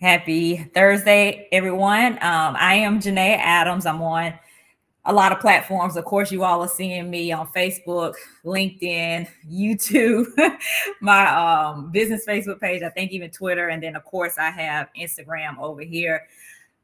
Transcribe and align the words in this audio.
Happy 0.00 0.58
Thursday, 0.74 1.48
everyone. 1.50 2.12
Um, 2.12 2.54
I 2.56 2.74
am 2.74 3.00
Janae 3.00 3.36
Adams. 3.36 3.84
I'm 3.84 4.00
on 4.00 4.32
a 5.04 5.12
lot 5.12 5.32
of 5.32 5.40
platforms. 5.40 5.96
Of 5.96 6.04
course, 6.04 6.30
you 6.30 6.44
all 6.44 6.60
are 6.60 6.68
seeing 6.68 7.10
me 7.10 7.32
on 7.32 7.48
Facebook, 7.48 8.14
LinkedIn, 8.44 9.26
YouTube, 9.50 10.26
my 11.00 11.26
um, 11.34 11.90
business 11.90 12.24
Facebook 12.24 12.60
page, 12.60 12.84
I 12.84 12.90
think 12.90 13.10
even 13.10 13.30
Twitter. 13.30 13.70
And 13.70 13.82
then, 13.82 13.96
of 13.96 14.04
course, 14.04 14.38
I 14.38 14.50
have 14.50 14.88
Instagram 14.96 15.58
over 15.58 15.82
here. 15.82 16.28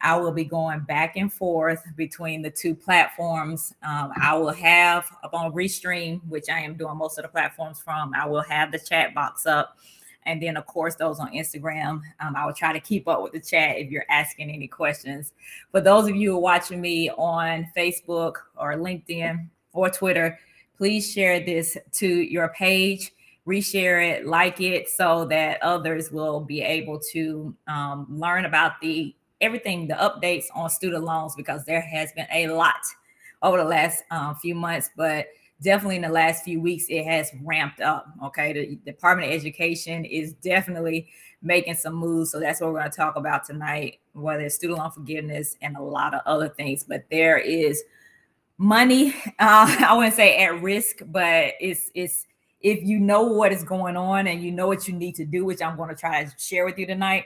I 0.00 0.16
will 0.16 0.32
be 0.32 0.44
going 0.44 0.80
back 0.80 1.14
and 1.14 1.32
forth 1.32 1.84
between 1.94 2.42
the 2.42 2.50
two 2.50 2.74
platforms. 2.74 3.72
Um, 3.84 4.10
I 4.20 4.36
will 4.36 4.52
have 4.52 5.06
up 5.22 5.34
on 5.34 5.52
Restream, 5.52 6.20
which 6.28 6.48
I 6.50 6.58
am 6.58 6.74
doing 6.74 6.96
most 6.96 7.16
of 7.18 7.22
the 7.22 7.28
platforms 7.28 7.78
from, 7.78 8.12
I 8.12 8.26
will 8.26 8.42
have 8.42 8.72
the 8.72 8.80
chat 8.80 9.14
box 9.14 9.46
up 9.46 9.76
and 10.26 10.42
then, 10.42 10.56
of 10.56 10.66
course, 10.66 10.94
those 10.94 11.20
on 11.20 11.32
Instagram. 11.32 12.00
Um, 12.20 12.36
I 12.36 12.46
will 12.46 12.54
try 12.54 12.72
to 12.72 12.80
keep 12.80 13.06
up 13.08 13.22
with 13.22 13.32
the 13.32 13.40
chat 13.40 13.76
if 13.76 13.90
you're 13.90 14.06
asking 14.08 14.50
any 14.50 14.68
questions. 14.68 15.32
For 15.70 15.80
those 15.80 16.08
of 16.08 16.16
you 16.16 16.36
watching 16.36 16.80
me 16.80 17.10
on 17.10 17.68
Facebook 17.76 18.36
or 18.56 18.74
LinkedIn 18.74 19.46
or 19.72 19.90
Twitter, 19.90 20.38
please 20.76 21.12
share 21.12 21.40
this 21.40 21.76
to 21.92 22.06
your 22.06 22.48
page, 22.48 23.12
reshare 23.46 24.12
it, 24.12 24.26
like 24.26 24.60
it, 24.60 24.88
so 24.88 25.24
that 25.26 25.62
others 25.62 26.10
will 26.10 26.40
be 26.40 26.62
able 26.62 26.98
to 27.12 27.54
um, 27.68 28.06
learn 28.08 28.44
about 28.44 28.80
the 28.80 29.14
everything, 29.40 29.86
the 29.86 29.94
updates 29.94 30.46
on 30.54 30.70
student 30.70 31.04
loans, 31.04 31.34
because 31.36 31.64
there 31.64 31.82
has 31.82 32.12
been 32.12 32.26
a 32.32 32.48
lot 32.48 32.74
over 33.42 33.58
the 33.58 33.64
last 33.64 34.04
uh, 34.10 34.32
few 34.34 34.54
months. 34.54 34.90
But 34.96 35.26
definitely 35.64 35.96
in 35.96 36.02
the 36.02 36.08
last 36.08 36.44
few 36.44 36.60
weeks 36.60 36.86
it 36.88 37.04
has 37.04 37.30
ramped 37.42 37.80
up 37.80 38.06
okay? 38.22 38.52
The 38.52 38.76
department 38.84 39.32
of 39.32 39.34
education 39.34 40.04
is 40.04 40.34
definitely 40.34 41.08
making 41.42 41.74
some 41.74 41.94
moves 41.94 42.30
so 42.30 42.40
that's 42.40 42.60
what 42.60 42.72
we're 42.72 42.78
going 42.80 42.90
to 42.90 42.96
talk 42.96 43.16
about 43.16 43.44
tonight 43.44 43.98
whether 44.12 44.44
it's 44.44 44.54
student 44.54 44.78
loan 44.78 44.90
forgiveness 44.90 45.56
and 45.60 45.76
a 45.76 45.82
lot 45.82 46.14
of 46.14 46.20
other 46.26 46.48
things 46.48 46.84
but 46.84 47.04
there 47.10 47.38
is 47.38 47.82
money 48.56 49.14
uh, 49.38 49.76
i 49.86 49.94
wouldn't 49.94 50.14
say 50.14 50.38
at 50.42 50.62
risk 50.62 51.00
but 51.06 51.52
it's 51.60 51.90
it's 51.94 52.26
if 52.60 52.82
you 52.82 52.98
know 52.98 53.24
what 53.24 53.52
is 53.52 53.62
going 53.62 53.94
on 53.94 54.26
and 54.26 54.42
you 54.42 54.50
know 54.50 54.66
what 54.66 54.88
you 54.88 54.94
need 54.94 55.14
to 55.14 55.26
do 55.26 55.44
which 55.44 55.60
i'm 55.60 55.76
going 55.76 55.90
to 55.90 55.94
try 55.94 56.24
to 56.24 56.32
share 56.38 56.64
with 56.64 56.78
you 56.78 56.86
tonight 56.86 57.24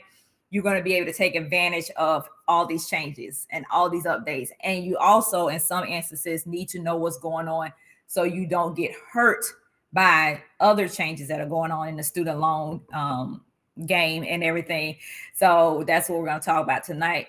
you're 0.50 0.62
going 0.62 0.76
to 0.76 0.82
be 0.82 0.94
able 0.94 1.06
to 1.06 1.16
take 1.16 1.34
advantage 1.34 1.90
of 1.96 2.28
all 2.46 2.66
these 2.66 2.88
changes 2.88 3.46
and 3.50 3.66
all 3.70 3.90
these 3.90 4.04
updates. 4.04 4.48
And 4.62 4.84
you 4.84 4.96
also 4.96 5.48
in 5.48 5.60
some 5.60 5.84
instances 5.84 6.46
need 6.46 6.68
to 6.70 6.78
know 6.78 6.96
what's 6.96 7.18
going 7.18 7.48
on 7.48 7.72
so 8.08 8.24
you 8.24 8.46
don't 8.46 8.74
get 8.74 8.92
hurt 9.12 9.44
by 9.92 10.42
other 10.58 10.88
changes 10.88 11.28
that 11.28 11.40
are 11.40 11.46
going 11.46 11.70
on 11.70 11.88
in 11.88 11.96
the 11.96 12.02
student 12.02 12.40
loan 12.40 12.80
um, 12.92 13.42
game 13.86 14.24
and 14.26 14.42
everything. 14.42 14.96
So 15.34 15.84
that's 15.86 16.08
what 16.08 16.18
we're 16.18 16.26
going 16.26 16.40
to 16.40 16.44
talk 16.44 16.64
about 16.64 16.84
tonight. 16.84 17.28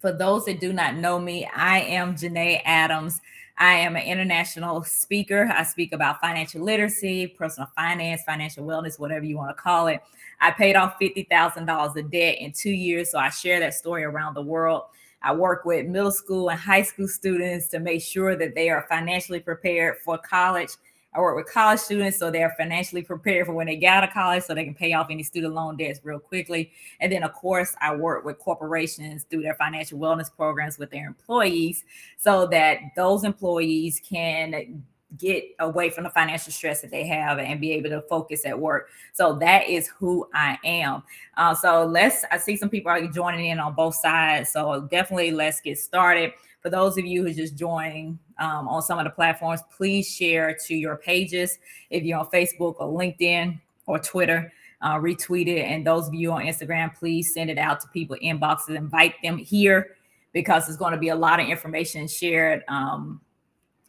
For 0.00 0.12
those 0.12 0.44
that 0.44 0.60
do 0.60 0.72
not 0.72 0.96
know 0.96 1.18
me, 1.18 1.48
I 1.56 1.80
am 1.80 2.14
Janae 2.14 2.60
Adams. 2.64 3.20
I 3.56 3.74
am 3.74 3.96
an 3.96 4.02
international 4.02 4.82
speaker. 4.82 5.48
I 5.56 5.62
speak 5.62 5.92
about 5.92 6.20
financial 6.20 6.60
literacy, 6.60 7.28
personal 7.28 7.70
finance, 7.76 8.22
financial 8.26 8.66
wellness, 8.66 8.98
whatever 8.98 9.24
you 9.24 9.36
want 9.36 9.56
to 9.56 9.62
call 9.62 9.86
it. 9.86 10.00
I 10.40 10.50
paid 10.50 10.74
off 10.74 10.98
$50,000 11.00 11.96
of 11.96 12.10
debt 12.10 12.38
in 12.38 12.52
two 12.52 12.72
years. 12.72 13.12
So 13.12 13.18
I 13.18 13.30
share 13.30 13.60
that 13.60 13.74
story 13.74 14.02
around 14.02 14.34
the 14.34 14.42
world. 14.42 14.82
I 15.24 15.32
work 15.32 15.64
with 15.64 15.86
middle 15.86 16.12
school 16.12 16.50
and 16.50 16.60
high 16.60 16.82
school 16.82 17.08
students 17.08 17.68
to 17.68 17.80
make 17.80 18.02
sure 18.02 18.36
that 18.36 18.54
they 18.54 18.68
are 18.68 18.86
financially 18.90 19.40
prepared 19.40 19.96
for 20.04 20.18
college. 20.18 20.68
I 21.14 21.20
work 21.20 21.36
with 21.36 21.46
college 21.46 21.80
students 21.80 22.18
so 22.18 22.30
they're 22.30 22.54
financially 22.58 23.02
prepared 23.02 23.46
for 23.46 23.54
when 23.54 23.66
they 23.66 23.76
get 23.76 23.94
out 23.94 24.04
of 24.04 24.10
college 24.10 24.42
so 24.42 24.52
they 24.52 24.64
can 24.64 24.74
pay 24.74 24.92
off 24.92 25.06
any 25.10 25.22
student 25.22 25.54
loan 25.54 25.76
debts 25.76 26.00
real 26.02 26.18
quickly. 26.18 26.72
And 27.00 27.10
then, 27.10 27.22
of 27.22 27.32
course, 27.32 27.74
I 27.80 27.94
work 27.94 28.24
with 28.24 28.38
corporations 28.38 29.24
through 29.24 29.42
their 29.42 29.54
financial 29.54 29.98
wellness 29.98 30.34
programs 30.34 30.76
with 30.76 30.90
their 30.90 31.06
employees 31.06 31.84
so 32.18 32.46
that 32.48 32.80
those 32.94 33.24
employees 33.24 34.02
can 34.06 34.84
get 35.18 35.44
away 35.58 35.90
from 35.90 36.04
the 36.04 36.10
financial 36.10 36.52
stress 36.52 36.80
that 36.80 36.90
they 36.90 37.06
have 37.06 37.38
and 37.38 37.60
be 37.60 37.72
able 37.72 37.90
to 37.90 38.02
focus 38.02 38.44
at 38.44 38.58
work. 38.58 38.88
So 39.12 39.34
that 39.40 39.68
is 39.68 39.88
who 39.88 40.28
I 40.34 40.58
am. 40.64 41.02
Uh, 41.36 41.54
so 41.54 41.84
let's, 41.84 42.24
I 42.30 42.38
see 42.38 42.56
some 42.56 42.68
people 42.68 42.90
are 42.90 43.06
joining 43.06 43.46
in 43.46 43.58
on 43.58 43.74
both 43.74 43.94
sides. 43.94 44.50
So 44.52 44.88
definitely 44.90 45.30
let's 45.30 45.60
get 45.60 45.78
started. 45.78 46.32
For 46.60 46.70
those 46.70 46.96
of 46.96 47.04
you 47.04 47.22
who 47.22 47.32
just 47.32 47.56
joining 47.56 48.18
um, 48.38 48.68
on 48.68 48.82
some 48.82 48.98
of 48.98 49.04
the 49.04 49.10
platforms, 49.10 49.60
please 49.76 50.08
share 50.08 50.56
to 50.66 50.74
your 50.74 50.96
pages. 50.96 51.58
If 51.90 52.04
you're 52.04 52.18
on 52.18 52.26
Facebook 52.26 52.76
or 52.78 52.88
LinkedIn 52.88 53.60
or 53.86 53.98
Twitter, 53.98 54.50
uh, 54.80 54.96
retweet 54.96 55.46
it. 55.46 55.62
And 55.62 55.86
those 55.86 56.08
of 56.08 56.14
you 56.14 56.32
on 56.32 56.42
Instagram, 56.42 56.94
please 56.94 57.34
send 57.34 57.50
it 57.50 57.58
out 57.58 57.80
to 57.80 57.88
people 57.88 58.16
inboxes, 58.22 58.76
invite 58.76 59.14
them 59.22 59.38
here 59.38 59.96
because 60.32 60.66
there's 60.66 60.76
going 60.76 60.92
to 60.92 60.98
be 60.98 61.08
a 61.08 61.14
lot 61.14 61.40
of 61.40 61.48
information 61.48 62.06
shared 62.06 62.62
um, 62.68 63.20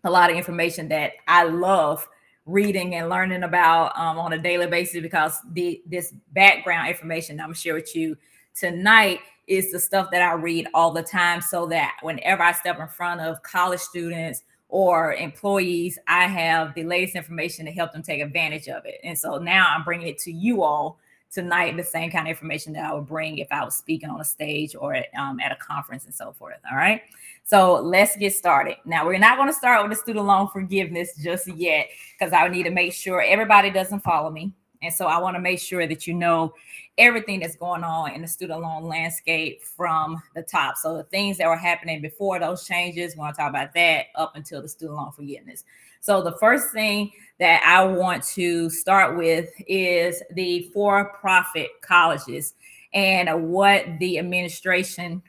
a 0.05 0.09
lot 0.09 0.29
of 0.31 0.37
information 0.37 0.87
that 0.89 1.13
I 1.27 1.43
love 1.43 2.07
reading 2.45 2.95
and 2.95 3.09
learning 3.09 3.43
about 3.43 3.97
um, 3.97 4.19
on 4.19 4.33
a 4.33 4.37
daily 4.37 4.67
basis 4.67 5.01
because 5.01 5.39
the 5.53 5.81
this 5.87 6.13
background 6.33 6.87
information 6.87 7.39
I'm 7.39 7.53
share 7.53 7.73
with 7.73 7.95
you 7.95 8.15
tonight 8.53 9.19
is 9.47 9.71
the 9.71 9.79
stuff 9.79 10.09
that 10.11 10.21
I 10.21 10.33
read 10.33 10.67
all 10.73 10.91
the 10.91 11.03
time 11.03 11.41
so 11.41 11.65
that 11.67 11.97
whenever 12.01 12.43
I 12.43 12.51
step 12.51 12.79
in 12.79 12.87
front 12.87 13.21
of 13.21 13.41
college 13.43 13.79
students 13.79 14.43
or 14.69 15.13
employees, 15.13 15.99
I 16.07 16.27
have 16.27 16.73
the 16.73 16.83
latest 16.83 17.15
information 17.15 17.65
to 17.65 17.71
help 17.71 17.91
them 17.91 18.01
take 18.01 18.21
advantage 18.21 18.67
of 18.67 18.85
it. 18.85 18.99
And 19.03 19.17
so 19.17 19.37
now 19.37 19.67
I'm 19.69 19.83
bringing 19.83 20.07
it 20.07 20.17
to 20.19 20.31
you 20.31 20.63
all 20.63 20.99
tonight, 21.31 21.75
the 21.75 21.83
same 21.83 22.11
kind 22.11 22.27
of 22.27 22.29
information 22.29 22.73
that 22.73 22.85
I 22.85 22.93
would 22.93 23.07
bring 23.07 23.39
if 23.39 23.47
I 23.51 23.63
was 23.63 23.75
speaking 23.75 24.09
on 24.09 24.21
a 24.21 24.25
stage 24.25 24.75
or 24.75 24.93
at, 24.93 25.07
um, 25.17 25.39
at 25.39 25.51
a 25.51 25.55
conference 25.55 26.05
and 26.05 26.13
so 26.13 26.31
forth. 26.31 26.57
All 26.69 26.77
right. 26.77 27.01
So 27.43 27.81
let's 27.81 28.15
get 28.15 28.33
started. 28.33 28.77
Now, 28.85 29.05
we're 29.05 29.19
not 29.19 29.37
going 29.37 29.49
to 29.49 29.53
start 29.53 29.81
with 29.83 29.95
the 29.95 30.01
student 30.01 30.25
loan 30.25 30.47
forgiveness 30.47 31.15
just 31.21 31.47
yet 31.47 31.89
because 32.17 32.33
I 32.33 32.47
need 32.47 32.63
to 32.63 32.71
make 32.71 32.93
sure 32.93 33.21
everybody 33.21 33.69
doesn't 33.69 33.99
follow 33.99 34.31
me. 34.31 34.53
And 34.81 34.93
so 34.93 35.07
I 35.07 35.19
want 35.19 35.35
to 35.35 35.41
make 35.41 35.59
sure 35.59 35.87
that 35.87 36.05
you 36.05 36.13
know 36.13 36.53
everything 36.97 37.39
that's 37.39 37.55
going 37.55 37.83
on 37.83 38.11
in 38.11 38.21
the 38.21 38.27
student 38.27 38.61
loan 38.61 38.83
landscape 38.83 39.63
from 39.63 40.21
the 40.35 40.43
top. 40.43 40.77
So 40.77 40.95
the 40.97 41.03
things 41.03 41.37
that 41.37 41.47
were 41.47 41.57
happening 41.57 42.01
before 42.01 42.39
those 42.39 42.65
changes, 42.65 43.15
we 43.15 43.19
want 43.19 43.35
to 43.35 43.41
talk 43.41 43.49
about 43.49 43.73
that 43.73 44.07
up 44.15 44.35
until 44.35 44.61
the 44.61 44.67
student 44.67 44.97
loan 44.97 45.11
forgiveness. 45.11 45.63
So 46.05 46.21
the 46.21 46.33
first 46.33 46.71
thing 46.71 47.11
that 47.39 47.63
I 47.65 47.83
want 47.83 48.21
to 48.35 48.69
start 48.69 49.17
with 49.17 49.49
is 49.67 50.21
the 50.33 50.69
for-profit 50.71 51.81
colleges 51.81 52.53
and 52.93 53.49
what 53.49 53.85
the 53.99 54.19
administration 54.19 55.23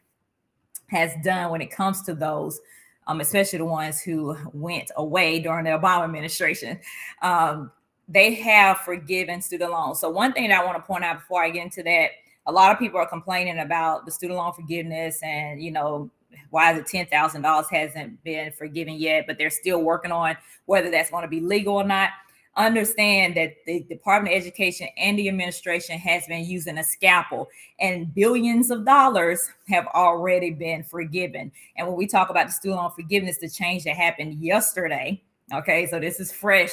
has 0.88 1.12
done 1.24 1.50
when 1.50 1.62
it 1.62 1.70
comes 1.70 2.02
to 2.02 2.14
those, 2.14 2.60
um, 3.06 3.22
especially 3.22 3.60
the 3.60 3.64
ones 3.64 4.02
who 4.02 4.36
went 4.52 4.90
away 4.98 5.40
during 5.40 5.64
the 5.64 5.70
Obama 5.70 6.04
administration. 6.04 6.78
Um, 7.22 7.72
they 8.06 8.34
have 8.34 8.76
forgiven 8.80 9.40
student 9.40 9.70
loans. 9.70 9.98
So 9.98 10.10
one 10.10 10.34
thing 10.34 10.50
that 10.50 10.60
I 10.60 10.64
want 10.66 10.76
to 10.76 10.82
point 10.82 11.04
out 11.04 11.20
before 11.20 11.42
I 11.42 11.48
get 11.48 11.64
into 11.64 11.82
that, 11.84 12.10
a 12.44 12.52
lot 12.52 12.70
of 12.70 12.78
people 12.78 13.00
are 13.00 13.08
complaining 13.08 13.60
about 13.60 14.04
the 14.04 14.12
student 14.12 14.38
loan 14.38 14.52
forgiveness 14.52 15.22
and 15.22 15.62
you 15.62 15.70
know 15.70 16.10
why 16.50 16.72
the 16.72 16.82
ten 16.82 17.06
thousand 17.06 17.42
dollars 17.42 17.68
hasn't 17.70 18.22
been 18.24 18.52
forgiven 18.52 18.94
yet, 18.94 19.26
but 19.26 19.38
they're 19.38 19.50
still 19.50 19.82
working 19.82 20.12
on 20.12 20.36
whether 20.66 20.90
that's 20.90 21.10
going 21.10 21.22
to 21.22 21.28
be 21.28 21.40
legal 21.40 21.76
or 21.76 21.84
not 21.84 22.10
understand 22.56 23.36
that 23.36 23.54
the 23.66 23.82
Department 23.82 24.34
of 24.34 24.40
Education 24.40 24.88
and 24.96 25.18
the 25.18 25.28
administration 25.28 25.98
has 25.98 26.26
been 26.26 26.44
using 26.44 26.78
a 26.78 26.84
scalpel 26.84 27.48
and 27.80 28.14
billions 28.14 28.70
of 28.70 28.84
dollars 28.84 29.46
have 29.68 29.86
already 29.88 30.50
been 30.50 30.82
forgiven. 30.82 31.52
And 31.76 31.86
when 31.86 31.96
we 31.96 32.06
talk 32.06 32.30
about 32.30 32.46
the 32.46 32.52
student 32.52 32.80
loan 32.80 32.92
forgiveness, 32.92 33.38
the 33.38 33.50
change 33.50 33.84
that 33.84 33.94
happened 33.96 34.42
yesterday, 34.42 35.22
okay, 35.52 35.86
so 35.86 36.00
this 36.00 36.18
is 36.18 36.32
fresh, 36.32 36.72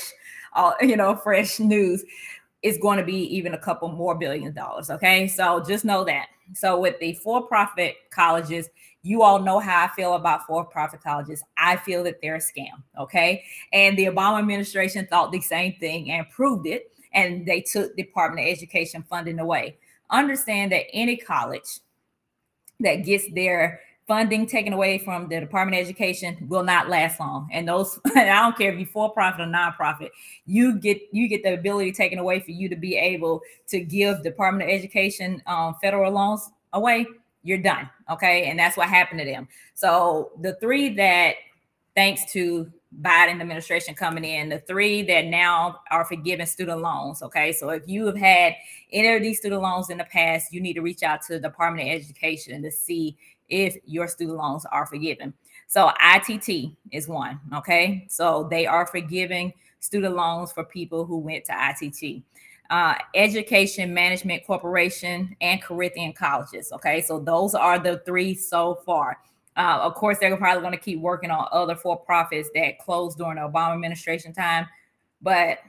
uh, 0.55 0.71
you 0.81 0.95
know, 0.95 1.15
fresh 1.15 1.59
news, 1.59 2.05
is 2.61 2.77
going 2.77 2.97
to 2.97 3.03
be 3.03 3.17
even 3.35 3.53
a 3.53 3.57
couple 3.57 3.89
more 3.89 4.15
billion 4.15 4.53
dollars, 4.53 4.89
okay? 4.89 5.27
So 5.27 5.61
just 5.67 5.83
know 5.83 6.05
that. 6.05 6.27
So 6.53 6.79
with 6.79 6.97
the 7.01 7.13
for-profit 7.15 7.95
colleges, 8.09 8.69
you 9.03 9.21
all 9.21 9.39
know 9.39 9.59
how 9.59 9.83
I 9.83 9.89
feel 9.89 10.15
about 10.15 10.47
for 10.47 10.63
profit 10.63 11.03
colleges. 11.03 11.43
I 11.57 11.75
feel 11.75 12.03
that 12.05 12.21
they're 12.21 12.35
a 12.35 12.39
scam. 12.39 12.81
Okay. 12.97 13.43
And 13.73 13.97
the 13.97 14.05
Obama 14.05 14.39
administration 14.39 15.05
thought 15.07 15.31
the 15.31 15.41
same 15.41 15.73
thing 15.73 16.09
and 16.09 16.27
proved 16.29 16.65
it. 16.65 16.91
And 17.13 17.45
they 17.45 17.61
took 17.61 17.95
Department 17.95 18.47
of 18.47 18.51
Education 18.53 19.03
funding 19.07 19.39
away. 19.39 19.77
Understand 20.09 20.71
that 20.71 20.85
any 20.93 21.17
college 21.17 21.79
that 22.79 23.03
gets 23.03 23.31
their 23.33 23.81
funding 24.07 24.45
taken 24.47 24.73
away 24.73 24.97
from 24.97 25.27
the 25.27 25.39
Department 25.39 25.79
of 25.79 25.85
Education 25.85 26.37
will 26.47 26.63
not 26.63 26.89
last 26.89 27.19
long. 27.19 27.49
And 27.51 27.67
those, 27.67 27.99
I 28.15 28.25
don't 28.25 28.57
care 28.57 28.71
if 28.71 28.79
you're 28.79 28.87
for 28.87 29.11
profit 29.11 29.41
or 29.41 29.45
nonprofit, 29.51 30.09
you 30.45 30.79
get 30.79 31.01
you 31.11 31.27
get 31.27 31.43
the 31.43 31.53
ability 31.53 31.91
taken 31.91 32.19
away 32.19 32.39
for 32.39 32.51
you 32.51 32.69
to 32.69 32.75
be 32.77 32.95
able 32.95 33.41
to 33.67 33.81
give 33.81 34.23
Department 34.23 34.69
of 34.69 34.73
Education 34.73 35.43
um, 35.45 35.75
federal 35.81 36.11
loans 36.11 36.49
away 36.71 37.05
you're 37.43 37.57
done. 37.57 37.89
Okay. 38.09 38.45
And 38.45 38.57
that's 38.57 38.77
what 38.77 38.89
happened 38.89 39.19
to 39.19 39.25
them. 39.25 39.47
So 39.73 40.31
the 40.41 40.55
three 40.55 40.93
that, 40.95 41.35
thanks 41.95 42.31
to 42.33 42.71
Biden 43.01 43.41
administration 43.41 43.95
coming 43.95 44.23
in, 44.23 44.49
the 44.49 44.59
three 44.59 45.01
that 45.03 45.25
now 45.25 45.81
are 45.91 46.05
forgiving 46.05 46.45
student 46.45 46.81
loans. 46.81 47.21
Okay. 47.21 47.51
So 47.51 47.69
if 47.69 47.83
you 47.87 48.05
have 48.07 48.17
had 48.17 48.55
any 48.91 49.13
of 49.13 49.21
these 49.21 49.39
student 49.39 49.61
loans 49.61 49.89
in 49.89 49.97
the 49.97 50.05
past, 50.05 50.53
you 50.53 50.61
need 50.61 50.73
to 50.73 50.81
reach 50.81 51.03
out 51.03 51.21
to 51.23 51.33
the 51.33 51.39
Department 51.39 51.89
of 51.89 51.95
Education 51.95 52.63
to 52.63 52.71
see 52.71 53.17
if 53.49 53.75
your 53.85 54.07
student 54.07 54.37
loans 54.37 54.65
are 54.71 54.85
forgiven. 54.85 55.33
So 55.67 55.91
ITT 56.01 56.71
is 56.91 57.07
one. 57.07 57.39
Okay. 57.53 58.05
So 58.09 58.47
they 58.49 58.65
are 58.65 58.87
forgiving 58.87 59.53
student 59.79 60.15
loans 60.15 60.51
for 60.51 60.63
people 60.63 61.05
who 61.05 61.17
went 61.17 61.43
to 61.45 61.53
ITT. 61.53 62.23
Uh, 62.73 62.95
Education 63.13 63.93
Management 63.93 64.43
Corporation 64.47 65.35
and 65.41 65.61
Corinthian 65.61 66.11
Colleges. 66.11 66.71
Okay. 66.71 67.01
So 67.01 67.19
those 67.19 67.53
are 67.53 67.77
the 67.77 68.01
three 68.03 68.33
so 68.33 68.81
far. 68.83 69.19
Uh, 69.55 69.77
of 69.83 69.93
course, 69.93 70.17
they're 70.17 70.35
probably 70.35 70.61
going 70.61 70.73
to 70.73 70.79
keep 70.79 70.99
working 70.99 71.29
on 71.29 71.47
other 71.51 71.75
for 71.75 71.95
profits 71.95 72.49
that 72.55 72.79
closed 72.79 73.19
during 73.19 73.35
the 73.35 73.41
Obama 73.41 73.75
administration 73.75 74.33
time. 74.33 74.67
But 75.21 75.59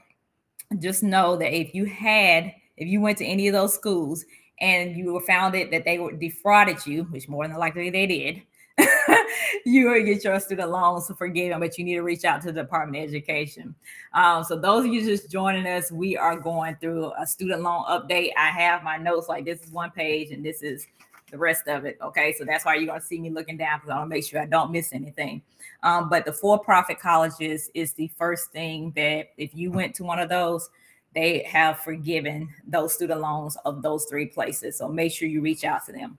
just 0.79 1.03
know 1.03 1.35
that 1.35 1.53
if 1.55 1.75
you 1.75 1.85
had, 1.85 2.51
if 2.75 2.87
you 2.87 2.99
went 3.01 3.19
to 3.19 3.25
any 3.25 3.47
of 3.49 3.53
those 3.53 3.75
schools 3.75 4.25
and 4.59 4.97
you 4.97 5.13
were 5.13 5.21
found 5.21 5.53
that 5.53 5.83
they 5.85 5.99
were 5.99 6.11
defrauded 6.11 6.87
you, 6.87 7.03
which 7.11 7.29
more 7.29 7.47
than 7.47 7.57
likely 7.57 7.91
they 7.91 8.07
did, 8.07 8.41
you 9.65 9.89
will 9.89 10.03
get 10.03 10.23
your 10.23 10.39
student 10.39 10.69
loans 10.69 11.11
forgiven, 11.17 11.59
but 11.59 11.77
you 11.77 11.85
need 11.85 11.95
to 11.95 12.01
reach 12.01 12.25
out 12.25 12.41
to 12.41 12.51
the 12.51 12.61
Department 12.61 13.03
of 13.03 13.09
Education. 13.09 13.73
Um, 14.13 14.43
so 14.43 14.57
those 14.57 14.85
of 14.85 14.93
you 14.93 15.03
just 15.03 15.31
joining 15.31 15.65
us, 15.65 15.91
we 15.91 16.17
are 16.17 16.37
going 16.37 16.75
through 16.75 17.13
a 17.17 17.25
student 17.25 17.61
loan 17.61 17.83
update. 17.85 18.31
I 18.37 18.49
have 18.49 18.83
my 18.83 18.97
notes 18.97 19.29
like 19.29 19.45
this 19.45 19.61
is 19.63 19.71
one 19.71 19.91
page 19.91 20.31
and 20.31 20.45
this 20.45 20.61
is 20.61 20.87
the 21.31 21.37
rest 21.37 21.67
of 21.67 21.85
it. 21.85 21.97
Okay. 22.01 22.33
So 22.37 22.45
that's 22.45 22.65
why 22.65 22.75
you're 22.75 22.93
to 22.93 23.01
see 23.01 23.19
me 23.19 23.29
looking 23.29 23.57
down 23.57 23.79
because 23.79 23.89
I 23.89 23.97
want 23.97 24.09
to 24.09 24.15
make 24.15 24.25
sure 24.25 24.41
I 24.41 24.45
don't 24.45 24.71
miss 24.71 24.93
anything. 24.93 25.41
Um, 25.83 26.09
but 26.09 26.25
the 26.25 26.33
for 26.33 26.59
profit 26.59 26.99
colleges 26.99 27.69
is 27.73 27.93
the 27.93 28.09
first 28.17 28.51
thing 28.51 28.91
that 28.95 29.29
if 29.37 29.55
you 29.55 29.71
went 29.71 29.95
to 29.95 30.03
one 30.03 30.19
of 30.19 30.29
those, 30.29 30.69
they 31.13 31.43
have 31.43 31.79
forgiven 31.79 32.49
those 32.67 32.93
student 32.93 33.21
loans 33.21 33.57
of 33.65 33.81
those 33.81 34.05
three 34.05 34.27
places. 34.27 34.77
So 34.77 34.87
make 34.87 35.13
sure 35.13 35.27
you 35.27 35.41
reach 35.41 35.63
out 35.63 35.85
to 35.85 35.91
them. 35.91 36.17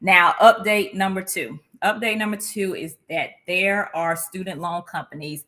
Now, 0.00 0.34
update 0.40 0.94
number 0.94 1.22
two. 1.22 1.58
Update 1.82 2.18
number 2.18 2.36
two 2.36 2.74
is 2.74 2.96
that 3.08 3.30
there 3.46 3.94
are 3.94 4.16
student 4.16 4.60
loan 4.60 4.82
companies 4.82 5.44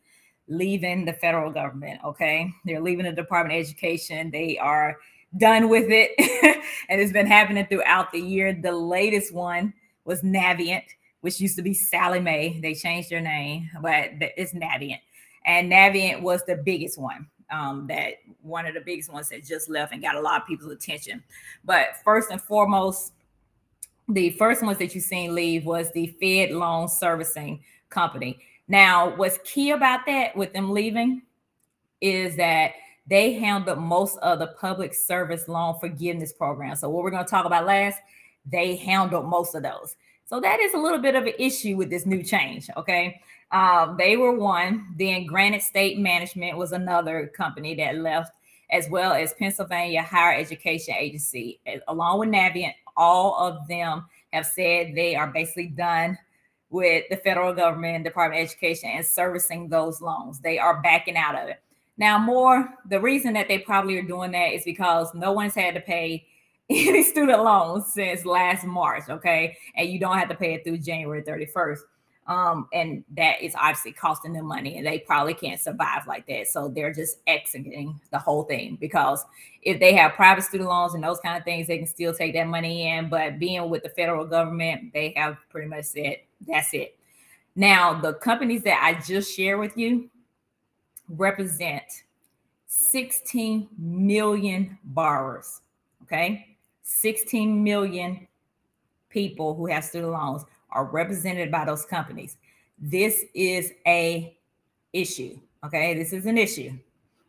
leaving 0.47 1.05
the 1.05 1.13
federal 1.13 1.51
government. 1.51 2.01
Okay. 2.03 2.51
They're 2.65 2.81
leaving 2.81 3.05
the 3.05 3.11
Department 3.11 3.59
of 3.59 3.65
Education. 3.65 4.31
They 4.31 4.57
are 4.57 4.97
done 5.37 5.69
with 5.69 5.85
it. 5.89 6.11
and 6.89 6.99
it's 6.99 7.13
been 7.13 7.27
happening 7.27 7.65
throughout 7.67 8.11
the 8.11 8.19
year. 8.19 8.53
The 8.53 8.71
latest 8.71 9.33
one 9.33 9.73
was 10.05 10.21
Navient, 10.21 10.83
which 11.21 11.39
used 11.39 11.55
to 11.57 11.61
be 11.61 11.73
Sallie 11.73 12.19
Mae. 12.19 12.59
They 12.61 12.73
changed 12.73 13.09
their 13.09 13.21
name, 13.21 13.69
but 13.81 14.09
it's 14.19 14.53
Navient. 14.53 14.99
And 15.45 15.71
Navient 15.71 16.21
was 16.21 16.43
the 16.45 16.55
biggest 16.55 16.99
one. 16.99 17.27
Um, 17.51 17.87
that 17.87 18.15
one 18.43 18.67
of 18.67 18.75
the 18.75 18.81
biggest 18.81 19.11
ones 19.11 19.29
that 19.29 19.43
just 19.43 19.69
left 19.69 19.91
and 19.91 20.03
got 20.03 20.13
a 20.13 20.21
lot 20.21 20.41
of 20.41 20.47
people's 20.47 20.71
attention. 20.71 21.23
But 21.65 21.95
first 22.03 22.29
and 22.29 22.39
foremost, 22.39 23.13
the 24.09 24.31
first 24.31 24.63
ones 24.63 24.79
that 24.79 24.95
you 24.95 25.01
seen 25.01 25.35
leave 25.35 25.65
was 25.65 25.91
the 25.91 26.07
Fed 26.19 26.51
Loan 26.51 26.87
Servicing 26.87 27.63
Company. 27.89 28.39
Now, 28.67 29.15
what's 29.15 29.39
key 29.43 29.71
about 29.71 30.05
that 30.05 30.35
with 30.35 30.53
them 30.53 30.71
leaving 30.71 31.23
is 32.01 32.35
that 32.37 32.73
they 33.07 33.33
handled 33.33 33.79
most 33.79 34.17
of 34.19 34.39
the 34.39 34.47
public 34.59 34.93
service 34.93 35.47
loan 35.47 35.79
forgiveness 35.79 36.31
program. 36.31 36.75
So 36.75 36.89
what 36.89 37.03
we're 37.03 37.11
going 37.11 37.25
to 37.25 37.29
talk 37.29 37.45
about 37.45 37.65
last, 37.65 37.99
they 38.45 38.75
handled 38.75 39.25
most 39.25 39.55
of 39.55 39.63
those. 39.63 39.95
So 40.25 40.39
that 40.39 40.59
is 40.59 40.75
a 40.75 40.77
little 40.77 40.99
bit 40.99 41.15
of 41.15 41.25
an 41.25 41.33
issue 41.39 41.75
with 41.75 41.89
this 41.89 42.05
new 42.05 42.21
change. 42.21 42.69
Okay. 42.77 43.19
Um, 43.51 43.95
they 43.97 44.15
were 44.15 44.37
one. 44.37 44.93
Then 44.97 45.25
Granite 45.25 45.63
State 45.63 45.97
Management 45.97 46.55
was 46.55 46.71
another 46.71 47.31
company 47.35 47.73
that 47.75 47.95
left, 47.95 48.31
as 48.71 48.89
well 48.89 49.13
as 49.13 49.33
Pennsylvania 49.33 50.01
Higher 50.01 50.37
Education 50.37 50.95
Agency, 50.97 51.59
along 51.87 52.19
with 52.19 52.29
Navient. 52.29 52.73
All 52.95 53.35
of 53.35 53.67
them 53.67 54.05
have 54.33 54.45
said 54.45 54.93
they 54.93 55.15
are 55.15 55.27
basically 55.27 55.67
done 55.67 56.17
with 56.69 57.05
the 57.09 57.17
federal 57.17 57.53
government, 57.53 58.03
Department 58.03 58.41
of 58.41 58.47
Education, 58.47 58.89
and 58.89 59.05
servicing 59.05 59.69
those 59.69 60.01
loans. 60.01 60.39
They 60.39 60.59
are 60.59 60.81
backing 60.81 61.17
out 61.17 61.35
of 61.35 61.49
it. 61.49 61.61
Now, 61.97 62.17
more 62.17 62.69
the 62.87 62.99
reason 62.99 63.33
that 63.33 63.47
they 63.47 63.59
probably 63.59 63.97
are 63.97 64.03
doing 64.03 64.31
that 64.31 64.53
is 64.53 64.63
because 64.63 65.13
no 65.13 65.31
one's 65.31 65.55
had 65.55 65.73
to 65.73 65.81
pay 65.81 66.25
any 66.69 67.03
student 67.03 67.43
loans 67.43 67.91
since 67.93 68.25
last 68.25 68.65
March, 68.65 69.03
okay? 69.09 69.57
And 69.75 69.89
you 69.89 69.99
don't 69.99 70.17
have 70.17 70.29
to 70.29 70.35
pay 70.35 70.53
it 70.53 70.63
through 70.63 70.77
January 70.77 71.23
31st. 71.23 71.79
Um, 72.29 72.67
and 72.73 73.03
that 73.17 73.41
is 73.41 73.55
obviously 73.55 73.91
costing 73.91 74.33
them 74.33 74.45
money, 74.45 74.77
and 74.77 74.85
they 74.85 74.99
probably 74.99 75.33
can't 75.33 75.59
survive 75.59 76.05
like 76.07 76.27
that. 76.27 76.47
So 76.47 76.67
they're 76.67 76.93
just 76.93 77.17
exiting 77.25 77.99
the 78.11 78.19
whole 78.19 78.43
thing 78.43 78.77
because 78.79 79.25
if 79.63 79.79
they 79.79 79.93
have 79.95 80.13
private 80.13 80.43
student 80.43 80.69
loans 80.69 80.93
and 80.93 81.03
those 81.03 81.19
kind 81.21 81.37
of 81.37 81.43
things, 81.43 81.65
they 81.65 81.79
can 81.79 81.87
still 81.87 82.13
take 82.13 82.33
that 82.35 82.47
money 82.47 82.87
in. 82.87 83.09
But 83.09 83.39
being 83.39 83.67
with 83.67 83.81
the 83.81 83.89
federal 83.89 84.25
government, 84.25 84.93
they 84.93 85.11
have 85.17 85.37
pretty 85.49 85.67
much 85.67 85.85
said 85.85 86.17
that's 86.47 86.71
it. 86.75 86.95
Now, 87.55 87.99
the 87.99 88.13
companies 88.13 88.61
that 88.61 88.79
I 88.81 89.01
just 89.01 89.35
shared 89.35 89.59
with 89.59 89.75
you, 89.75 90.09
represent 91.09 92.03
16 92.67 93.67
million 93.77 94.77
borrowers. 94.83 95.61
Okay. 96.03 96.45
16 96.83 97.63
million 97.63 98.27
people 99.09 99.55
who 99.55 99.65
have 99.67 99.83
student 99.83 100.11
loans 100.11 100.43
are 100.71 100.85
represented 100.85 101.51
by 101.51 101.65
those 101.65 101.85
companies. 101.85 102.37
This 102.77 103.23
is 103.33 103.71
a 103.85 104.37
issue. 104.93 105.39
Okay. 105.65 105.93
This 105.93 106.13
is 106.13 106.25
an 106.25 106.37
issue. 106.37 106.71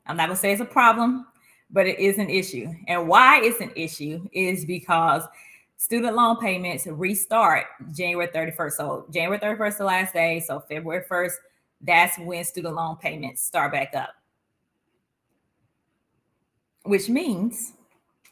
I'm 0.06 0.16
not 0.16 0.26
to 0.26 0.36
say 0.36 0.52
it's 0.52 0.60
a 0.60 0.64
problem, 0.64 1.26
but 1.70 1.86
it 1.86 1.98
is 1.98 2.18
an 2.18 2.30
issue. 2.30 2.72
And 2.88 3.08
why 3.08 3.40
it's 3.42 3.60
an 3.60 3.72
issue 3.76 4.28
is 4.32 4.64
because 4.64 5.22
student 5.76 6.14
loan 6.14 6.36
payments 6.38 6.86
restart 6.86 7.66
January 7.92 8.28
31st. 8.28 8.72
So 8.72 9.06
January 9.10 9.38
31st, 9.38 9.78
the 9.78 9.84
last 9.84 10.12
day. 10.12 10.40
So 10.40 10.60
February 10.60 11.04
1st, 11.08 11.32
that's 11.80 12.18
when 12.18 12.44
student 12.44 12.74
loan 12.74 12.96
payments 12.96 13.42
start 13.42 13.72
back 13.72 13.94
up. 13.94 14.10
Which 16.82 17.08
means 17.08 17.72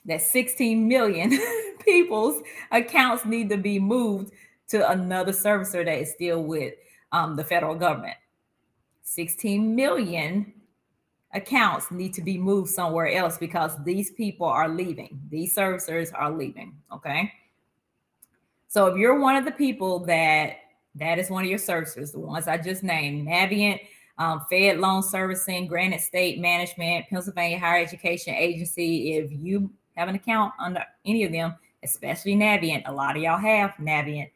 that 0.05 0.23
16 0.23 0.89
million 0.89 1.39
people's 1.85 2.43
accounts 2.71 3.25
need 3.25 3.49
to 3.51 3.57
be 3.57 3.79
moved 3.79 4.33
to 4.69 4.91
another 4.91 5.33
servicer 5.33 5.85
that 5.85 5.99
is 5.99 6.13
still 6.13 6.43
with 6.43 6.75
um, 7.13 7.37
the 7.37 7.45
federal 7.45 7.75
government. 7.75 8.17
16 9.03 9.75
million 9.75 10.53
accounts 11.33 11.91
need 11.91 12.13
to 12.15 12.23
be 12.23 12.39
moved 12.39 12.71
somewhere 12.71 13.09
else 13.09 13.39
because 13.39 13.73
these 13.85 14.11
people 14.13 14.47
are 14.47 14.69
leaving. 14.69 15.21
These 15.31 15.55
servicers 15.55 16.11
are 16.15 16.31
leaving. 16.31 16.75
Okay. 16.93 17.33
So 18.69 18.87
if 18.87 18.99
you're 18.99 19.19
one 19.19 19.37
of 19.37 19.45
the 19.45 19.53
people 19.53 20.01
that 20.01 20.57
that 20.95 21.19
is 21.19 21.31
one 21.31 21.45
of 21.45 21.51
your 21.51 21.59
servicers, 21.59 22.13
the 22.13 22.19
ones 22.19 22.49
I 22.49 22.59
just 22.59 22.83
named 22.83 23.27
Navient, 23.27 23.81
um, 24.19 24.45
Fed 24.51 24.79
Loan 24.79 25.03
Servicing, 25.03 25.67
Granite 25.67 26.01
State 26.01 26.41
Management, 26.41 27.07
Pennsylvania 27.09 27.59
Higher 27.59 27.83
Education 27.83 28.35
Agency. 28.35 29.17
If 29.17 29.31
you 29.33 29.71
have 29.97 30.09
an 30.09 30.17
account 30.17 30.53
under 30.59 30.85
any 31.05 31.25
of 31.25 31.33
them, 31.33 31.55
especially 31.83 32.35
Navient, 32.35 32.83
a 32.87 32.93
lot 32.93 33.17
of 33.17 33.23
y'all 33.23 33.39
have 33.39 33.71
Navient, 33.81 34.31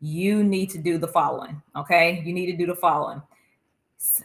you 0.00 0.44
need 0.44 0.70
to 0.70 0.78
do 0.78 0.98
the 0.98 1.08
following. 1.08 1.62
Okay. 1.74 2.22
You 2.24 2.32
need 2.32 2.50
to 2.50 2.56
do 2.56 2.66
the 2.66 2.74
following. 2.74 3.22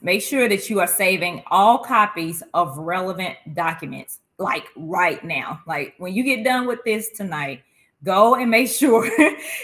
Make 0.02 0.22
sure 0.22 0.50
that 0.50 0.70
you 0.70 0.80
are 0.80 0.88
saving 0.88 1.44
all 1.50 1.78
copies 1.80 2.44
of 2.54 2.78
relevant 2.78 3.38
documents, 3.54 4.20
like 4.38 4.66
right 4.76 5.24
now. 5.24 5.62
Like 5.66 5.96
when 5.98 6.14
you 6.14 6.24
get 6.24 6.44
done 6.44 6.68
with 6.68 6.80
this 6.84 7.10
tonight, 7.12 7.64
go 8.04 8.36
and 8.36 8.52
make 8.52 8.70
sure 8.70 9.10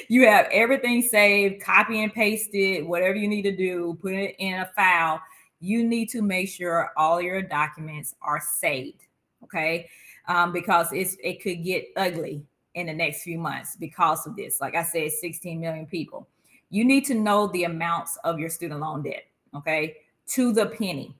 you 0.07 0.27
have 0.27 0.47
everything 0.51 1.01
saved, 1.01 1.61
copy 1.61 2.03
and 2.03 2.13
paste 2.13 2.51
it, 2.53 2.87
whatever 2.87 3.15
you 3.15 3.27
need 3.27 3.43
to 3.43 3.55
do, 3.55 3.97
put 4.01 4.13
it 4.13 4.35
in 4.39 4.59
a 4.59 4.65
file. 4.75 5.21
You 5.59 5.83
need 5.83 6.07
to 6.09 6.21
make 6.21 6.49
sure 6.49 6.91
all 6.95 7.21
your 7.21 7.41
documents 7.41 8.15
are 8.21 8.41
saved, 8.41 9.03
okay? 9.43 9.89
Um, 10.27 10.51
because 10.53 10.91
it's 10.93 11.17
it 11.23 11.41
could 11.41 11.63
get 11.63 11.87
ugly 11.95 12.45
in 12.77 12.85
the 12.85 12.93
next 12.93 13.23
few 13.23 13.39
months 13.39 13.75
because 13.75 14.27
of 14.27 14.35
this. 14.35 14.61
Like 14.61 14.75
I 14.75 14.83
said, 14.83 15.11
16 15.11 15.59
million 15.59 15.87
people. 15.87 16.27
You 16.69 16.85
need 16.85 17.05
to 17.05 17.15
know 17.15 17.47
the 17.47 17.63
amounts 17.63 18.17
of 18.23 18.39
your 18.39 18.49
student 18.49 18.81
loan 18.81 19.01
debt, 19.01 19.23
okay, 19.55 19.97
to 20.27 20.53
the 20.53 20.67
penny. 20.67 21.15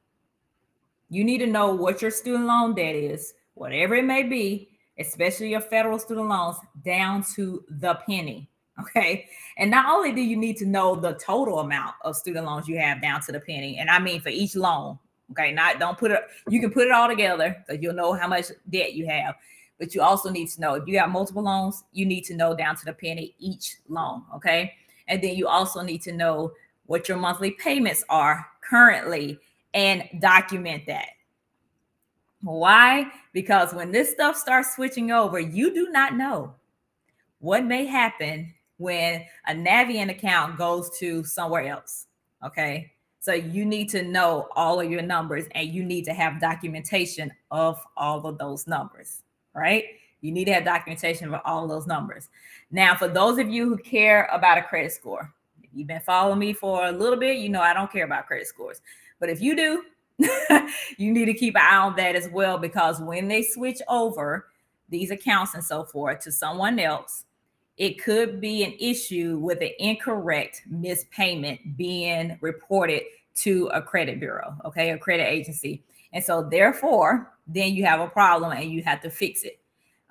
You 1.10 1.24
need 1.24 1.40
to 1.40 1.48
know 1.48 1.74
what 1.74 2.02
your 2.02 2.12
student 2.12 2.46
loan 2.46 2.76
debt 2.76 2.96
is, 2.96 3.34
whatever 3.56 3.96
it 3.96 4.06
may 4.06 4.24
be, 4.24 4.70
especially 5.00 5.50
your 5.50 5.62
federal 5.62 5.98
student 5.98 6.28
loans, 6.28 6.58
down 6.84 7.24
to 7.36 7.64
the 7.70 7.96
penny. 8.08 8.50
Okay. 8.80 9.28
And 9.58 9.72
not 9.72 9.92
only 9.92 10.12
do 10.12 10.22
you 10.22 10.38
need 10.38 10.58
to 10.58 10.66
know 10.68 10.96
the 10.96 11.14
total 11.14 11.60
amount 11.60 11.96
of 12.04 12.16
student 12.16 12.46
loans 12.46 12.68
you 12.68 12.78
have 12.78 13.02
down 13.02 13.22
to 13.22 13.32
the 13.32 13.40
penny, 13.40 13.80
and 13.80 13.90
I 13.90 13.98
mean 13.98 14.22
for 14.22 14.30
each 14.30 14.56
loan. 14.56 15.00
Okay. 15.32 15.52
Not 15.52 15.80
don't 15.80 15.98
put 15.98 16.12
it, 16.12 16.22
you 16.50 16.60
can 16.60 16.70
put 16.70 16.86
it 16.86 16.92
all 16.92 17.08
together 17.08 17.64
so 17.66 17.74
you'll 17.74 17.96
know 17.96 18.14
how 18.14 18.28
much 18.28 18.52
debt 18.70 18.94
you 18.94 19.08
have. 19.08 19.34
But 19.80 19.94
you 19.94 20.02
also 20.02 20.30
need 20.30 20.50
to 20.50 20.62
know 20.62 20.74
if 20.74 20.88
you 20.88 20.96
got 20.96 21.12
multiple 21.12 21.44
loans, 21.44 21.84
you 21.92 22.06
need 22.06 22.24
to 22.26 22.36
know 22.36 22.56
down 22.56 22.76
to 22.78 22.86
the 22.86 22.94
penny 22.94 23.36
each 23.40 23.78
loan. 23.88 24.24
Okay. 24.36 24.74
And 25.08 25.22
then 25.22 25.36
you 25.36 25.48
also 25.48 25.82
need 25.82 26.02
to 26.04 26.12
know 26.12 26.52
what 26.86 27.08
your 27.08 27.18
monthly 27.18 27.52
payments 27.52 28.04
are 28.10 28.46
currently 28.68 29.40
and 29.74 30.04
document 30.20 30.86
that. 30.88 31.10
Why? 32.42 33.12
Because 33.34 33.74
when 33.74 33.92
this 33.92 34.12
stuff 34.12 34.36
starts 34.36 34.76
switching 34.76 35.12
over, 35.12 35.40
you 35.40 35.74
do 35.74 35.90
not 35.90 36.16
know 36.16 36.56
what 37.40 37.66
may 37.66 37.86
happen 37.86 38.54
when 38.78 39.26
a 39.48 39.54
Navient 39.54 40.10
account 40.10 40.58
goes 40.58 40.90
to 41.00 41.24
somewhere 41.24 41.68
else. 41.68 42.08
Okay. 42.44 42.92
So 43.20 43.34
you 43.34 43.66
need 43.66 43.90
to 43.90 44.04
know 44.04 44.48
all 44.56 44.80
of 44.80 44.90
your 44.90 45.02
numbers 45.02 45.46
and 45.52 45.68
you 45.68 45.84
need 45.84 46.06
to 46.06 46.14
have 46.14 46.40
documentation 46.40 47.32
of 47.52 47.84
all 47.98 48.26
of 48.26 48.38
those 48.38 48.68
numbers, 48.68 49.24
right? 49.58 49.86
You 50.22 50.32
need 50.32 50.46
to 50.46 50.54
have 50.54 50.66
documentation 50.66 51.30
for 51.30 51.42
all 51.46 51.68
those 51.68 51.88
numbers. 51.88 52.30
Now, 52.72 52.96
for 52.96 53.08
those 53.08 53.38
of 53.38 53.50
you 53.50 53.68
who 53.68 53.78
care 53.78 54.28
about 54.32 54.58
a 54.58 54.64
credit 54.64 54.92
score, 54.92 55.34
if 55.62 55.70
you've 55.74 55.88
been 55.88 56.02
following 56.02 56.40
me 56.40 56.54
for 56.54 56.86
a 56.86 56.92
little 56.92 57.20
bit, 57.20 57.38
you 57.38 57.50
know 57.50 57.62
I 57.62 57.74
don't 57.74 57.92
care 57.92 58.06
about 58.06 58.28
credit 58.28 58.48
scores. 58.48 58.82
But 59.20 59.30
if 59.30 59.42
you 59.42 59.56
do, 59.56 59.84
you 60.98 61.12
need 61.12 61.26
to 61.26 61.34
keep 61.34 61.56
an 61.56 61.62
eye 61.62 61.78
on 61.78 61.96
that 61.96 62.16
as 62.16 62.30
well 62.30 62.58
because 62.58 63.00
when 63.00 63.28
they 63.28 63.44
switch 63.44 63.82
over 63.88 64.48
these 64.90 65.12
accounts 65.12 65.54
and 65.54 65.64
so 65.64 65.84
forth 65.84 66.20
to 66.22 66.32
someone 66.32 66.80
else, 66.80 67.26
it 67.78 68.02
could 68.04 68.42
be 68.42 68.64
an 68.64 68.74
issue 68.80 69.38
with 69.38 69.62
an 69.62 69.70
incorrect 69.78 70.64
mispayment 70.72 71.78
being 71.78 72.38
reported 72.42 73.04
to 73.36 73.68
a 73.68 73.82
credit 73.82 74.20
bureau, 74.20 74.56
okay, 74.66 74.90
a 74.92 74.98
credit 74.98 75.28
agency. 75.28 75.84
And 76.14 76.24
so, 76.24 76.42
therefore, 76.42 77.34
then 77.48 77.74
you 77.74 77.86
have 77.86 78.00
a 78.00 78.08
problem 78.08 78.52
and 78.52 78.72
you 78.72 78.84
have 78.84 79.02
to 79.02 79.10
fix 79.10 79.44
it. 79.44 79.60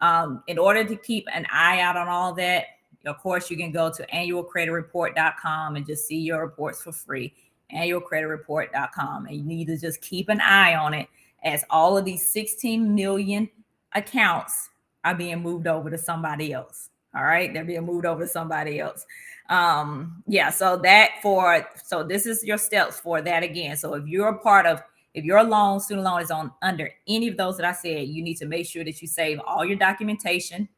Um, 0.00 0.42
in 0.46 0.58
order 0.58 0.84
to 0.84 0.96
keep 0.96 1.26
an 1.32 1.46
eye 1.50 1.80
out 1.80 1.96
on 1.96 2.08
all 2.08 2.34
that, 2.34 2.64
of 3.06 3.18
course, 3.18 3.50
you 3.50 3.56
can 3.56 3.72
go 3.72 3.90
to 3.90 4.06
annualcreditreport.com 4.06 5.76
and 5.76 5.86
just 5.86 6.06
see 6.06 6.18
your 6.18 6.42
reports 6.42 6.82
for 6.82 6.92
free. 6.92 7.32
Annualcreditreport.com. 7.72 9.26
And 9.26 9.36
you 9.36 9.44
need 9.44 9.66
to 9.66 9.78
just 9.78 10.00
keep 10.00 10.28
an 10.28 10.40
eye 10.40 10.74
on 10.74 10.92
it 10.92 11.08
as 11.44 11.64
all 11.70 11.96
of 11.96 12.04
these 12.04 12.32
16 12.32 12.94
million 12.94 13.48
accounts 13.94 14.70
are 15.04 15.14
being 15.14 15.40
moved 15.40 15.66
over 15.66 15.88
to 15.88 15.98
somebody 15.98 16.52
else. 16.52 16.90
All 17.14 17.24
right, 17.24 17.52
they're 17.52 17.64
being 17.64 17.86
moved 17.86 18.04
over 18.04 18.24
to 18.24 18.28
somebody 18.28 18.78
else. 18.78 19.06
Um, 19.48 20.22
yeah, 20.26 20.50
so 20.50 20.76
that 20.78 21.12
for 21.22 21.66
so 21.82 22.02
this 22.02 22.26
is 22.26 22.44
your 22.44 22.58
steps 22.58 23.00
for 23.00 23.22
that 23.22 23.42
again. 23.42 23.76
So 23.76 23.94
if 23.94 24.06
you're 24.06 24.28
a 24.28 24.38
part 24.38 24.66
of 24.66 24.82
if 25.16 25.24
your 25.24 25.42
loan, 25.42 25.80
student 25.80 26.04
loan 26.04 26.20
is 26.20 26.30
on 26.30 26.52
under 26.60 26.92
any 27.08 27.26
of 27.26 27.38
those 27.38 27.56
that 27.56 27.64
I 27.64 27.72
said, 27.72 28.06
you 28.06 28.22
need 28.22 28.36
to 28.36 28.46
make 28.46 28.66
sure 28.66 28.84
that 28.84 29.00
you 29.00 29.08
save 29.08 29.40
all 29.40 29.64
your 29.64 29.78
documentation 29.78 30.68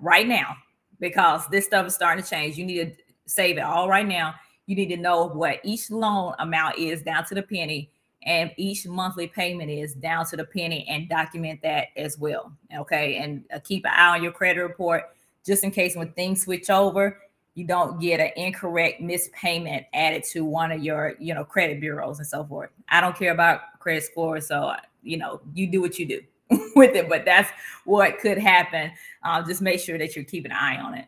right 0.00 0.26
now 0.26 0.56
because 0.98 1.46
this 1.46 1.66
stuff 1.66 1.86
is 1.86 1.94
starting 1.94 2.22
to 2.22 2.28
change. 2.28 2.58
You 2.58 2.66
need 2.66 2.96
to 2.96 3.02
save 3.26 3.56
it 3.56 3.60
all 3.60 3.88
right 3.88 4.06
now. 4.06 4.34
You 4.66 4.74
need 4.74 4.88
to 4.88 4.96
know 4.96 5.28
what 5.28 5.60
each 5.62 5.92
loan 5.92 6.34
amount 6.40 6.76
is 6.76 7.02
down 7.02 7.24
to 7.26 7.36
the 7.36 7.42
penny 7.42 7.92
and 8.24 8.50
each 8.56 8.84
monthly 8.84 9.28
payment 9.28 9.70
is 9.70 9.94
down 9.94 10.26
to 10.26 10.36
the 10.36 10.44
penny 10.44 10.84
and 10.88 11.08
document 11.08 11.62
that 11.62 11.88
as 11.96 12.18
well. 12.18 12.52
Okay. 12.76 13.18
And 13.18 13.44
uh, 13.54 13.60
keep 13.60 13.84
an 13.84 13.92
eye 13.94 14.16
on 14.16 14.24
your 14.24 14.32
credit 14.32 14.60
report 14.60 15.04
just 15.46 15.62
in 15.62 15.70
case 15.70 15.94
when 15.94 16.10
things 16.12 16.42
switch 16.42 16.68
over, 16.68 17.20
you 17.58 17.64
don't 17.64 18.00
get 18.00 18.20
an 18.20 18.30
incorrect 18.36 19.02
mispayment 19.02 19.84
added 19.92 20.22
to 20.22 20.44
one 20.44 20.70
of 20.70 20.80
your, 20.80 21.16
you 21.18 21.34
know, 21.34 21.42
credit 21.42 21.80
bureaus 21.80 22.18
and 22.18 22.26
so 22.26 22.44
forth. 22.44 22.70
I 22.88 23.00
don't 23.00 23.16
care 23.16 23.32
about 23.32 23.80
credit 23.80 24.04
scores, 24.04 24.46
so 24.46 24.74
you 25.02 25.16
know, 25.16 25.40
you 25.54 25.66
do 25.66 25.80
what 25.80 25.98
you 25.98 26.06
do 26.06 26.20
with 26.76 26.94
it, 26.94 27.08
but 27.08 27.24
that's 27.24 27.50
what 27.84 28.20
could 28.20 28.38
happen. 28.38 28.92
Uh, 29.24 29.42
just 29.42 29.60
make 29.60 29.80
sure 29.80 29.98
that 29.98 30.14
you're 30.14 30.24
keeping 30.24 30.52
an 30.52 30.56
eye 30.56 30.80
on 30.80 30.94
it. 30.94 31.06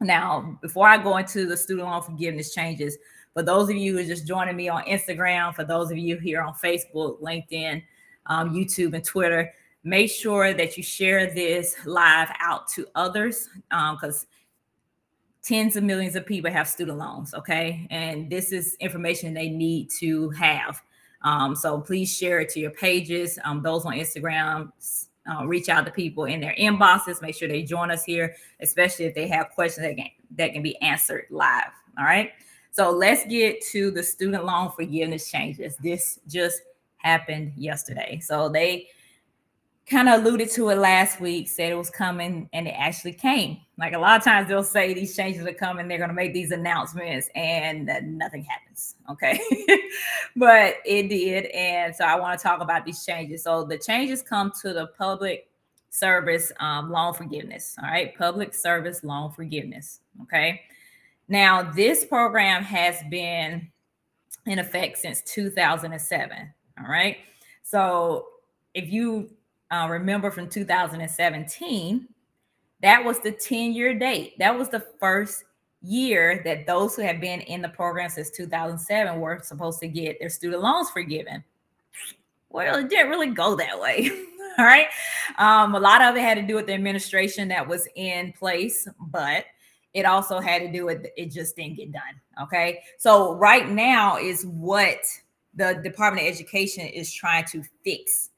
Now, 0.00 0.58
before 0.62 0.88
I 0.88 0.96
go 0.96 1.18
into 1.18 1.44
the 1.44 1.56
student 1.56 1.86
loan 1.86 2.00
forgiveness 2.00 2.54
changes, 2.54 2.96
for 3.34 3.42
those 3.42 3.68
of 3.68 3.76
you 3.76 3.92
who 3.92 3.98
are 3.98 4.04
just 4.04 4.26
joining 4.26 4.56
me 4.56 4.70
on 4.70 4.84
Instagram, 4.84 5.54
for 5.54 5.64
those 5.64 5.90
of 5.90 5.98
you 5.98 6.16
here 6.16 6.40
on 6.40 6.54
Facebook, 6.54 7.20
LinkedIn, 7.20 7.82
um, 8.24 8.54
YouTube, 8.54 8.94
and 8.94 9.04
Twitter, 9.04 9.52
make 9.84 10.10
sure 10.10 10.54
that 10.54 10.78
you 10.78 10.82
share 10.82 11.26
this 11.26 11.76
live 11.84 12.30
out 12.40 12.68
to 12.68 12.86
others 12.94 13.50
because 13.68 14.22
um, 14.22 14.28
tens 15.48 15.76
of 15.76 15.82
millions 15.84 16.14
of 16.14 16.26
people 16.26 16.50
have 16.50 16.68
student 16.68 16.98
loans 16.98 17.34
okay? 17.34 17.86
And 17.90 18.28
this 18.28 18.52
is 18.52 18.76
information 18.80 19.32
they 19.34 19.48
need 19.48 19.90
to 19.98 20.30
have. 20.30 20.82
Um, 21.22 21.56
so 21.56 21.80
please 21.80 22.14
share 22.14 22.40
it 22.40 22.50
to 22.50 22.60
your 22.60 22.70
pages. 22.70 23.38
Um, 23.44 23.62
those 23.62 23.84
on 23.84 23.94
instagram 23.94 24.70
uh, 25.30 25.46
reach 25.46 25.68
out 25.68 25.84
to 25.86 25.90
people 25.90 26.26
in 26.26 26.40
their 26.40 26.54
inboxes. 26.58 27.20
Make 27.20 27.34
sure 27.34 27.48
they 27.48 27.62
join 27.62 27.90
us 27.90 28.04
here 28.04 28.36
especially 28.60 29.06
if 29.06 29.14
they 29.14 29.26
have 29.28 29.50
questions 29.50 29.86
that 29.86 29.96
can, 29.96 30.10
that 30.36 30.52
can 30.52 30.62
be 30.62 30.76
answered 30.82 31.26
live 31.30 31.72
all 31.98 32.04
right? 32.04 32.32
So 32.70 32.90
let's 32.90 33.24
get 33.26 33.60
to 33.72 33.90
the 33.90 34.02
student 34.02 34.44
loan 34.44 34.70
forgiveness 34.70 35.30
changes. 35.30 35.76
This 35.82 36.20
just 36.28 36.62
happened 36.98 37.52
yesterday. 37.56 38.20
So 38.22 38.48
they 38.48 38.88
kind 39.88 40.08
of 40.08 40.20
alluded 40.20 40.50
to 40.50 40.68
it 40.68 40.76
last 40.76 41.20
week, 41.20 41.48
said 41.48 41.72
it 41.72 41.76
was 41.76 41.90
coming, 41.90 42.48
and 42.52 42.68
it 42.68 42.74
actually 42.76 43.12
came. 43.12 43.58
Like 43.78 43.94
a 43.94 43.98
lot 43.98 44.18
of 44.18 44.24
times 44.24 44.48
they'll 44.48 44.62
say 44.62 44.92
these 44.92 45.16
changes 45.16 45.46
are 45.46 45.52
coming, 45.52 45.88
they're 45.88 45.98
going 45.98 46.10
to 46.10 46.14
make 46.14 46.34
these 46.34 46.50
announcements, 46.50 47.28
and 47.34 47.90
nothing 48.18 48.44
happens. 48.44 48.96
Okay. 49.10 49.40
but 50.36 50.76
it 50.84 51.08
did. 51.08 51.46
And 51.46 51.94
so 51.94 52.04
I 52.04 52.18
want 52.18 52.38
to 52.38 52.42
talk 52.42 52.60
about 52.60 52.84
these 52.84 53.04
changes. 53.04 53.44
So 53.44 53.64
the 53.64 53.78
changes 53.78 54.22
come 54.22 54.52
to 54.62 54.72
the 54.72 54.88
public 54.98 55.48
service 55.90 56.52
um, 56.60 56.90
loan 56.90 57.14
forgiveness. 57.14 57.76
All 57.82 57.88
right. 57.88 58.16
Public 58.16 58.54
service 58.54 59.02
loan 59.02 59.32
forgiveness. 59.32 60.00
Okay. 60.22 60.62
Now, 61.28 61.62
this 61.62 62.04
program 62.04 62.62
has 62.62 62.96
been 63.10 63.68
in 64.46 64.58
effect 64.58 64.98
since 64.98 65.22
2007. 65.22 66.54
All 66.78 66.90
right. 66.90 67.18
So 67.62 68.26
if 68.74 68.90
you 68.90 69.30
uh, 69.70 69.86
remember 69.90 70.30
from 70.30 70.48
2017, 70.48 72.08
that 72.82 73.04
was 73.04 73.20
the 73.20 73.32
10 73.32 73.72
year 73.72 73.98
date. 73.98 74.38
That 74.38 74.56
was 74.56 74.68
the 74.68 74.84
first 75.00 75.44
year 75.82 76.42
that 76.44 76.66
those 76.66 76.96
who 76.96 77.02
have 77.02 77.20
been 77.20 77.40
in 77.42 77.62
the 77.62 77.68
program 77.68 78.08
since 78.10 78.30
2007 78.30 79.20
were 79.20 79.40
supposed 79.42 79.80
to 79.80 79.88
get 79.88 80.18
their 80.18 80.28
student 80.28 80.62
loans 80.62 80.90
forgiven. 80.90 81.44
Well, 82.50 82.78
it 82.78 82.88
didn't 82.88 83.10
really 83.10 83.30
go 83.30 83.56
that 83.56 83.78
way. 83.78 84.10
All 84.58 84.64
right. 84.64 84.88
Um, 85.36 85.74
a 85.74 85.80
lot 85.80 86.02
of 86.02 86.16
it 86.16 86.20
had 86.20 86.34
to 86.34 86.42
do 86.42 86.56
with 86.56 86.66
the 86.66 86.74
administration 86.74 87.48
that 87.48 87.66
was 87.66 87.86
in 87.94 88.32
place, 88.32 88.88
but 88.98 89.44
it 89.94 90.04
also 90.04 90.40
had 90.40 90.62
to 90.62 90.72
do 90.72 90.84
with 90.84 91.06
it 91.16 91.30
just 91.30 91.56
didn't 91.56 91.76
get 91.76 91.92
done. 91.92 92.02
Okay. 92.42 92.80
So, 92.98 93.34
right 93.34 93.68
now 93.68 94.18
is 94.18 94.44
what 94.46 94.98
the 95.54 95.80
Department 95.82 96.26
of 96.26 96.32
Education 96.32 96.86
is 96.86 97.12
trying 97.12 97.44
to 97.46 97.62
fix 97.84 98.30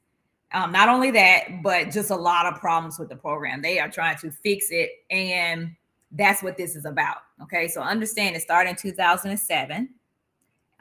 um, 0.53 0.71
not 0.71 0.89
only 0.89 1.11
that, 1.11 1.61
but 1.63 1.91
just 1.91 2.09
a 2.09 2.15
lot 2.15 2.45
of 2.45 2.59
problems 2.59 2.99
with 2.99 3.09
the 3.09 3.15
program. 3.15 3.61
They 3.61 3.79
are 3.79 3.89
trying 3.89 4.17
to 4.17 4.31
fix 4.31 4.67
it, 4.69 4.89
and 5.09 5.75
that's 6.11 6.43
what 6.43 6.57
this 6.57 6.75
is 6.75 6.85
about. 6.85 7.17
Okay, 7.41 7.67
so 7.67 7.81
understand 7.81 8.35
it 8.35 8.41
started 8.41 8.71
in 8.71 8.75
2007. 8.75 9.89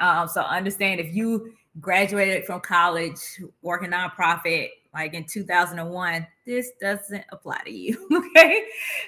Um, 0.00 0.28
so 0.28 0.40
understand 0.40 1.00
if 1.00 1.14
you 1.14 1.52
graduated 1.80 2.44
from 2.46 2.60
college 2.60 3.18
working 3.62 3.90
nonprofit 3.90 4.70
like 4.92 5.14
in 5.14 5.24
2001, 5.24 6.26
this 6.46 6.72
doesn't 6.80 7.24
apply 7.30 7.58
to 7.64 7.70
you. 7.70 8.08
Okay, 8.30 8.64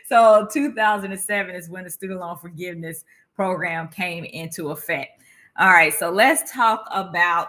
so 0.07 0.49
2007 0.53 1.55
is 1.55 1.69
when 1.69 1.85
the 1.85 1.91
student 1.91 2.21
loan 2.21 2.37
forgiveness 2.39 3.05
program 3.35 3.89
came 3.89 4.25
into 4.25 4.71
effect. 4.71 5.23
All 5.59 5.71
right, 5.71 5.93
so 5.93 6.11
let's 6.11 6.53
talk 6.53 6.87
about 6.91 7.49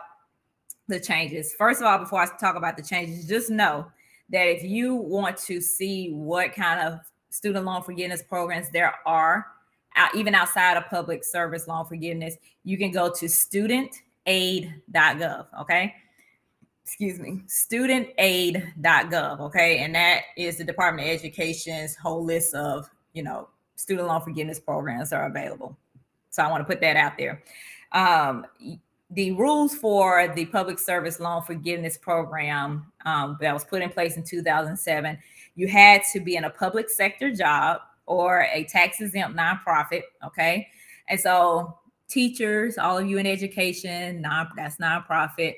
the 0.93 0.99
changes. 0.99 1.53
First 1.53 1.81
of 1.81 1.87
all, 1.87 1.97
before 1.97 2.21
I 2.21 2.27
talk 2.37 2.55
about 2.55 2.77
the 2.77 2.83
changes, 2.83 3.27
just 3.27 3.49
know 3.49 3.87
that 4.29 4.47
if 4.47 4.63
you 4.63 4.95
want 4.95 5.35
to 5.37 5.59
see 5.59 6.11
what 6.11 6.53
kind 6.53 6.79
of 6.79 6.99
student 7.29 7.65
loan 7.65 7.81
forgiveness 7.81 8.21
programs 8.21 8.69
there 8.69 8.93
are, 9.05 9.47
even 10.15 10.33
outside 10.35 10.77
of 10.77 10.85
public 10.89 11.23
service 11.23 11.67
loan 11.67 11.85
forgiveness, 11.85 12.35
you 12.63 12.77
can 12.77 12.91
go 12.91 13.11
to 13.11 13.25
studentaid.gov. 13.25 15.45
Okay. 15.61 15.95
Excuse 16.85 17.19
me, 17.19 17.41
studentaid.gov. 17.47 19.39
Okay. 19.39 19.79
And 19.79 19.95
that 19.95 20.21
is 20.37 20.57
the 20.57 20.63
Department 20.63 21.07
of 21.07 21.13
Education's 21.13 21.95
whole 21.95 22.23
list 22.23 22.53
of, 22.53 22.89
you 23.13 23.23
know, 23.23 23.49
student 23.75 24.07
loan 24.07 24.21
forgiveness 24.21 24.59
programs 24.59 25.11
are 25.13 25.25
available. 25.25 25.77
So 26.29 26.43
I 26.43 26.51
want 26.51 26.61
to 26.61 26.65
put 26.65 26.81
that 26.81 26.95
out 26.95 27.17
there. 27.17 27.41
Um, 27.93 28.45
the 29.13 29.31
rules 29.33 29.75
for 29.75 30.31
the 30.35 30.45
public 30.45 30.79
service 30.79 31.19
loan 31.19 31.41
forgiveness 31.41 31.97
program 31.97 32.85
um, 33.05 33.37
that 33.41 33.53
was 33.53 33.63
put 33.63 33.81
in 33.81 33.89
place 33.89 34.17
in 34.17 34.23
2007 34.23 35.17
you 35.55 35.67
had 35.67 36.01
to 36.11 36.19
be 36.19 36.35
in 36.35 36.45
a 36.45 36.49
public 36.49 36.89
sector 36.89 37.31
job 37.31 37.81
or 38.05 38.47
a 38.53 38.63
tax 38.65 39.01
exempt 39.01 39.37
nonprofit 39.37 40.01
okay 40.25 40.67
and 41.09 41.19
so 41.19 41.77
teachers 42.07 42.77
all 42.77 42.97
of 42.97 43.07
you 43.07 43.17
in 43.17 43.25
education 43.25 44.21
non 44.21 44.49
that's 44.55 44.77
nonprofit 44.77 45.55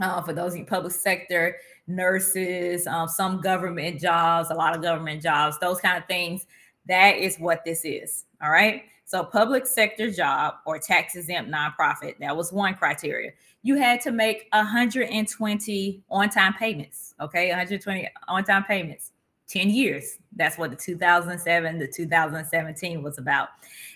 uh, 0.00 0.22
for 0.22 0.32
those 0.32 0.54
in 0.54 0.64
public 0.64 0.92
sector 0.92 1.56
nurses 1.86 2.86
um, 2.86 3.08
some 3.08 3.40
government 3.40 4.00
jobs 4.00 4.50
a 4.50 4.54
lot 4.54 4.74
of 4.74 4.82
government 4.82 5.22
jobs 5.22 5.58
those 5.58 5.80
kind 5.80 5.98
of 5.98 6.06
things 6.06 6.46
That 6.86 7.18
is 7.18 7.36
what 7.36 7.64
this 7.64 7.84
is. 7.84 8.24
All 8.42 8.50
right. 8.50 8.82
So, 9.12 9.22
public 9.22 9.66
sector 9.66 10.10
job 10.10 10.54
or 10.64 10.78
tax 10.78 11.16
exempt 11.16 11.50
nonprofit, 11.50 12.16
that 12.20 12.34
was 12.34 12.50
one 12.50 12.72
criteria. 12.72 13.32
You 13.62 13.74
had 13.74 14.00
to 14.00 14.10
make 14.10 14.48
120 14.54 16.02
on 16.10 16.30
time 16.30 16.54
payments. 16.54 17.14
Okay. 17.20 17.50
120 17.50 18.08
on 18.28 18.42
time 18.44 18.64
payments, 18.64 19.12
10 19.48 19.68
years. 19.68 20.16
That's 20.34 20.56
what 20.56 20.70
the 20.70 20.76
2007 20.76 21.78
to 21.78 21.92
2017 21.92 23.02
was 23.02 23.18
about. 23.18 23.48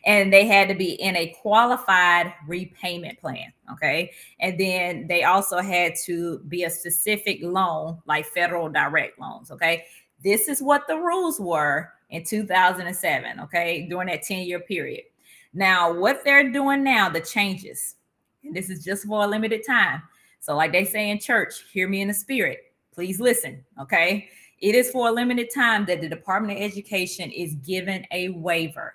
And 0.05 0.31
they 0.31 0.45
had 0.45 0.69
to 0.69 0.75
be 0.75 0.93
in 0.93 1.17
a 1.17 1.35
qualified 1.41 2.35
repayment 2.47 3.19
plan. 3.19 3.55
Okay. 3.73 4.13
And 4.41 4.61
then 4.61 5.07
they 5.07 5.23
also 5.23 5.61
had 5.61 5.95
to 6.05 6.41
be 6.41 6.65
a 6.65 6.71
specific 6.71 7.39
loan, 7.43 8.03
like 8.05 8.27
federal 8.27 8.69
direct 8.69 9.19
loans. 9.19 9.51
Okay. 9.51 9.87
This 10.23 10.49
is 10.49 10.63
what 10.63 10.87
the 10.89 10.97
rules 10.97 11.39
were 11.39 11.93
in 12.11 12.25
2007, 12.25 13.41
okay, 13.41 13.87
during 13.89 14.09
that 14.09 14.23
10 14.23 14.47
year 14.47 14.61
period. 14.61 15.05
Now, 15.53 15.93
what 15.93 16.23
they're 16.25 16.53
doing 16.53 16.85
now, 16.85 17.09
the 17.09 17.21
changes, 17.21 17.97
and 18.45 18.55
this 18.55 18.71
is 18.71 18.85
just 18.85 19.07
for 19.07 19.25
a 19.25 19.27
limited 19.27 19.63
time. 19.67 20.03
So, 20.41 20.55
like 20.55 20.73
they 20.73 20.85
say 20.85 21.11
in 21.11 21.19
church, 21.19 21.65
hear 21.73 21.89
me 21.89 22.03
in 22.03 22.09
the 22.09 22.15
spirit. 22.15 22.73
Please 22.95 23.21
listen, 23.21 23.65
okay? 23.81 24.29
It 24.61 24.75
is 24.75 24.91
for 24.91 25.09
a 25.09 25.13
limited 25.13 25.49
time 25.55 25.85
that 25.87 26.01
the 26.01 26.09
Department 26.09 26.59
of 26.59 26.65
Education 26.65 27.31
is 27.31 27.55
given 27.57 28.07
a 28.11 28.31
waiver. 28.31 28.95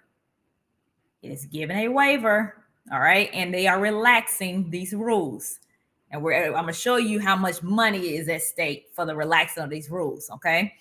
It 1.22 1.32
is 1.32 1.46
given 1.46 1.78
a 1.78 1.88
waiver, 1.88 2.64
all 2.92 3.00
right, 3.00 3.30
and 3.34 3.54
they 3.54 3.68
are 3.68 3.80
relaxing 3.80 4.70
these 4.70 4.94
rules. 4.94 5.60
And 6.10 6.22
we're 6.24 6.48
I'm 6.48 6.54
gonna 6.54 6.74
show 6.74 6.98
you 6.98 7.20
how 7.20 7.36
much 7.36 7.62
money 7.62 8.16
is 8.16 8.28
at 8.28 8.42
stake 8.42 8.88
for 8.94 9.06
the 9.06 9.16
relaxing 9.16 9.64
of 9.64 9.70
these 9.70 9.90
rules, 9.90 10.30
okay? 10.32 10.74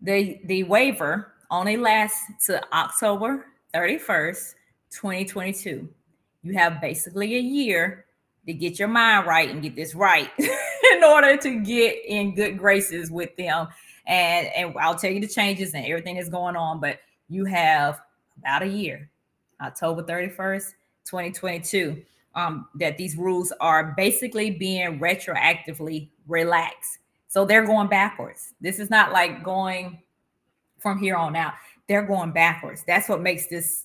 The, 0.00 0.40
the 0.44 0.62
waiver 0.64 1.32
only 1.50 1.76
lasts 1.76 2.46
to 2.46 2.62
October 2.72 3.46
31st, 3.74 4.54
2022. 4.90 5.88
You 6.42 6.52
have 6.54 6.80
basically 6.80 7.36
a 7.36 7.40
year 7.40 8.04
to 8.46 8.54
get 8.54 8.78
your 8.78 8.88
mind 8.88 9.26
right 9.26 9.50
and 9.50 9.62
get 9.62 9.76
this 9.76 9.94
right 9.94 10.30
in 10.38 11.04
order 11.04 11.36
to 11.36 11.60
get 11.60 11.96
in 12.06 12.34
good 12.34 12.58
graces 12.58 13.10
with 13.10 13.36
them. 13.36 13.68
And, 14.06 14.46
and 14.56 14.74
I'll 14.80 14.94
tell 14.94 15.10
you 15.10 15.20
the 15.20 15.28
changes 15.28 15.74
and 15.74 15.84
everything 15.84 16.16
that's 16.16 16.30
going 16.30 16.56
on, 16.56 16.80
but 16.80 16.98
you 17.28 17.44
have 17.44 18.00
about 18.38 18.62
a 18.62 18.66
year, 18.66 19.10
October 19.60 20.02
31st, 20.02 20.72
2022, 21.04 22.02
um, 22.34 22.68
that 22.76 22.96
these 22.96 23.16
rules 23.16 23.52
are 23.60 23.94
basically 23.96 24.50
being 24.50 24.98
retroactively 24.98 26.08
relaxed. 26.26 26.98
So 27.28 27.44
they're 27.44 27.66
going 27.66 27.88
backwards. 27.88 28.54
This 28.60 28.78
is 28.78 28.90
not 28.90 29.12
like 29.12 29.44
going 29.44 30.02
from 30.78 30.98
here 30.98 31.16
on 31.16 31.36
out. 31.36 31.54
They're 31.86 32.06
going 32.06 32.32
backwards. 32.32 32.84
That's 32.86 33.08
what 33.08 33.20
makes 33.20 33.46
this 33.46 33.84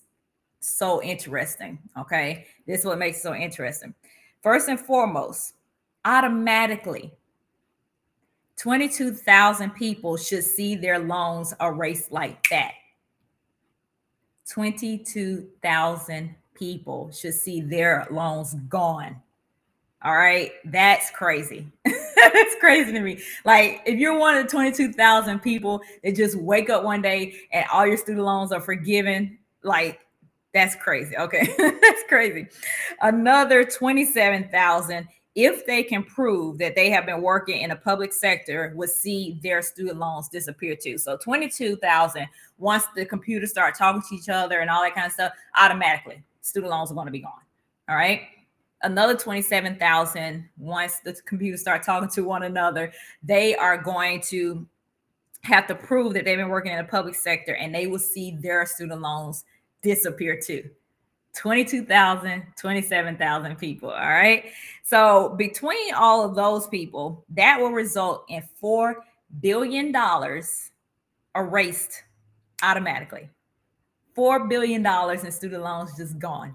so 0.59 1.03
interesting. 1.03 1.77
Okay. 1.97 2.47
This 2.65 2.79
is 2.79 2.85
what 2.85 2.99
makes 2.99 3.17
it 3.17 3.21
so 3.21 3.35
interesting. 3.35 3.93
First 4.41 4.69
and 4.69 4.79
foremost, 4.79 5.53
automatically 6.05 7.13
22,000 8.57 9.71
people 9.71 10.15
should 10.15 10.43
see 10.43 10.75
their 10.75 10.99
loans 10.99 11.53
erased 11.59 12.11
like 12.11 12.47
that. 12.49 12.73
22,000 14.49 16.35
people 16.53 17.11
should 17.11 17.33
see 17.33 17.61
their 17.61 18.07
loans 18.11 18.53
gone. 18.69 19.15
All 20.03 20.15
right. 20.15 20.51
That's 20.65 21.09
crazy. 21.11 21.67
That's 21.85 22.55
crazy 22.59 22.91
to 22.91 22.99
me. 22.99 23.19
Like, 23.45 23.81
if 23.85 23.99
you're 23.99 24.17
one 24.17 24.35
of 24.35 24.43
the 24.43 24.49
22,000 24.49 25.39
people 25.39 25.81
that 26.03 26.15
just 26.15 26.35
wake 26.35 26.69
up 26.69 26.83
one 26.83 27.01
day 27.01 27.35
and 27.51 27.65
all 27.71 27.85
your 27.87 27.97
student 27.97 28.25
loans 28.25 28.51
are 28.51 28.61
forgiven, 28.61 29.37
like, 29.63 29.99
that's 30.53 30.75
crazy. 30.75 31.17
Okay. 31.17 31.53
That's 31.57 32.03
crazy. 32.07 32.47
Another 33.01 33.63
27,000 33.65 35.07
if 35.35 35.65
they 35.65 35.81
can 35.81 36.03
prove 36.03 36.59
that 36.59 36.75
they 36.75 36.91
have 36.91 37.07
been 37.07 37.21
working 37.21 37.61
in 37.61 37.71
a 37.71 37.75
public 37.75 38.13
sector 38.13 38.71
would 38.75 38.89
see 38.89 39.39
their 39.41 39.63
student 39.63 39.97
loans 39.97 40.29
disappear 40.29 40.75
too 40.75 40.95
so 40.95 41.17
22000 41.17 42.27
once 42.59 42.85
the 42.95 43.03
computers 43.03 43.49
start 43.49 43.75
talking 43.75 44.01
to 44.07 44.15
each 44.15 44.29
other 44.29 44.59
and 44.59 44.69
all 44.69 44.83
that 44.83 44.93
kind 44.93 45.07
of 45.07 45.11
stuff 45.11 45.31
automatically 45.57 46.21
student 46.41 46.69
loans 46.69 46.91
are 46.91 46.93
going 46.93 47.07
to 47.07 47.11
be 47.11 47.19
gone 47.19 47.31
all 47.89 47.95
right 47.95 48.21
another 48.83 49.15
27,000 49.15 50.47
once 50.57 50.99
the 50.99 51.13
computers 51.25 51.61
start 51.61 51.83
talking 51.83 52.09
to 52.09 52.23
one 52.23 52.43
another 52.43 52.91
they 53.23 53.55
are 53.55 53.77
going 53.77 54.21
to 54.21 54.67
have 55.43 55.67
to 55.67 55.75
prove 55.75 56.13
that 56.13 56.25
they've 56.25 56.37
been 56.37 56.49
working 56.49 56.71
in 56.71 56.77
the 56.77 56.83
public 56.83 57.15
sector 57.15 57.55
and 57.55 57.73
they 57.75 57.87
will 57.87 57.99
see 57.99 58.37
their 58.41 58.65
student 58.65 59.01
loans 59.01 59.43
disappear 59.81 60.39
too. 60.39 60.69
22,000 61.35 62.43
27,000 62.55 63.55
people 63.57 63.89
all 63.89 63.97
right? 63.97 64.45
So 64.83 65.29
between 65.37 65.93
all 65.95 66.23
of 66.23 66.35
those 66.35 66.67
people 66.67 67.25
that 67.29 67.59
will 67.59 67.71
result 67.71 68.25
in 68.29 68.43
4 68.59 69.03
billion 69.41 69.91
dollars 69.91 70.69
erased 71.35 72.03
automatically. 72.61 73.29
4 74.15 74.47
billion 74.47 74.83
dollars 74.83 75.23
in 75.23 75.31
student 75.31 75.63
loans 75.63 75.97
just 75.97 76.19
gone 76.19 76.53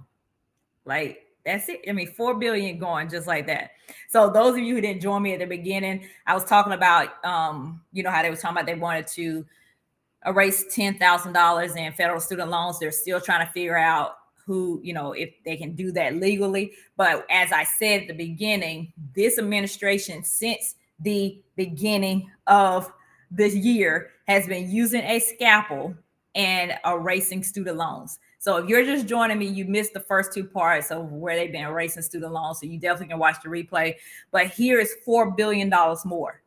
like 0.84 1.27
that's 1.48 1.68
it. 1.68 1.80
I 1.88 1.92
mean, 1.92 2.08
four 2.08 2.34
billion 2.34 2.78
going 2.78 3.08
just 3.08 3.26
like 3.26 3.46
that. 3.46 3.70
So 4.08 4.30
those 4.30 4.52
of 4.52 4.58
you 4.58 4.74
who 4.74 4.80
didn't 4.80 5.00
join 5.00 5.22
me 5.22 5.32
at 5.32 5.40
the 5.40 5.46
beginning, 5.46 6.06
I 6.26 6.34
was 6.34 6.44
talking 6.44 6.74
about 6.74 7.24
um, 7.24 7.82
you 7.92 8.02
know, 8.02 8.10
how 8.10 8.22
they 8.22 8.30
were 8.30 8.36
talking 8.36 8.56
about 8.56 8.66
they 8.66 8.74
wanted 8.74 9.06
to 9.08 9.46
erase 10.26 10.64
ten 10.74 10.98
thousand 10.98 11.32
dollars 11.32 11.74
in 11.76 11.92
federal 11.92 12.20
student 12.20 12.50
loans. 12.50 12.78
They're 12.78 12.90
still 12.92 13.20
trying 13.20 13.46
to 13.46 13.52
figure 13.52 13.78
out 13.78 14.16
who, 14.44 14.80
you 14.82 14.92
know, 14.94 15.12
if 15.12 15.30
they 15.44 15.56
can 15.56 15.74
do 15.74 15.92
that 15.92 16.16
legally. 16.16 16.72
But 16.96 17.26
as 17.30 17.52
I 17.52 17.64
said 17.64 18.02
at 18.02 18.08
the 18.08 18.14
beginning, 18.14 18.92
this 19.14 19.38
administration, 19.38 20.24
since 20.24 20.74
the 21.00 21.40
beginning 21.56 22.30
of 22.46 22.90
this 23.30 23.54
year, 23.54 24.10
has 24.26 24.46
been 24.46 24.70
using 24.70 25.02
a 25.02 25.18
scalpel 25.18 25.94
and 26.34 26.78
erasing 26.86 27.42
student 27.42 27.76
loans. 27.76 28.18
So 28.38 28.56
if 28.56 28.68
you're 28.68 28.84
just 28.84 29.06
joining 29.06 29.38
me, 29.38 29.46
you 29.46 29.64
missed 29.64 29.92
the 29.92 30.00
first 30.00 30.32
two 30.32 30.44
parts 30.44 30.90
of 30.90 31.10
where 31.12 31.36
they've 31.36 31.50
been 31.50 31.64
erasing 31.64 32.02
student 32.02 32.32
loans. 32.32 32.60
So 32.60 32.66
you 32.66 32.78
definitely 32.78 33.08
can 33.08 33.18
watch 33.18 33.36
the 33.42 33.48
replay. 33.48 33.96
But 34.30 34.46
here 34.46 34.78
is 34.78 34.94
$4 35.06 35.36
billion 35.36 35.72
more, 36.04 36.42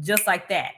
just 0.00 0.26
like 0.26 0.48
that 0.48 0.72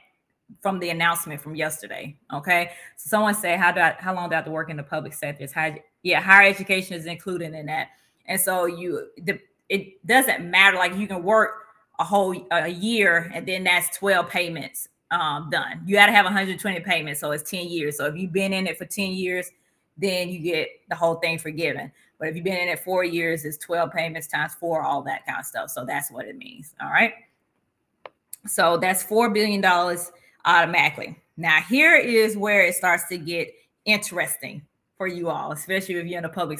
from 0.59 0.79
the 0.79 0.89
announcement 0.89 1.39
from 1.39 1.55
yesterday. 1.55 2.17
Okay. 2.33 2.71
So 2.97 3.09
someone 3.09 3.35
say, 3.35 3.55
how 3.55 3.71
do 3.71 3.79
I, 3.79 3.95
how 3.99 4.15
long 4.15 4.29
do 4.29 4.33
I 4.33 4.37
have 4.37 4.45
to 4.45 4.51
work 4.51 4.69
in 4.69 4.77
the 4.77 4.83
public 4.83 5.13
sector? 5.13 5.43
It's 5.43 5.53
high, 5.53 5.83
yeah, 6.01 6.19
higher 6.19 6.49
education 6.49 6.95
is 6.95 7.05
included 7.05 7.53
in 7.53 7.67
that. 7.67 7.89
And 8.25 8.39
so 8.39 8.65
you, 8.65 9.09
the, 9.17 9.39
it 9.69 10.05
doesn't 10.05 10.49
matter. 10.49 10.75
Like 10.75 10.95
you 10.95 11.07
can 11.07 11.23
work 11.23 11.51
a 11.99 12.03
whole 12.03 12.47
a 12.51 12.67
year 12.67 13.31
and 13.33 13.47
then 13.47 13.63
that's 13.63 13.95
12 13.97 14.27
payments 14.27 14.89
um, 15.11 15.49
done. 15.51 15.83
You 15.85 15.95
got 15.95 16.07
to 16.07 16.11
have 16.11 16.25
120 16.25 16.79
payments. 16.79 17.19
So 17.19 17.31
it's 17.31 17.49
10 17.49 17.67
years. 17.67 17.97
So 17.97 18.05
if 18.05 18.15
you've 18.15 18.33
been 18.33 18.53
in 18.53 18.65
it 18.65 18.77
for 18.77 18.85
10 18.85 19.11
years, 19.11 19.51
then 19.97 20.29
you 20.29 20.39
get 20.39 20.69
the 20.89 20.95
whole 20.95 21.15
thing 21.15 21.37
forgiven. 21.37 21.91
But 22.19 22.29
if 22.29 22.35
you've 22.35 22.43
been 22.43 22.57
in 22.57 22.69
it 22.69 22.79
four 22.79 23.03
years, 23.03 23.45
it's 23.45 23.57
12 23.57 23.91
payments 23.91 24.27
times 24.27 24.53
four, 24.53 24.83
all 24.83 25.01
that 25.03 25.25
kind 25.25 25.39
of 25.39 25.45
stuff. 25.45 25.69
So 25.71 25.85
that's 25.85 26.11
what 26.11 26.27
it 26.27 26.37
means. 26.37 26.75
All 26.81 26.89
right. 26.89 27.13
So 28.47 28.77
that's 28.77 29.03
$4 29.03 29.33
billion 29.33 29.63
automatically. 30.45 31.17
Now, 31.37 31.61
here 31.61 31.95
is 31.95 32.37
where 32.37 32.63
it 32.63 32.75
starts 32.75 33.07
to 33.09 33.17
get 33.17 33.53
interesting 33.85 34.61
for 34.97 35.07
you 35.07 35.29
all, 35.29 35.51
especially 35.51 35.95
if 35.95 36.05
you're 36.05 36.19
in 36.19 36.25
a 36.25 36.29
public 36.29 36.59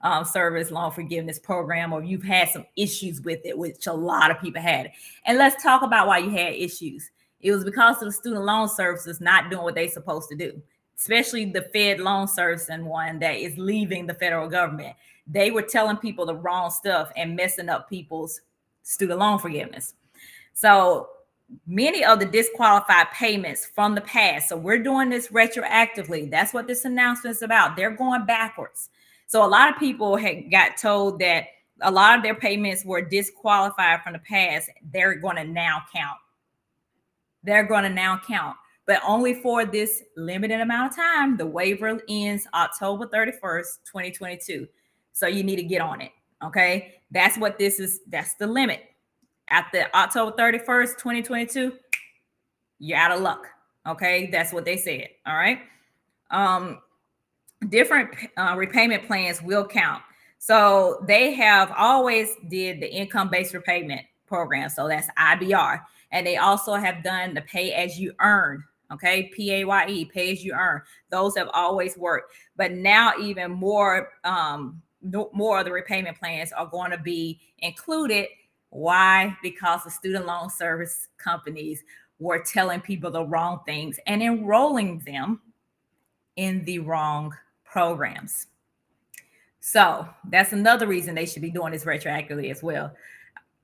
um, 0.00 0.24
service 0.24 0.70
loan 0.70 0.90
forgiveness 0.90 1.38
program 1.38 1.92
or 1.92 2.02
you've 2.02 2.22
had 2.22 2.48
some 2.48 2.64
issues 2.76 3.20
with 3.22 3.40
it, 3.44 3.56
which 3.56 3.86
a 3.86 3.92
lot 3.92 4.30
of 4.30 4.40
people 4.40 4.62
had. 4.62 4.90
And 5.26 5.38
let's 5.38 5.62
talk 5.62 5.82
about 5.82 6.06
why 6.06 6.18
you 6.18 6.30
had 6.30 6.54
issues. 6.54 7.10
It 7.40 7.52
was 7.52 7.64
because 7.64 7.96
of 7.96 8.06
the 8.06 8.12
student 8.12 8.44
loan 8.44 8.68
services 8.68 9.20
not 9.20 9.50
doing 9.50 9.64
what 9.64 9.74
they're 9.74 9.88
supposed 9.88 10.30
to 10.30 10.36
do 10.36 10.62
especially 10.98 11.46
the 11.46 11.62
Fed 11.72 12.00
loan 12.00 12.28
servicing 12.28 12.84
one 12.84 13.18
that 13.18 13.36
is 13.36 13.56
leaving 13.58 14.06
the 14.06 14.14
federal 14.14 14.48
government. 14.48 14.96
They 15.26 15.50
were 15.50 15.62
telling 15.62 15.96
people 15.96 16.26
the 16.26 16.36
wrong 16.36 16.70
stuff 16.70 17.10
and 17.16 17.36
messing 17.36 17.68
up 17.68 17.88
people's 17.88 18.40
student 18.82 19.18
loan 19.18 19.38
forgiveness. 19.38 19.94
So 20.52 21.08
many 21.66 22.04
of 22.04 22.20
the 22.20 22.26
disqualified 22.26 23.10
payments 23.12 23.66
from 23.66 23.94
the 23.94 24.00
past. 24.02 24.48
So 24.48 24.56
we're 24.56 24.82
doing 24.82 25.10
this 25.10 25.28
retroactively. 25.28 26.30
That's 26.30 26.54
what 26.54 26.66
this 26.66 26.84
announcement 26.84 27.36
is 27.36 27.42
about. 27.42 27.76
They're 27.76 27.90
going 27.90 28.26
backwards. 28.26 28.90
So 29.26 29.44
a 29.44 29.48
lot 29.48 29.72
of 29.72 29.78
people 29.78 30.16
had 30.16 30.50
got 30.50 30.76
told 30.76 31.18
that 31.20 31.46
a 31.80 31.90
lot 31.90 32.16
of 32.16 32.22
their 32.22 32.34
payments 32.34 32.84
were 32.84 33.02
disqualified 33.02 34.02
from 34.02 34.12
the 34.12 34.18
past. 34.20 34.70
They're 34.92 35.16
going 35.16 35.36
to 35.36 35.44
now 35.44 35.82
count. 35.92 36.18
They're 37.42 37.64
going 37.66 37.84
to 37.84 37.90
now 37.90 38.20
count 38.26 38.56
but 38.86 39.00
only 39.06 39.34
for 39.34 39.64
this 39.64 40.02
limited 40.16 40.60
amount 40.60 40.92
of 40.92 40.96
time. 40.96 41.36
The 41.36 41.46
waiver 41.46 42.00
ends 42.08 42.46
October 42.54 43.06
31st, 43.06 43.66
2022. 43.84 44.68
So 45.12 45.26
you 45.26 45.42
need 45.42 45.56
to 45.56 45.62
get 45.62 45.80
on 45.80 46.00
it. 46.00 46.12
Okay. 46.44 46.94
That's 47.10 47.38
what 47.38 47.58
this 47.58 47.80
is. 47.80 48.00
That's 48.08 48.34
the 48.34 48.46
limit. 48.46 48.82
After 49.48 49.86
October 49.94 50.36
31st, 50.36 50.98
2022, 50.98 51.72
you're 52.78 52.98
out 52.98 53.12
of 53.12 53.20
luck. 53.20 53.46
Okay. 53.86 54.28
That's 54.30 54.52
what 54.52 54.64
they 54.64 54.76
said. 54.76 55.08
All 55.26 55.36
right. 55.36 55.60
um, 56.30 56.80
different 57.70 58.10
uh, 58.36 58.54
repayment 58.56 59.06
plans 59.06 59.40
will 59.42 59.66
count. 59.66 60.02
So 60.38 61.02
they 61.08 61.32
have 61.34 61.72
always 61.76 62.30
did 62.48 62.80
the 62.80 62.92
income-based 62.92 63.54
repayment 63.54 64.02
program. 64.26 64.68
So 64.68 64.88
that's 64.88 65.08
IBR. 65.18 65.80
And 66.12 66.26
they 66.26 66.36
also 66.36 66.74
have 66.74 67.02
done 67.02 67.34
the 67.34 67.40
pay 67.42 67.72
as 67.72 67.98
you 67.98 68.12
earn. 68.20 68.62
Okay, 68.94 69.30
P-A-Y-E, 69.34 70.04
pay 70.06 70.32
as 70.32 70.44
you 70.44 70.52
earn. 70.52 70.82
Those 71.10 71.36
have 71.36 71.48
always 71.52 71.96
worked. 71.96 72.32
But 72.56 72.72
now 72.72 73.12
even 73.20 73.50
more 73.50 74.12
um, 74.24 74.82
more 75.32 75.58
of 75.58 75.66
the 75.66 75.72
repayment 75.72 76.18
plans 76.18 76.52
are 76.52 76.66
going 76.66 76.90
to 76.90 76.98
be 76.98 77.40
included. 77.58 78.28
Why? 78.70 79.36
Because 79.42 79.84
the 79.84 79.90
student 79.90 80.26
loan 80.26 80.48
service 80.50 81.08
companies 81.18 81.84
were 82.18 82.42
telling 82.42 82.80
people 82.80 83.10
the 83.10 83.24
wrong 83.24 83.60
things 83.66 83.98
and 84.06 84.22
enrolling 84.22 85.00
them 85.00 85.40
in 86.36 86.64
the 86.64 86.78
wrong 86.78 87.34
programs. 87.64 88.46
So 89.60 90.08
that's 90.28 90.52
another 90.52 90.86
reason 90.86 91.14
they 91.14 91.26
should 91.26 91.42
be 91.42 91.50
doing 91.50 91.72
this 91.72 91.84
retroactively 91.84 92.50
as 92.50 92.62
well. 92.62 92.94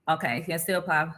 Okay, 0.08 0.38
you 0.38 0.44
can 0.44 0.58
still 0.58 0.80
apply 0.80 1.12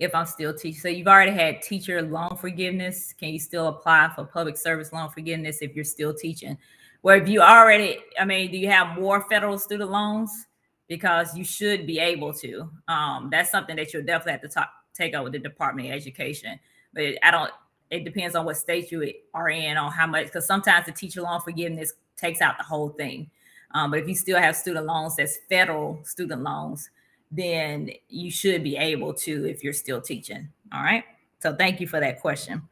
if 0.00 0.14
I'm 0.14 0.26
still 0.26 0.54
teaching. 0.54 0.80
So 0.80 0.88
you've 0.88 1.06
already 1.06 1.32
had 1.32 1.60
teacher 1.60 2.00
loan 2.00 2.36
forgiveness. 2.36 3.14
Can 3.16 3.28
you 3.28 3.38
still 3.38 3.68
apply 3.68 4.10
for 4.16 4.24
public 4.24 4.56
service 4.56 4.92
loan 4.92 5.10
forgiveness 5.10 5.58
if 5.60 5.76
you're 5.76 5.84
still 5.84 6.14
teaching? 6.14 6.56
Where 7.02 7.16
if 7.22 7.28
you 7.28 7.42
already, 7.42 7.98
I 8.18 8.24
mean, 8.24 8.50
do 8.50 8.58
you 8.58 8.68
have 8.68 8.98
more 8.98 9.20
federal 9.28 9.58
student 9.58 9.90
loans? 9.90 10.46
Because 10.88 11.36
you 11.36 11.44
should 11.44 11.86
be 11.86 11.98
able 12.00 12.32
to. 12.34 12.68
Um, 12.88 13.28
that's 13.30 13.50
something 13.50 13.76
that 13.76 13.92
you'll 13.92 14.04
definitely 14.04 14.32
have 14.32 14.40
to 14.42 14.48
talk, 14.48 14.70
take 14.94 15.14
up 15.14 15.22
with 15.22 15.34
the 15.34 15.38
Department 15.38 15.88
of 15.88 15.94
Education. 15.94 16.58
But 16.92 17.14
I 17.22 17.30
don't. 17.30 17.52
It 17.90 18.04
depends 18.04 18.34
on 18.34 18.44
what 18.44 18.56
state 18.56 18.90
you 18.90 19.12
are 19.34 19.50
in 19.50 19.76
on 19.76 19.92
how 19.92 20.06
much. 20.06 20.26
Because 20.26 20.46
sometimes 20.46 20.86
the 20.86 20.92
teacher 20.92 21.22
loan 21.22 21.40
forgiveness 21.40 21.92
takes 22.16 22.40
out 22.40 22.58
the 22.58 22.64
whole 22.64 22.88
thing. 22.90 23.30
Um, 23.72 23.90
but 23.90 24.00
if 24.00 24.08
you 24.08 24.16
still 24.16 24.38
have 24.40 24.56
student 24.56 24.86
loans 24.86 25.16
that's 25.16 25.38
federal 25.48 26.00
student 26.04 26.42
loans, 26.42 26.90
then 27.30 27.90
you 28.08 28.30
should 28.30 28.62
be 28.64 28.76
able 28.76 29.14
to 29.14 29.46
if 29.48 29.62
you're 29.62 29.72
still 29.72 30.00
teaching. 30.00 30.48
All 30.72 30.82
right. 30.82 31.04
So 31.40 31.54
thank 31.54 31.80
you 31.80 31.86
for 31.86 32.00
that 32.00 32.20
question. 32.20 32.62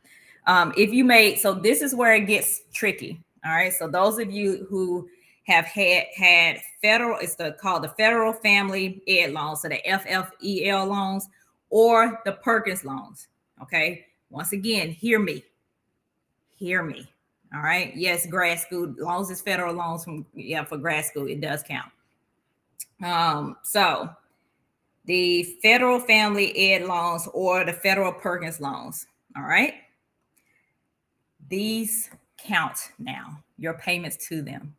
Um, 0.46 0.72
if 0.76 0.92
you 0.92 1.04
made 1.04 1.38
so 1.38 1.54
this 1.54 1.82
is 1.82 1.94
where 1.94 2.14
it 2.14 2.26
gets 2.26 2.62
tricky. 2.72 3.20
All 3.44 3.52
right. 3.52 3.72
So 3.72 3.88
those 3.88 4.18
of 4.18 4.30
you 4.30 4.66
who 4.68 5.08
have 5.44 5.64
had 5.64 6.06
had 6.14 6.60
federal, 6.82 7.18
it's 7.18 7.36
the 7.36 7.52
called 7.60 7.84
the 7.84 7.88
federal 7.90 8.32
family 8.32 9.02
ed 9.06 9.32
loans, 9.32 9.62
so 9.62 9.68
the 9.68 9.80
FFEL 9.86 10.88
loans 10.88 11.28
or 11.70 12.20
the 12.24 12.32
Perkins 12.32 12.84
loans. 12.84 13.28
Okay. 13.62 14.06
Once 14.30 14.52
again, 14.52 14.90
hear 14.90 15.18
me. 15.18 15.44
Hear 16.56 16.82
me. 16.82 17.08
All 17.54 17.62
right. 17.62 17.94
Yes, 17.96 18.26
grad 18.26 18.58
school, 18.58 18.94
loans 18.98 19.30
is 19.30 19.40
federal 19.40 19.74
loans 19.74 20.04
from 20.04 20.26
yeah, 20.34 20.64
for 20.64 20.76
grad 20.76 21.04
school, 21.04 21.26
it 21.28 21.40
does 21.40 21.62
count. 21.62 21.90
Um, 23.02 23.56
so 23.62 24.10
the 25.08 25.42
federal 25.62 25.98
family 25.98 26.72
ed 26.72 26.84
loans 26.84 27.26
or 27.32 27.64
the 27.64 27.72
federal 27.72 28.12
Perkins 28.12 28.60
loans. 28.60 29.06
All 29.36 29.42
right. 29.42 29.72
These 31.48 32.10
count 32.36 32.76
now, 32.98 33.42
your 33.56 33.72
payments 33.74 34.28
to 34.28 34.42
them. 34.42 34.76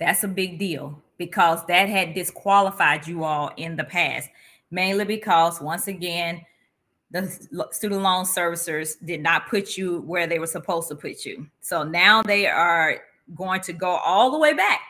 That's 0.00 0.24
a 0.24 0.28
big 0.28 0.58
deal 0.58 1.00
because 1.18 1.64
that 1.66 1.90
had 1.90 2.14
disqualified 2.14 3.06
you 3.06 3.22
all 3.22 3.50
in 3.58 3.76
the 3.76 3.84
past, 3.84 4.30
mainly 4.70 5.04
because, 5.04 5.60
once 5.60 5.86
again, 5.86 6.40
the 7.10 7.28
student 7.70 8.02
loan 8.02 8.24
servicers 8.24 8.94
did 9.04 9.22
not 9.22 9.48
put 9.48 9.76
you 9.76 10.00
where 10.02 10.26
they 10.26 10.38
were 10.38 10.46
supposed 10.46 10.88
to 10.88 10.94
put 10.94 11.26
you. 11.26 11.46
So 11.60 11.82
now 11.82 12.22
they 12.22 12.46
are 12.46 13.00
going 13.34 13.60
to 13.62 13.74
go 13.74 13.90
all 13.90 14.30
the 14.30 14.38
way 14.38 14.54
back 14.54 14.80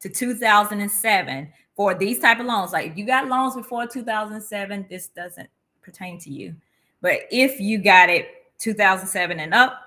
to 0.00 0.08
2007 0.08 1.52
for 1.80 1.94
these 1.94 2.18
type 2.18 2.40
of 2.40 2.44
loans. 2.44 2.74
Like 2.74 2.90
if 2.90 2.98
you 2.98 3.06
got 3.06 3.26
loans 3.26 3.56
before 3.56 3.86
2007, 3.86 4.84
this 4.90 5.06
doesn't 5.06 5.48
pertain 5.80 6.18
to 6.18 6.30
you. 6.30 6.54
But 7.00 7.20
if 7.30 7.58
you 7.58 7.78
got 7.78 8.10
it 8.10 8.28
2007 8.58 9.40
and 9.40 9.54
up, 9.54 9.80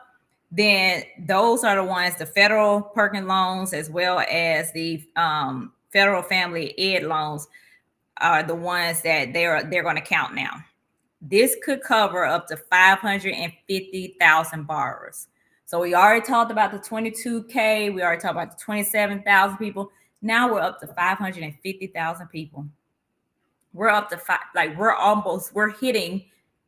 then 0.52 1.04
those 1.28 1.64
are 1.64 1.76
the 1.76 1.84
ones, 1.84 2.16
the 2.16 2.26
federal 2.26 2.82
Perkins 2.82 3.28
loans 3.28 3.74
as 3.74 3.92
well 3.92 4.22
as 4.22 4.72
the 4.72 5.08
um, 5.18 5.72
federal 5.92 6.24
family 6.24 6.74
ed 6.80 7.04
loans 7.04 7.48
are 8.18 8.42
the 8.42 8.56
ones 8.56 9.04
that 9.04 9.32
they're 9.32 9.64
they're 9.66 9.84
going 9.84 9.96
to 9.96 10.02
count 10.02 10.34
now. 10.34 10.66
This 11.22 11.56
could 11.64 11.84
cover 11.84 12.26
up 12.26 12.48
to 12.48 12.58
550,000 12.58 14.64
borrowers. 14.64 15.28
So 15.66 15.80
we 15.80 15.94
already 15.94 16.26
talked 16.26 16.52
about 16.52 16.72
the 16.72 16.80
22K, 16.80 17.94
we 17.94 18.02
already 18.02 18.20
talked 18.20 18.34
about 18.34 18.58
the 18.58 18.64
27,000 18.64 19.58
people. 19.58 19.92
Now 20.24 20.52
we're 20.52 20.62
up 20.62 20.80
to 20.80 20.88
550,000 20.88 22.28
people. 22.28 22.66
We're 23.74 23.90
up 23.90 24.10
to 24.10 24.18
five, 24.18 24.40
like 24.56 24.78
we're 24.78 24.94
almost, 24.94 25.54
we're 25.54 25.72
hitting 25.72 26.24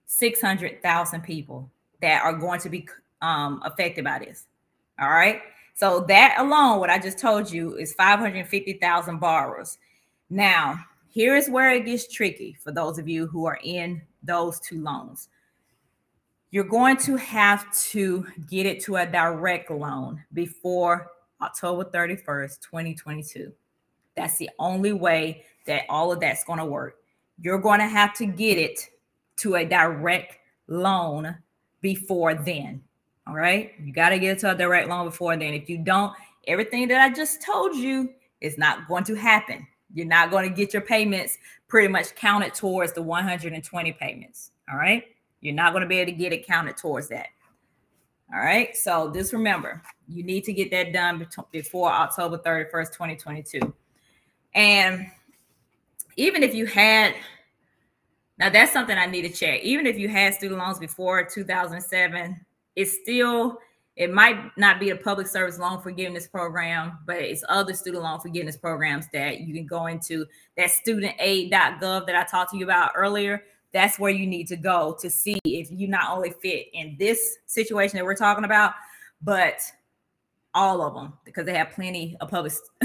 600,000 0.07 1.21
people 1.21 1.71
that 2.01 2.21
are 2.21 2.33
going 2.33 2.59
to 2.59 2.69
be 2.69 2.87
um, 3.21 3.61
affected 3.63 4.03
by 4.03 4.19
this. 4.19 4.45
All 4.99 5.09
right. 5.09 5.41
So 5.73 6.01
that 6.01 6.35
alone, 6.37 6.79
what 6.79 6.89
I 6.89 6.99
just 6.99 7.17
told 7.17 7.49
you 7.49 7.77
is 7.77 7.93
550,000 7.93 9.19
borrowers. 9.19 9.77
Now, 10.29 10.83
here's 11.09 11.49
where 11.49 11.73
it 11.73 11.85
gets 11.85 12.11
tricky 12.11 12.57
for 12.61 12.73
those 12.73 12.99
of 12.99 13.07
you 13.07 13.25
who 13.25 13.45
are 13.45 13.59
in 13.63 14.01
those 14.21 14.59
two 14.59 14.81
loans. 14.81 15.29
You're 16.51 16.65
going 16.65 16.97
to 16.97 17.15
have 17.15 17.73
to 17.89 18.27
get 18.49 18.65
it 18.65 18.81
to 18.83 18.97
a 18.97 19.05
direct 19.05 19.71
loan 19.71 20.23
before 20.33 21.11
October 21.45 21.85
31st, 21.85 22.59
2022. 22.61 23.51
That's 24.15 24.37
the 24.37 24.49
only 24.59 24.93
way 24.93 25.43
that 25.67 25.83
all 25.89 26.11
of 26.11 26.19
that's 26.19 26.43
going 26.43 26.59
to 26.59 26.65
work. 26.65 26.97
You're 27.39 27.59
going 27.59 27.79
to 27.79 27.87
have 27.87 28.13
to 28.15 28.25
get 28.25 28.57
it 28.57 28.79
to 29.37 29.55
a 29.55 29.65
direct 29.65 30.37
loan 30.67 31.37
before 31.81 32.33
then. 32.33 32.81
All 33.27 33.35
right. 33.35 33.73
You 33.83 33.93
got 33.93 34.09
to 34.09 34.19
get 34.19 34.37
it 34.37 34.39
to 34.39 34.51
a 34.51 34.55
direct 34.55 34.89
loan 34.89 35.05
before 35.05 35.35
then. 35.37 35.53
If 35.53 35.69
you 35.69 35.77
don't, 35.77 36.13
everything 36.47 36.87
that 36.87 37.01
I 37.01 37.13
just 37.13 37.41
told 37.41 37.75
you 37.75 38.09
is 38.41 38.57
not 38.57 38.87
going 38.87 39.03
to 39.05 39.15
happen. 39.15 39.67
You're 39.93 40.05
not 40.07 40.31
going 40.31 40.49
to 40.49 40.55
get 40.55 40.73
your 40.73 40.81
payments 40.81 41.37
pretty 41.67 41.87
much 41.87 42.15
counted 42.15 42.53
towards 42.53 42.93
the 42.93 43.01
120 43.01 43.91
payments. 43.93 44.51
All 44.71 44.77
right. 44.77 45.03
You're 45.41 45.53
not 45.53 45.73
going 45.73 45.81
to 45.81 45.87
be 45.87 45.99
able 45.99 46.11
to 46.11 46.17
get 46.17 46.33
it 46.33 46.47
counted 46.47 46.77
towards 46.77 47.07
that. 47.09 47.27
All 48.33 48.39
right. 48.39 48.75
So 48.75 49.11
just 49.13 49.33
remember, 49.33 49.81
you 50.07 50.23
need 50.23 50.43
to 50.45 50.53
get 50.53 50.71
that 50.71 50.93
done 50.93 51.27
before 51.51 51.91
October 51.91 52.37
31st, 52.39 52.91
2022. 52.91 53.73
And 54.55 55.07
even 56.17 56.43
if 56.43 56.55
you 56.55 56.65
had, 56.65 57.13
now 58.39 58.49
that's 58.49 58.73
something 58.73 58.97
I 58.97 59.05
need 59.05 59.23
to 59.23 59.29
check. 59.29 59.61
Even 59.61 59.85
if 59.85 59.97
you 59.97 60.09
had 60.09 60.33
student 60.33 60.59
loans 60.59 60.79
before 60.79 61.23
2007, 61.23 62.45
it's 62.75 62.97
still, 63.01 63.59
it 63.95 64.11
might 64.11 64.51
not 64.57 64.79
be 64.79 64.89
a 64.89 64.95
public 64.95 65.27
service 65.27 65.59
loan 65.59 65.81
forgiveness 65.81 66.27
program, 66.27 66.97
but 67.05 67.17
it's 67.17 67.43
other 67.47 67.73
student 67.73 68.03
loan 68.03 68.19
forgiveness 68.19 68.57
programs 68.57 69.05
that 69.13 69.41
you 69.41 69.53
can 69.53 69.67
go 69.67 69.85
into. 69.85 70.25
That 70.57 70.69
studentaid.gov 70.69 72.05
that 72.07 72.15
I 72.15 72.23
talked 72.23 72.51
to 72.51 72.57
you 72.57 72.65
about 72.65 72.91
earlier 72.95 73.43
that's 73.75 73.99
where 73.99 74.09
you 74.09 74.25
need 74.25 74.47
to 74.47 74.55
go 74.55 74.95
to 75.01 75.09
see 75.09 75.37
if 75.43 75.69
you 75.69 75.85
not 75.89 76.09
only 76.09 76.29
fit 76.29 76.67
in 76.73 76.95
this 76.97 77.39
situation 77.45 77.97
that 77.97 78.05
we're 78.05 78.15
talking 78.15 78.45
about, 78.45 78.71
but 79.21 79.59
all 80.53 80.81
of 80.81 80.93
them 80.93 81.11
because 81.25 81.45
they 81.45 81.53
have 81.53 81.71
plenty 81.71 82.15
of 82.21 82.29
public 82.29 82.53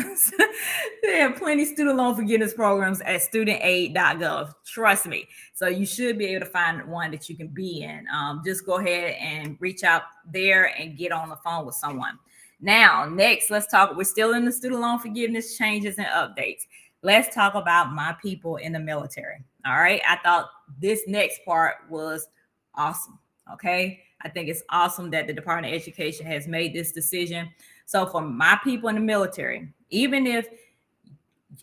they 1.04 1.18
have 1.18 1.36
plenty 1.36 1.64
student 1.64 1.96
loan 1.96 2.16
forgiveness 2.16 2.52
programs 2.52 3.00
at 3.02 3.20
studentaid.gov 3.20 4.52
trust 4.66 5.06
me. 5.06 5.28
So 5.54 5.68
you 5.68 5.86
should 5.86 6.18
be 6.18 6.26
able 6.26 6.44
to 6.44 6.50
find 6.50 6.84
one 6.86 7.12
that 7.12 7.28
you 7.28 7.36
can 7.36 7.46
be 7.46 7.82
in. 7.82 8.06
Um, 8.12 8.42
just 8.44 8.66
go 8.66 8.78
ahead 8.78 9.14
and 9.20 9.56
reach 9.60 9.84
out 9.84 10.02
there 10.32 10.76
and 10.76 10.98
get 10.98 11.12
on 11.12 11.28
the 11.28 11.36
phone 11.36 11.64
with 11.64 11.76
someone. 11.76 12.18
Now 12.60 13.04
next 13.04 13.48
let's 13.48 13.68
talk 13.68 13.96
we're 13.96 14.02
still 14.02 14.34
in 14.34 14.44
the 14.44 14.50
student 14.50 14.80
loan 14.80 14.98
forgiveness 14.98 15.56
changes 15.56 15.98
and 15.98 16.08
updates. 16.08 16.62
Let's 17.02 17.32
talk 17.32 17.54
about 17.54 17.92
my 17.92 18.16
people 18.20 18.56
in 18.56 18.72
the 18.72 18.80
military 18.80 19.44
all 19.66 19.76
right. 19.76 20.00
I 20.06 20.16
thought 20.16 20.50
this 20.80 21.02
next 21.06 21.44
part 21.44 21.76
was 21.88 22.28
awesome. 22.74 23.18
Okay. 23.52 24.00
I 24.22 24.28
think 24.28 24.48
it's 24.48 24.62
awesome 24.70 25.10
that 25.10 25.26
the 25.26 25.32
Department 25.32 25.74
of 25.74 25.80
Education 25.80 26.26
has 26.26 26.46
made 26.46 26.74
this 26.74 26.92
decision. 26.92 27.48
So 27.86 28.06
for 28.06 28.20
my 28.20 28.58
people 28.62 28.88
in 28.88 28.94
the 28.94 29.00
military, 29.00 29.72
even 29.90 30.26
if 30.26 30.48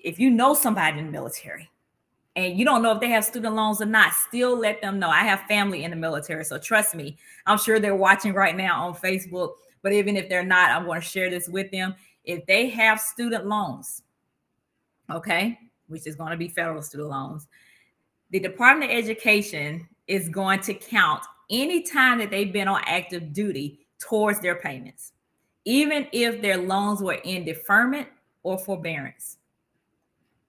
if 0.04 0.20
you 0.20 0.30
know 0.30 0.54
somebody 0.54 1.00
in 1.00 1.06
the 1.06 1.12
military 1.12 1.70
and 2.36 2.58
you 2.58 2.66
don't 2.66 2.84
know 2.84 2.92
if 2.92 3.00
they 3.00 3.10
have 3.10 3.26
student 3.26 3.56
loans 3.56 3.82
or 3.82 3.86
not, 3.86 4.14
still 4.14 4.58
let 4.58 4.82
them 4.82 5.00
know. 5.00 5.10
I 5.10 5.22
have 5.24 5.42
family 5.48 5.84
in 5.84 5.92
the 5.92 5.98
military, 5.98 6.46
so 6.46 6.60
trust 6.60 6.94
me. 6.94 7.18
I'm 7.46 7.58
sure 7.58 7.80
they're 7.80 7.96
watching 7.96 8.34
right 8.34 8.56
now 8.56 8.88
on 8.88 8.96
Facebook, 8.96 9.54
but 9.82 9.92
even 9.92 10.16
if 10.16 10.30
they're 10.30 10.44
not, 10.44 10.70
I'm 10.70 10.86
going 10.86 11.02
to 11.02 11.08
share 11.08 11.30
this 11.30 11.48
with 11.48 11.72
them. 11.72 11.96
If 12.26 12.46
they 12.46 12.70
have 12.70 13.00
student 13.00 13.48
loans, 13.48 14.04
okay, 15.10 15.58
which 15.88 16.06
is 16.06 16.16
going 16.16 16.32
to 16.32 16.38
be 16.38 16.48
federal 16.48 16.82
student 16.82 17.10
loans, 17.10 17.48
the 18.32 18.40
Department 18.40 18.92
of 18.92 18.98
Education 18.98 19.88
is 20.08 20.30
going 20.30 20.60
to 20.62 20.74
count 20.74 21.24
any 21.50 21.82
time 21.82 22.20
that 22.20 22.30
they've 22.30 22.52
been 22.52 22.68
on 22.68 22.82
active 22.86 23.34
duty 23.34 23.80
towards 24.00 24.40
their 24.40 24.56
payments, 24.56 25.14
even 25.66 26.08
if 26.12 26.42
their 26.42 26.58
loans 26.58 27.02
were 27.02 27.20
in 27.24 27.46
deferment 27.46 28.08
or 28.44 28.58
forbearance. 28.58 29.38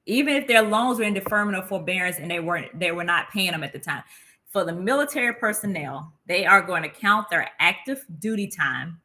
Even 0.06 0.36
if 0.36 0.46
their 0.46 0.62
loans 0.62 0.98
were 0.98 1.04
in 1.04 1.14
deferment 1.14 1.58
or 1.58 1.66
forbearance 1.66 2.18
and 2.18 2.30
they 2.30 2.40
weren't 2.40 2.78
they 2.78 2.92
were 2.92 3.04
not 3.04 3.30
paying 3.30 3.50
them 3.50 3.62
at 3.62 3.72
the 3.72 3.78
time. 3.78 4.02
For 4.50 4.64
the 4.64 4.72
military 4.72 5.34
personnel, 5.34 6.14
they 6.26 6.46
are 6.46 6.62
going 6.62 6.82
to 6.82 6.88
count 6.88 7.28
their 7.28 7.50
active 7.60 8.06
duty 8.18 8.46
time 8.46 9.00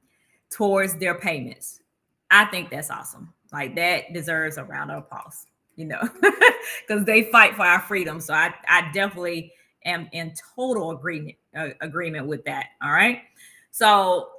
towards 0.49 0.95
their 0.95 1.15
payments. 1.15 1.81
I 2.31 2.45
think 2.45 2.69
that's 2.69 2.89
awesome. 2.89 3.33
Like 3.51 3.75
that 3.75 4.13
deserves 4.13 4.57
a 4.57 4.63
round 4.63 4.91
of 4.91 4.99
applause, 4.99 5.45
you 5.75 5.85
know, 5.85 6.01
because 6.87 7.05
they 7.05 7.23
fight 7.23 7.55
for 7.55 7.63
our 7.63 7.81
freedom. 7.81 8.19
So 8.19 8.33
I, 8.33 8.53
I 8.67 8.91
definitely 8.93 9.51
am 9.85 10.07
in 10.11 10.33
total 10.55 10.91
agreement 10.91 11.35
uh, 11.55 11.69
agreement 11.81 12.27
with 12.27 12.43
that. 12.45 12.67
All 12.81 12.91
right. 12.91 13.21
So 13.71 14.29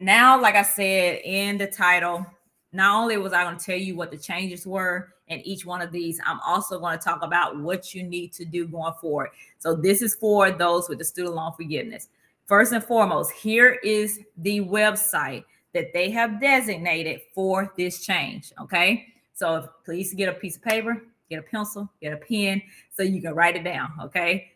now, 0.00 0.40
like 0.40 0.54
I 0.54 0.62
said 0.62 1.20
in 1.24 1.58
the 1.58 1.66
title, 1.66 2.26
not 2.72 3.02
only 3.02 3.16
was 3.18 3.32
I 3.32 3.44
going 3.44 3.58
to 3.58 3.64
tell 3.64 3.76
you 3.76 3.94
what 3.96 4.10
the 4.10 4.16
changes 4.16 4.66
were 4.66 5.14
in 5.28 5.40
each 5.40 5.64
one 5.64 5.80
of 5.82 5.92
these, 5.92 6.20
I'm 6.26 6.40
also 6.40 6.78
going 6.80 6.98
to 6.98 7.04
talk 7.04 7.22
about 7.22 7.58
what 7.58 7.94
you 7.94 8.02
need 8.02 8.32
to 8.34 8.44
do 8.44 8.66
going 8.66 8.94
forward. 9.00 9.30
So 9.58 9.74
this 9.74 10.02
is 10.02 10.14
for 10.14 10.50
those 10.50 10.88
with 10.88 10.98
the 10.98 11.04
student 11.04 11.34
loan 11.34 11.52
forgiveness. 11.52 12.08
First 12.46 12.72
and 12.72 12.82
foremost, 12.82 13.30
here 13.32 13.78
is 13.84 14.20
the 14.38 14.60
website 14.60 15.44
that 15.74 15.92
they 15.92 16.10
have 16.10 16.40
designated 16.40 17.20
for 17.34 17.72
this 17.76 18.04
change. 18.04 18.52
Okay. 18.60 19.11
So 19.42 19.68
please 19.84 20.14
get 20.14 20.28
a 20.28 20.34
piece 20.34 20.54
of 20.54 20.62
paper, 20.62 21.02
get 21.28 21.40
a 21.40 21.42
pencil, 21.42 21.90
get 22.00 22.12
a 22.12 22.16
pen 22.16 22.62
so 22.92 23.02
you 23.02 23.20
can 23.20 23.34
write 23.34 23.56
it 23.56 23.64
down. 23.64 23.90
Okay. 24.00 24.52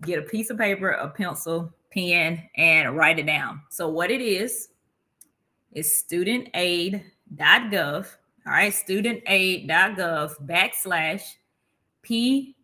Get 0.00 0.18
a 0.18 0.22
piece 0.22 0.48
of 0.48 0.56
paper, 0.56 0.92
a 0.92 1.10
pencil, 1.10 1.74
pen, 1.92 2.48
and 2.56 2.96
write 2.96 3.18
it 3.18 3.26
down. 3.26 3.60
So 3.68 3.90
what 3.90 4.10
it 4.10 4.22
is 4.22 4.68
is 5.72 6.02
studentaid.gov. 6.02 8.06
All 8.46 8.52
right, 8.54 8.72
studentaid.gov 8.72 10.46
backslash 10.46 11.20
P 12.00 12.56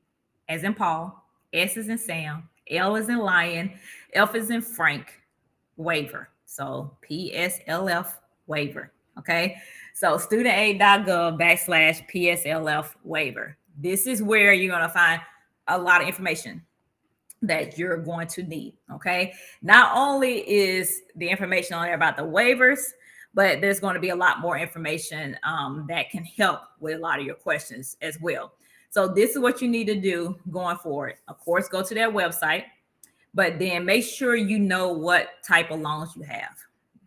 as 0.48 0.64
in 0.64 0.72
Paul, 0.72 1.28
S 1.52 1.76
is 1.76 1.90
in 1.90 1.98
Sam, 1.98 2.48
L 2.70 2.96
is 2.96 3.10
in 3.10 3.18
Lion, 3.18 3.70
F 4.14 4.34
is 4.34 4.48
in 4.48 4.62
Frank, 4.62 5.12
waiver. 5.76 6.30
So 6.46 6.96
PSLF 7.06 8.14
waiver. 8.46 8.92
Okay. 9.18 9.56
So 9.96 10.18
studentaid.gov 10.18 11.40
backslash 11.40 12.06
PSLF 12.10 12.90
waiver. 13.02 13.56
This 13.78 14.06
is 14.06 14.22
where 14.22 14.52
you're 14.52 14.70
going 14.70 14.86
to 14.86 14.92
find 14.92 15.22
a 15.68 15.78
lot 15.78 16.02
of 16.02 16.06
information 16.06 16.60
that 17.40 17.78
you're 17.78 17.96
going 17.96 18.26
to 18.26 18.42
need. 18.42 18.74
Okay. 18.92 19.32
Not 19.62 19.96
only 19.96 20.40
is 20.46 21.00
the 21.14 21.26
information 21.26 21.78
on 21.78 21.86
there 21.86 21.94
about 21.94 22.18
the 22.18 22.24
waivers, 22.24 22.80
but 23.32 23.62
there's 23.62 23.80
going 23.80 23.94
to 23.94 24.00
be 24.00 24.10
a 24.10 24.14
lot 24.14 24.40
more 24.40 24.58
information 24.58 25.34
um, 25.44 25.86
that 25.88 26.10
can 26.10 26.24
help 26.24 26.60
with 26.78 26.98
a 26.98 27.00
lot 27.00 27.18
of 27.18 27.24
your 27.24 27.34
questions 27.34 27.96
as 28.02 28.20
well. 28.20 28.52
So, 28.90 29.08
this 29.08 29.30
is 29.30 29.38
what 29.38 29.62
you 29.62 29.68
need 29.68 29.86
to 29.86 29.98
do 29.98 30.38
going 30.50 30.76
forward. 30.76 31.14
Of 31.26 31.38
course, 31.40 31.68
go 31.68 31.82
to 31.82 31.94
their 31.94 32.10
website, 32.10 32.64
but 33.32 33.58
then 33.58 33.86
make 33.86 34.04
sure 34.04 34.36
you 34.36 34.58
know 34.58 34.92
what 34.92 35.42
type 35.42 35.70
of 35.70 35.80
loans 35.80 36.14
you 36.16 36.22
have. 36.22 36.54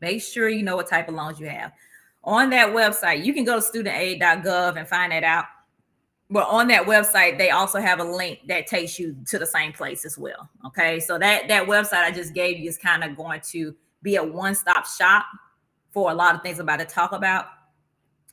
Make 0.02 0.24
sure 0.24 0.50
you 0.50 0.64
know 0.64 0.76
what 0.76 0.88
type 0.88 1.08
of 1.08 1.14
loans 1.14 1.40
you 1.40 1.50
have. 1.50 1.72
On 2.24 2.50
that 2.50 2.70
website, 2.70 3.24
you 3.24 3.34
can 3.34 3.44
go 3.44 3.60
to 3.60 3.66
studentaid.gov 3.66 4.78
and 4.78 4.88
find 4.88 5.12
that 5.12 5.24
out. 5.24 5.46
But 6.30 6.48
on 6.48 6.68
that 6.68 6.86
website, 6.86 7.38
they 7.38 7.50
also 7.50 7.80
have 7.80 8.00
a 8.00 8.04
link 8.04 8.48
that 8.48 8.68
takes 8.68 9.00
you 9.00 9.16
to 9.28 9.40
the 9.40 9.46
same 9.46 9.74
place 9.74 10.06
as 10.06 10.18
well. 10.18 10.48
Okay. 10.66 11.00
So 11.00 11.18
that 11.18 11.48
that 11.48 11.66
website 11.66 12.04
I 12.04 12.12
just 12.12 12.34
gave 12.34 12.60
you 12.60 12.70
is 12.70 12.78
kind 12.78 13.04
of 13.04 13.16
going 13.18 13.42
to 13.52 13.76
be 14.04 14.18
a 14.18 14.24
one-stop 14.24 14.86
shop 14.86 15.26
for 15.92 16.12
a 16.12 16.14
lot 16.14 16.36
of 16.36 16.44
things 16.44 16.60
I'm 16.60 16.66
about 16.66 16.80
to 16.80 16.86
talk 16.86 17.14
about. 17.14 17.46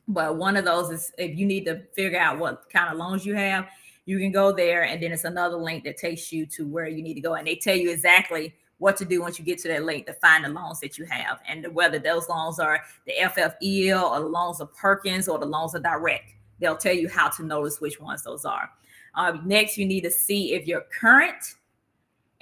But 0.09 0.37
one 0.37 0.57
of 0.57 0.65
those 0.65 0.91
is 0.91 1.13
if 1.19 1.37
you 1.37 1.47
need 1.47 1.65
to 1.65 1.83
figure 1.95 2.19
out 2.19 2.39
what 2.39 2.69
kind 2.71 2.93
of 2.93 2.99
loans 2.99 3.25
you 3.25 3.35
have, 3.35 3.67
you 4.05 4.19
can 4.19 4.31
go 4.31 4.53
there 4.53 4.85
and 4.85 5.03
then 5.03 5.11
it's 5.11 5.25
another 5.25 5.57
link 5.57 5.85
that 5.85 5.97
takes 5.97 6.33
you 6.33 6.47
to 6.47 6.67
where 6.67 6.87
you 6.87 7.03
need 7.03 7.15
to 7.15 7.21
go 7.21 7.35
and 7.35 7.47
they 7.47 7.57
tell 7.57 7.75
you 7.75 7.91
exactly 7.91 8.55
what 8.79 8.97
to 8.99 9.05
do 9.05 9.23
once 9.23 9.39
you 9.39 9.45
get 9.45 9.59
to 9.59 9.69
that 9.69 9.85
link 9.85 10.07
to 10.07 10.13
find 10.15 10.45
the 10.45 10.49
loans 10.49 10.81
that 10.81 10.99
you 10.99 11.05
have 11.07 11.41
and 11.49 11.67
whether 11.75 11.99
those 11.99 12.29
loans 12.29 12.59
are 12.59 12.83
the 13.07 13.13
FFEL 13.21 14.11
or 14.11 14.21
the 14.21 14.27
loans 14.27 14.61
of 14.61 14.75
Perkins 14.75 15.29
or 15.29 15.39
the 15.39 15.47
loans 15.47 15.75
of 15.75 15.83
Direct. 15.83 16.35
They'll 16.61 16.77
tell 16.77 16.95
you 16.95 17.09
how 17.09 17.29
to 17.31 17.45
notice 17.45 17.81
which 17.81 18.01
ones 18.01 18.23
those 18.23 18.45
are. 18.45 18.71
Um, 19.15 19.43
next, 19.47 19.79
you 19.79 19.87
need 19.87 20.03
to 20.03 20.11
see 20.11 20.55
if 20.55 20.67
your 20.67 20.83
current 21.01 21.55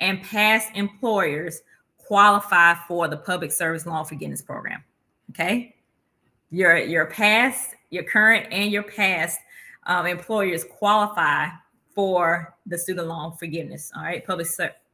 and 0.01 0.23
past 0.23 0.71
employers 0.75 1.63
qualify 1.99 2.75
for 2.87 3.09
the 3.09 3.17
public 3.17 3.53
service 3.53 3.87
loan 3.87 4.05
forgiveness 4.05 4.43
program. 4.43 4.83
Okay, 5.31 5.75
your 6.51 6.77
your 6.77 7.07
past, 7.07 7.77
your 7.91 8.05
current, 8.05 8.47
and 8.51 8.73
your 8.73 8.83
past 8.83 9.39
um, 9.87 10.07
employers 10.07 10.65
qualify 10.65 11.47
for 11.95 12.57
the 12.67 12.77
student 12.77 13.07
loan 13.07 13.33
forgiveness. 13.33 13.93
All 13.97 14.03
right, 14.03 14.25
public 14.27 14.49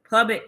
public 0.09 0.45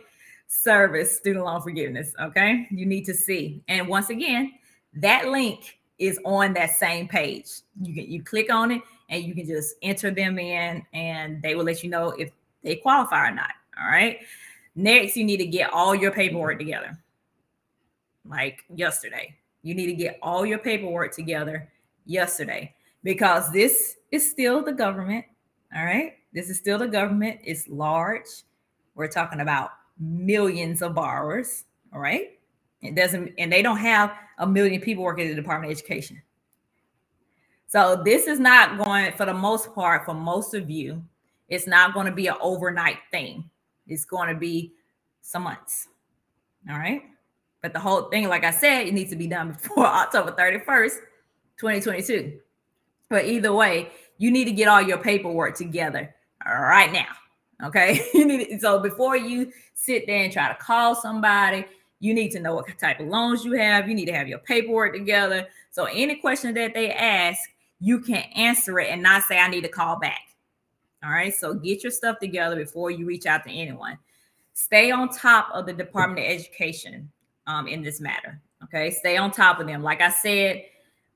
service 0.52 1.16
student 1.16 1.44
loan 1.44 1.62
forgiveness. 1.62 2.12
Okay, 2.20 2.66
you 2.70 2.84
need 2.84 3.04
to 3.06 3.14
see. 3.14 3.62
And 3.68 3.88
once 3.88 4.10
again, 4.10 4.52
that 4.94 5.28
link 5.28 5.78
is 5.98 6.18
on 6.24 6.52
that 6.54 6.76
same 6.76 7.08
page. 7.08 7.48
You 7.80 7.94
can 7.94 8.12
you 8.12 8.22
click 8.22 8.52
on 8.52 8.70
it 8.70 8.82
and 9.08 9.24
you 9.24 9.34
can 9.34 9.46
just 9.46 9.76
enter 9.82 10.10
them 10.10 10.38
in, 10.38 10.84
and 10.92 11.42
they 11.42 11.54
will 11.54 11.64
let 11.64 11.82
you 11.82 11.90
know 11.90 12.10
if 12.10 12.30
they 12.62 12.76
qualify 12.76 13.28
or 13.28 13.34
not. 13.34 13.50
All 13.80 13.86
right. 13.86 14.18
Next, 14.74 15.16
you 15.16 15.24
need 15.24 15.38
to 15.38 15.46
get 15.46 15.72
all 15.72 15.94
your 15.94 16.10
paperwork 16.10 16.58
together. 16.58 16.98
Like 18.26 18.64
yesterday, 18.74 19.36
you 19.62 19.74
need 19.74 19.86
to 19.86 19.94
get 19.94 20.18
all 20.22 20.46
your 20.46 20.58
paperwork 20.58 21.14
together 21.14 21.68
yesterday 22.04 22.74
because 23.02 23.50
this 23.52 23.96
is 24.10 24.30
still 24.30 24.62
the 24.62 24.72
government. 24.72 25.24
All 25.74 25.84
right. 25.84 26.14
This 26.32 26.48
is 26.48 26.58
still 26.58 26.78
the 26.78 26.88
government. 26.88 27.40
It's 27.42 27.68
large. 27.68 28.44
We're 28.94 29.08
talking 29.08 29.40
about 29.40 29.70
millions 30.02 30.82
of 30.82 30.94
borrowers. 30.94 31.64
All 31.92 32.00
right. 32.00 32.38
It 32.82 32.94
doesn't, 32.94 33.32
and 33.38 33.52
they 33.52 33.62
don't 33.62 33.78
have 33.78 34.12
a 34.38 34.46
million 34.46 34.80
people 34.80 35.04
working 35.04 35.24
in 35.24 35.30
the 35.30 35.40
Department 35.40 35.72
of 35.72 35.78
Education. 35.78 36.20
So 37.68 38.02
this 38.04 38.26
is 38.26 38.38
not 38.38 38.84
going, 38.84 39.12
for 39.12 39.24
the 39.24 39.32
most 39.32 39.74
part, 39.74 40.04
for 40.04 40.14
most 40.14 40.52
of 40.52 40.68
you, 40.68 41.02
it's 41.48 41.66
not 41.66 41.94
going 41.94 42.06
to 42.06 42.12
be 42.12 42.26
an 42.26 42.34
overnight 42.40 42.98
thing. 43.10 43.48
It's 43.86 44.04
going 44.04 44.28
to 44.28 44.34
be 44.34 44.72
some 45.22 45.44
months. 45.44 45.88
All 46.68 46.78
right. 46.78 47.02
But 47.62 47.72
the 47.72 47.78
whole 47.78 48.10
thing, 48.10 48.28
like 48.28 48.44
I 48.44 48.50
said, 48.50 48.88
it 48.88 48.94
needs 48.94 49.10
to 49.10 49.16
be 49.16 49.26
done 49.26 49.52
before 49.52 49.86
October 49.86 50.32
31st, 50.32 50.96
2022. 51.58 52.40
But 53.08 53.26
either 53.26 53.52
way, 53.52 53.90
you 54.18 54.30
need 54.30 54.44
to 54.44 54.52
get 54.52 54.68
all 54.68 54.82
your 54.82 54.98
paperwork 54.98 55.56
together 55.56 56.14
right 56.44 56.92
now. 56.92 57.08
Okay. 57.62 58.06
you 58.14 58.26
need 58.26 58.60
so 58.60 58.80
before 58.80 59.16
you 59.16 59.52
sit 59.74 60.06
there 60.06 60.24
and 60.24 60.32
try 60.32 60.48
to 60.48 60.54
call 60.54 60.94
somebody, 60.94 61.64
you 62.00 62.14
need 62.14 62.30
to 62.32 62.40
know 62.40 62.54
what 62.54 62.66
type 62.78 63.00
of 63.00 63.06
loans 63.06 63.44
you 63.44 63.52
have. 63.52 63.88
You 63.88 63.94
need 63.94 64.06
to 64.06 64.12
have 64.12 64.28
your 64.28 64.40
paperwork 64.40 64.94
together. 64.94 65.46
So 65.70 65.84
any 65.84 66.16
question 66.16 66.52
that 66.54 66.74
they 66.74 66.92
ask, 66.92 67.40
you 67.78 68.00
can 68.00 68.24
answer 68.34 68.78
it 68.80 68.90
and 68.90 69.02
not 69.02 69.22
say, 69.22 69.38
I 69.38 69.48
need 69.48 69.62
to 69.62 69.68
call 69.68 69.98
back. 69.98 70.20
All 71.04 71.10
right. 71.10 71.34
So 71.34 71.54
get 71.54 71.82
your 71.82 71.92
stuff 71.92 72.18
together 72.18 72.56
before 72.56 72.90
you 72.90 73.06
reach 73.06 73.26
out 73.26 73.44
to 73.44 73.50
anyone. 73.50 73.98
Stay 74.52 74.90
on 74.90 75.08
top 75.08 75.48
of 75.52 75.66
the 75.66 75.72
Department 75.72 76.26
of 76.26 76.32
Education 76.32 77.10
um, 77.46 77.66
in 77.66 77.82
this 77.82 78.00
matter. 78.00 78.40
Okay. 78.64 78.90
Stay 78.90 79.16
on 79.16 79.30
top 79.30 79.60
of 79.60 79.66
them. 79.66 79.82
Like 79.82 80.00
I 80.00 80.10
said, 80.10 80.64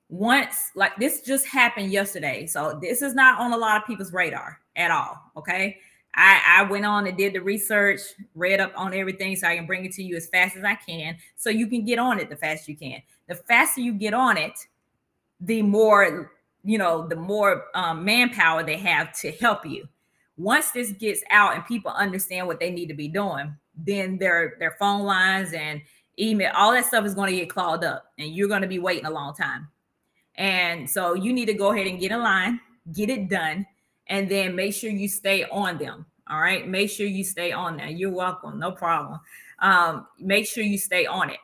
once 0.08 0.70
like 0.74 0.96
this 0.96 1.20
just 1.20 1.46
happened 1.46 1.90
yesterday. 1.90 2.46
So 2.46 2.78
this 2.80 3.02
is 3.02 3.14
not 3.14 3.40
on 3.40 3.52
a 3.52 3.56
lot 3.56 3.80
of 3.80 3.86
people's 3.86 4.12
radar 4.12 4.60
at 4.76 4.90
all. 4.90 5.20
Okay. 5.36 5.78
I, 6.16 6.40
I 6.60 6.62
went 6.62 6.86
on 6.86 7.06
and 7.06 7.16
did 7.16 7.34
the 7.34 7.40
research, 7.40 8.00
read 8.34 8.58
up 8.58 8.72
on 8.74 8.94
everything 8.94 9.36
so 9.36 9.46
I 9.46 9.56
can 9.56 9.66
bring 9.66 9.84
it 9.84 9.92
to 9.92 10.02
you 10.02 10.16
as 10.16 10.26
fast 10.28 10.56
as 10.56 10.64
I 10.64 10.74
can. 10.74 11.16
So 11.36 11.50
you 11.50 11.66
can 11.66 11.84
get 11.84 11.98
on 11.98 12.18
it 12.18 12.30
the 12.30 12.36
faster 12.36 12.70
you 12.70 12.76
can. 12.76 13.02
The 13.28 13.34
faster 13.34 13.82
you 13.82 13.92
get 13.92 14.14
on 14.14 14.38
it, 14.38 14.58
the 15.40 15.60
more, 15.60 16.32
you 16.64 16.78
know, 16.78 17.06
the 17.06 17.16
more 17.16 17.64
um, 17.74 18.04
manpower 18.04 18.62
they 18.62 18.78
have 18.78 19.12
to 19.20 19.30
help 19.32 19.66
you. 19.66 19.86
Once 20.38 20.70
this 20.70 20.92
gets 20.92 21.22
out 21.30 21.54
and 21.54 21.66
people 21.66 21.90
understand 21.90 22.46
what 22.46 22.60
they 22.60 22.70
need 22.70 22.86
to 22.86 22.94
be 22.94 23.08
doing, 23.08 23.54
then 23.76 24.16
their 24.16 24.56
their 24.58 24.76
phone 24.78 25.02
lines 25.02 25.52
and 25.52 25.82
email, 26.18 26.50
all 26.54 26.72
that 26.72 26.86
stuff 26.86 27.04
is 27.04 27.14
going 27.14 27.30
to 27.30 27.38
get 27.38 27.50
clogged 27.50 27.84
up 27.84 28.06
and 28.18 28.34
you're 28.34 28.48
going 28.48 28.62
to 28.62 28.68
be 28.68 28.78
waiting 28.78 29.04
a 29.04 29.10
long 29.10 29.34
time. 29.34 29.68
And 30.36 30.88
so 30.88 31.14
you 31.14 31.32
need 31.32 31.46
to 31.46 31.54
go 31.54 31.72
ahead 31.72 31.86
and 31.86 32.00
get 32.00 32.10
in 32.10 32.22
line, 32.22 32.60
get 32.92 33.10
it 33.10 33.28
done, 33.28 33.66
and 34.08 34.28
then 34.28 34.54
make 34.54 34.74
sure 34.74 34.90
you 34.90 35.08
stay 35.08 35.44
on 35.44 35.78
them. 35.78 36.06
All 36.28 36.40
right. 36.40 36.66
Make 36.66 36.90
sure 36.90 37.06
you 37.06 37.24
stay 37.24 37.52
on 37.52 37.76
that. 37.76 37.96
You're 37.96 38.10
welcome. 38.10 38.58
No 38.58 38.72
problem. 38.72 39.20
Um, 39.60 40.06
make 40.18 40.46
sure 40.46 40.64
you 40.64 40.78
stay 40.78 41.06
on 41.06 41.30
it. 41.30 41.38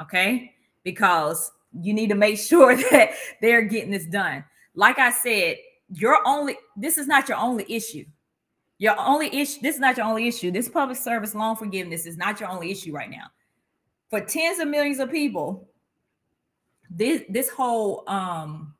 Okay. 0.00 0.54
Because 0.84 1.50
you 1.72 1.92
need 1.94 2.08
to 2.08 2.14
make 2.14 2.38
sure 2.50 2.76
that 2.76 3.12
they're 3.40 3.62
getting 3.62 3.90
this 3.90 4.06
done. 4.06 4.44
Like 4.74 4.98
I 4.98 5.10
said, 5.10 5.56
your 5.92 6.18
only 6.26 6.56
this 6.76 6.98
is 6.98 7.08
not 7.08 7.28
your 7.28 7.38
only 7.38 7.64
issue. 7.68 8.04
Your 8.78 8.98
only 8.98 9.26
issue, 9.26 9.60
this 9.60 9.74
is 9.74 9.80
not 9.80 9.96
your 9.96 10.06
only 10.06 10.26
issue. 10.26 10.50
This 10.50 10.68
public 10.68 10.96
service 10.96 11.34
loan 11.34 11.56
forgiveness 11.56 12.06
is 12.06 12.16
not 12.16 12.40
your 12.40 12.48
only 12.48 12.70
issue 12.70 12.92
right 12.92 13.10
now 13.10 13.26
for 14.10 14.20
tens 14.20 14.58
of 14.58 14.68
millions 14.68 14.98
of 14.98 15.10
people, 15.10 15.68
this 16.90 17.22
this 17.28 17.48
whole 17.48 18.02
um 18.08 18.74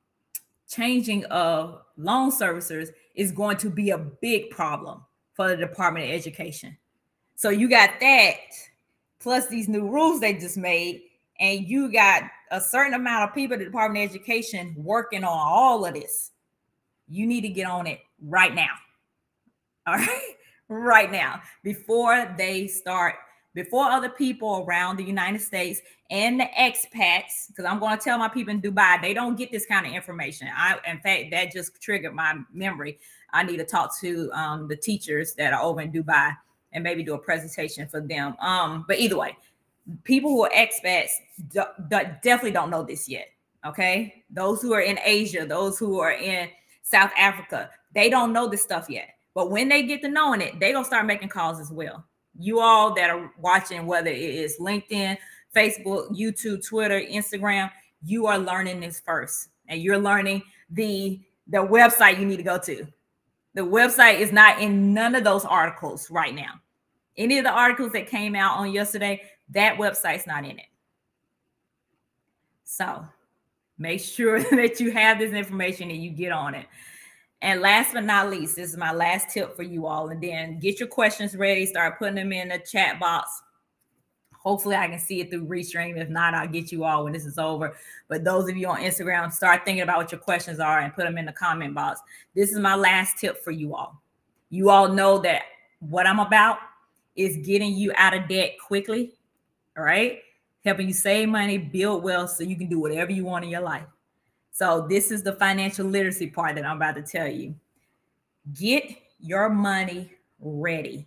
changing 0.68 1.24
of 1.26 1.80
loan 1.96 2.30
servicers 2.30 2.88
is 3.14 3.32
going 3.32 3.56
to 3.58 3.70
be 3.70 3.90
a 3.90 3.98
big 3.98 4.50
problem 4.50 5.04
for 5.34 5.48
the 5.48 5.56
Department 5.56 6.06
of 6.06 6.12
Education. 6.12 6.76
So 7.36 7.50
you 7.50 7.68
got 7.68 7.90
that 8.00 8.34
plus 9.20 9.48
these 9.48 9.68
new 9.68 9.88
rules 9.88 10.20
they 10.20 10.34
just 10.34 10.56
made, 10.56 11.02
and 11.38 11.66
you 11.66 11.92
got 11.92 12.24
a 12.50 12.60
certain 12.60 12.94
amount 12.94 13.28
of 13.28 13.34
people 13.34 13.54
at 13.54 13.60
the 13.60 13.66
Department 13.66 14.04
of 14.04 14.10
Education 14.10 14.74
working 14.76 15.24
on 15.24 15.38
all 15.38 15.84
of 15.84 15.94
this. 15.94 16.32
You 17.08 17.26
need 17.26 17.42
to 17.42 17.48
get 17.48 17.66
on 17.66 17.86
it 17.86 18.00
right 18.22 18.54
now. 18.54 18.70
All 19.86 19.96
right, 19.96 20.34
right 20.68 21.10
now 21.10 21.40
before 21.64 22.34
they 22.36 22.66
start 22.66 23.14
before 23.54 23.84
other 23.84 24.08
people 24.08 24.64
around 24.66 24.96
the 24.96 25.02
United 25.02 25.40
States 25.40 25.80
and 26.10 26.40
the 26.40 26.48
expats, 26.58 27.48
because 27.48 27.64
I'm 27.64 27.78
going 27.78 27.96
to 27.96 28.02
tell 28.02 28.18
my 28.18 28.28
people 28.28 28.52
in 28.52 28.62
Dubai, 28.62 29.00
they 29.00 29.14
don't 29.14 29.36
get 29.36 29.50
this 29.50 29.66
kind 29.66 29.86
of 29.86 29.92
information. 29.92 30.48
I, 30.54 30.76
in 30.86 31.00
fact, 31.00 31.30
that 31.32 31.52
just 31.52 31.80
triggered 31.80 32.14
my 32.14 32.36
memory. 32.52 32.98
I 33.32 33.42
need 33.42 33.58
to 33.58 33.64
talk 33.64 33.98
to 34.00 34.30
um, 34.32 34.68
the 34.68 34.76
teachers 34.76 35.34
that 35.34 35.52
are 35.52 35.62
over 35.62 35.80
in 35.80 35.92
Dubai 35.92 36.36
and 36.72 36.84
maybe 36.84 37.02
do 37.02 37.14
a 37.14 37.18
presentation 37.18 37.88
for 37.88 38.00
them. 38.00 38.36
Um, 38.40 38.84
but 38.86 38.98
either 38.98 39.16
way, 39.16 39.36
people 40.04 40.30
who 40.30 40.44
are 40.44 40.50
expats 40.50 41.10
d- 41.48 41.60
d- 41.88 42.10
definitely 42.22 42.52
don't 42.52 42.70
know 42.70 42.82
this 42.84 43.08
yet. 43.08 43.28
Okay, 43.66 44.24
those 44.30 44.62
who 44.62 44.72
are 44.72 44.80
in 44.80 44.98
Asia, 45.04 45.44
those 45.44 45.78
who 45.78 46.00
are 46.00 46.12
in 46.12 46.48
South 46.82 47.10
Africa, 47.18 47.68
they 47.94 48.08
don't 48.08 48.32
know 48.32 48.48
this 48.48 48.62
stuff 48.62 48.88
yet. 48.88 49.10
But 49.34 49.50
when 49.50 49.68
they 49.68 49.82
get 49.82 50.00
to 50.02 50.08
knowing 50.08 50.40
it, 50.40 50.58
they 50.58 50.72
gonna 50.72 50.84
start 50.84 51.04
making 51.04 51.28
calls 51.28 51.60
as 51.60 51.70
well 51.70 52.04
you 52.40 52.60
all 52.60 52.94
that 52.94 53.10
are 53.10 53.30
watching, 53.38 53.86
whether 53.86 54.10
it 54.10 54.18
is 54.18 54.56
LinkedIn, 54.58 55.16
Facebook, 55.54 56.16
YouTube, 56.16 56.66
Twitter, 56.66 57.00
Instagram, 57.00 57.70
you 58.02 58.26
are 58.26 58.38
learning 58.38 58.80
this 58.80 59.00
first. 59.00 59.48
And 59.68 59.80
you're 59.80 59.98
learning 59.98 60.42
the 60.70 61.20
the 61.46 61.58
website 61.58 62.18
you 62.18 62.26
need 62.26 62.36
to 62.36 62.42
go 62.42 62.58
to. 62.58 62.86
The 63.54 63.62
website 63.62 64.20
is 64.20 64.32
not 64.32 64.60
in 64.60 64.94
none 64.94 65.14
of 65.14 65.24
those 65.24 65.44
articles 65.44 66.10
right 66.10 66.34
now. 66.34 66.60
Any 67.16 67.38
of 67.38 67.44
the 67.44 67.50
articles 67.50 67.92
that 67.92 68.06
came 68.06 68.36
out 68.36 68.58
on 68.58 68.72
yesterday, 68.72 69.22
that 69.50 69.76
website's 69.76 70.26
not 70.26 70.44
in 70.44 70.58
it. 70.58 70.66
So 72.64 73.04
make 73.78 74.00
sure 74.00 74.40
that 74.50 74.78
you 74.78 74.92
have 74.92 75.18
this 75.18 75.32
information 75.32 75.90
and 75.90 76.02
you 76.02 76.10
get 76.10 76.30
on 76.30 76.54
it. 76.54 76.66
And 77.42 77.60
last 77.60 77.94
but 77.94 78.04
not 78.04 78.30
least, 78.30 78.56
this 78.56 78.70
is 78.70 78.76
my 78.76 78.92
last 78.92 79.30
tip 79.30 79.56
for 79.56 79.62
you 79.62 79.86
all. 79.86 80.10
And 80.10 80.22
then 80.22 80.58
get 80.58 80.78
your 80.78 80.88
questions 80.88 81.34
ready, 81.34 81.64
start 81.64 81.98
putting 81.98 82.16
them 82.16 82.32
in 82.32 82.48
the 82.48 82.58
chat 82.58 83.00
box. 83.00 83.42
Hopefully, 84.42 84.76
I 84.76 84.88
can 84.88 84.98
see 84.98 85.20
it 85.20 85.30
through 85.30 85.46
Restream. 85.46 86.00
If 86.00 86.08
not, 86.08 86.32
I'll 86.32 86.48
get 86.48 86.72
you 86.72 86.84
all 86.84 87.04
when 87.04 87.12
this 87.12 87.26
is 87.26 87.38
over. 87.38 87.76
But 88.08 88.24
those 88.24 88.48
of 88.48 88.56
you 88.56 88.68
on 88.68 88.80
Instagram, 88.80 89.30
start 89.32 89.66
thinking 89.66 89.82
about 89.82 89.98
what 89.98 90.12
your 90.12 90.20
questions 90.20 90.60
are 90.60 90.80
and 90.80 90.94
put 90.94 91.04
them 91.04 91.18
in 91.18 91.26
the 91.26 91.32
comment 91.32 91.74
box. 91.74 92.00
This 92.34 92.50
is 92.50 92.58
my 92.58 92.74
last 92.74 93.18
tip 93.18 93.42
for 93.44 93.50
you 93.50 93.74
all. 93.74 94.02
You 94.48 94.70
all 94.70 94.88
know 94.88 95.18
that 95.18 95.42
what 95.80 96.06
I'm 96.06 96.20
about 96.20 96.58
is 97.16 97.36
getting 97.38 97.74
you 97.74 97.92
out 97.96 98.14
of 98.14 98.28
debt 98.28 98.52
quickly, 98.66 99.12
all 99.76 99.84
right? 99.84 100.20
Helping 100.64 100.88
you 100.88 100.94
save 100.94 101.28
money, 101.28 101.58
build 101.58 102.02
wealth 102.02 102.30
so 102.30 102.42
you 102.42 102.56
can 102.56 102.68
do 102.68 102.78
whatever 102.78 103.12
you 103.12 103.24
want 103.24 103.44
in 103.44 103.50
your 103.50 103.60
life. 103.60 103.84
So 104.50 104.86
this 104.88 105.10
is 105.10 105.22
the 105.22 105.32
financial 105.34 105.86
literacy 105.86 106.28
part 106.28 106.56
that 106.56 106.64
I'm 106.64 106.76
about 106.76 106.96
to 106.96 107.02
tell 107.02 107.28
you. 107.28 107.54
Get 108.54 108.84
your 109.18 109.48
money 109.48 110.12
ready 110.40 111.06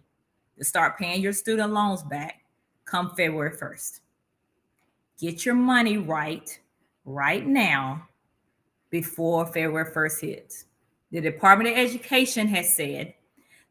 to 0.57 0.63
start 0.63 0.97
paying 0.97 1.21
your 1.21 1.33
student 1.33 1.73
loans 1.73 2.03
back 2.03 2.43
come 2.85 3.11
February 3.15 3.51
1st. 3.57 3.99
Get 5.19 5.45
your 5.45 5.55
money 5.55 5.97
right 5.97 6.59
right 7.05 7.45
now 7.45 8.07
before 8.89 9.45
February 9.47 9.91
1st 9.91 10.21
hits. 10.21 10.65
The 11.11 11.21
Department 11.21 11.71
of 11.71 11.77
Education 11.77 12.47
has 12.47 12.75
said 12.75 13.13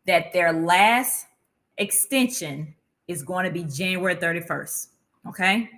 that 0.07 0.33
their 0.33 0.53
last 0.53 1.27
extension 1.79 2.75
is 3.09 3.23
going 3.23 3.45
to 3.45 3.51
be 3.51 3.65
January 3.65 4.17
31st. 4.17 4.89
Okay. 5.29 5.71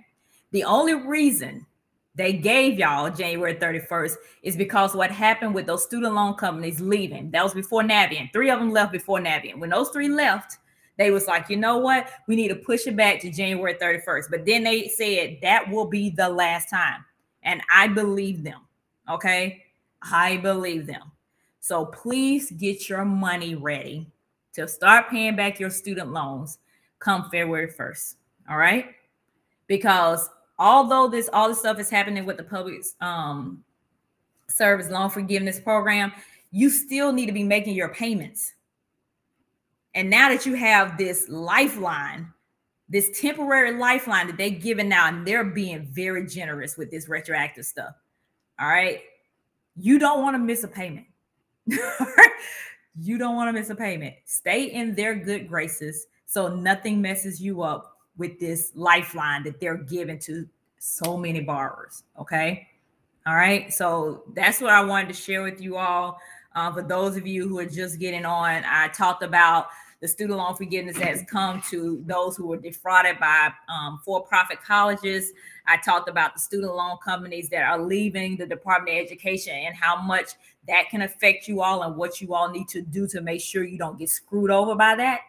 The 0.51 0.63
only 0.63 0.93
reason 0.93 1.65
they 2.15 2.33
gave 2.33 2.79
y'all 2.79 3.09
January 3.09 3.55
31st 3.55 4.15
is 4.41 4.55
because 4.55 4.95
what 4.95 5.11
happened 5.11 5.53
with 5.53 5.65
those 5.65 5.83
student 5.83 6.13
loan 6.13 6.35
companies 6.35 6.79
leaving. 6.79 7.29
That 7.31 7.43
was 7.43 7.53
before 7.53 7.83
Navient. 7.83 8.31
Three 8.31 8.49
of 8.49 8.59
them 8.59 8.71
left 8.71 8.93
before 8.93 9.19
Navient. 9.19 9.59
When 9.59 9.69
those 9.69 9.89
three 9.89 10.07
left, 10.07 10.57
they 10.97 11.11
was 11.11 11.27
like, 11.27 11.49
you 11.49 11.57
know 11.57 11.77
what? 11.77 12.09
We 12.27 12.37
need 12.37 12.47
to 12.47 12.55
push 12.55 12.87
it 12.87 12.95
back 12.95 13.19
to 13.21 13.29
January 13.29 13.73
31st. 13.75 14.29
But 14.29 14.45
then 14.45 14.63
they 14.63 14.87
said 14.87 15.39
that 15.41 15.69
will 15.69 15.87
be 15.87 16.09
the 16.09 16.29
last 16.29 16.69
time. 16.69 17.03
And 17.43 17.61
I 17.73 17.89
believe 17.89 18.43
them. 18.43 18.61
Okay. 19.09 19.63
I 20.01 20.37
believe 20.37 20.87
them. 20.87 21.11
So 21.59 21.85
please 21.85 22.51
get 22.51 22.87
your 22.87 23.03
money 23.03 23.55
ready 23.55 24.07
to 24.53 24.67
start 24.67 25.09
paying 25.09 25.35
back 25.35 25.59
your 25.59 25.69
student 25.69 26.11
loans 26.11 26.59
come 26.99 27.23
February 27.29 27.67
1st. 27.67 28.15
All 28.49 28.57
right. 28.57 28.85
Because 29.67 30.29
although 30.57 31.07
this 31.07 31.29
all 31.33 31.49
this 31.49 31.59
stuff 31.59 31.79
is 31.79 31.89
happening 31.89 32.25
with 32.25 32.37
the 32.37 32.43
public 32.43 32.83
um, 33.01 33.63
service 34.47 34.89
loan 34.89 35.09
forgiveness 35.09 35.59
program, 35.59 36.11
you 36.51 36.69
still 36.69 37.11
need 37.11 37.25
to 37.25 37.31
be 37.31 37.43
making 37.43 37.75
your 37.75 37.89
payments. 37.89 38.53
And 39.93 40.09
now 40.09 40.29
that 40.29 40.45
you 40.45 40.55
have 40.55 40.97
this 40.97 41.29
lifeline, 41.29 42.27
this 42.89 43.19
temporary 43.19 43.77
lifeline 43.77 44.27
that 44.27 44.37
they're 44.37 44.49
giving 44.49 44.89
now, 44.89 45.07
and 45.07 45.25
they're 45.25 45.45
being 45.45 45.87
very 45.91 46.27
generous 46.27 46.77
with 46.77 46.91
this 46.91 47.07
retroactive 47.07 47.65
stuff. 47.65 47.95
All 48.59 48.67
right. 48.67 49.01
You 49.77 49.99
don't 49.99 50.21
want 50.21 50.35
to 50.35 50.39
miss 50.39 50.63
a 50.63 50.67
payment. 50.67 51.07
you 53.01 53.17
don't 53.17 53.35
want 53.35 53.49
to 53.49 53.53
miss 53.53 53.69
a 53.69 53.75
payment. 53.75 54.15
Stay 54.25 54.65
in 54.65 54.95
their 54.95 55.15
good 55.15 55.47
graces 55.47 56.07
so 56.25 56.53
nothing 56.53 57.01
messes 57.01 57.41
you 57.41 57.61
up 57.61 57.94
with 58.17 58.39
this 58.39 58.71
lifeline 58.75 59.43
that 59.43 59.59
they're 59.59 59.77
giving 59.77 60.19
to 60.19 60.47
so 60.79 61.17
many 61.17 61.41
borrowers. 61.41 62.03
Okay. 62.19 62.67
All 63.25 63.35
right. 63.35 63.73
So 63.73 64.23
that's 64.33 64.61
what 64.61 64.71
I 64.71 64.83
wanted 64.83 65.07
to 65.09 65.13
share 65.15 65.43
with 65.43 65.59
you 65.59 65.77
all. 65.77 66.19
Uh, 66.53 66.71
for 66.71 66.83
those 66.83 67.17
of 67.17 67.27
you 67.27 67.47
who 67.47 67.59
are 67.59 67.65
just 67.65 67.99
getting 67.99 68.25
on, 68.25 68.63
I 68.65 68.87
talked 68.89 69.23
about 69.23 69.67
the 70.01 70.07
student 70.07 70.37
loan 70.37 70.55
forgiveness 70.55 70.97
has 70.97 71.23
come 71.29 71.61
to 71.69 72.03
those 72.05 72.37
who 72.37 72.47
were 72.47 72.57
defrauded 72.57 73.19
by 73.19 73.49
um, 73.67 73.99
for-profit 74.05 74.61
colleges. 74.61 75.31
I 75.65 75.77
talked 75.77 76.07
about 76.07 76.35
the 76.35 76.39
student 76.39 76.75
loan 76.75 76.97
companies 77.03 77.49
that 77.49 77.63
are 77.63 77.81
leaving 77.81 78.37
the 78.37 78.45
Department 78.45 78.97
of 78.97 79.05
Education 79.05 79.53
and 79.53 79.75
how 79.75 80.01
much 80.01 80.33
that 80.67 80.89
can 80.89 81.01
affect 81.01 81.47
you 81.47 81.61
all 81.61 81.83
and 81.83 81.95
what 81.95 82.21
you 82.21 82.35
all 82.35 82.49
need 82.49 82.67
to 82.69 82.81
do 82.81 83.07
to 83.07 83.21
make 83.21 83.41
sure 83.41 83.63
you 83.63 83.77
don't 83.77 83.97
get 83.97 84.09
screwed 84.09 84.51
over 84.51 84.75
by 84.75 84.95
that. 84.95 85.21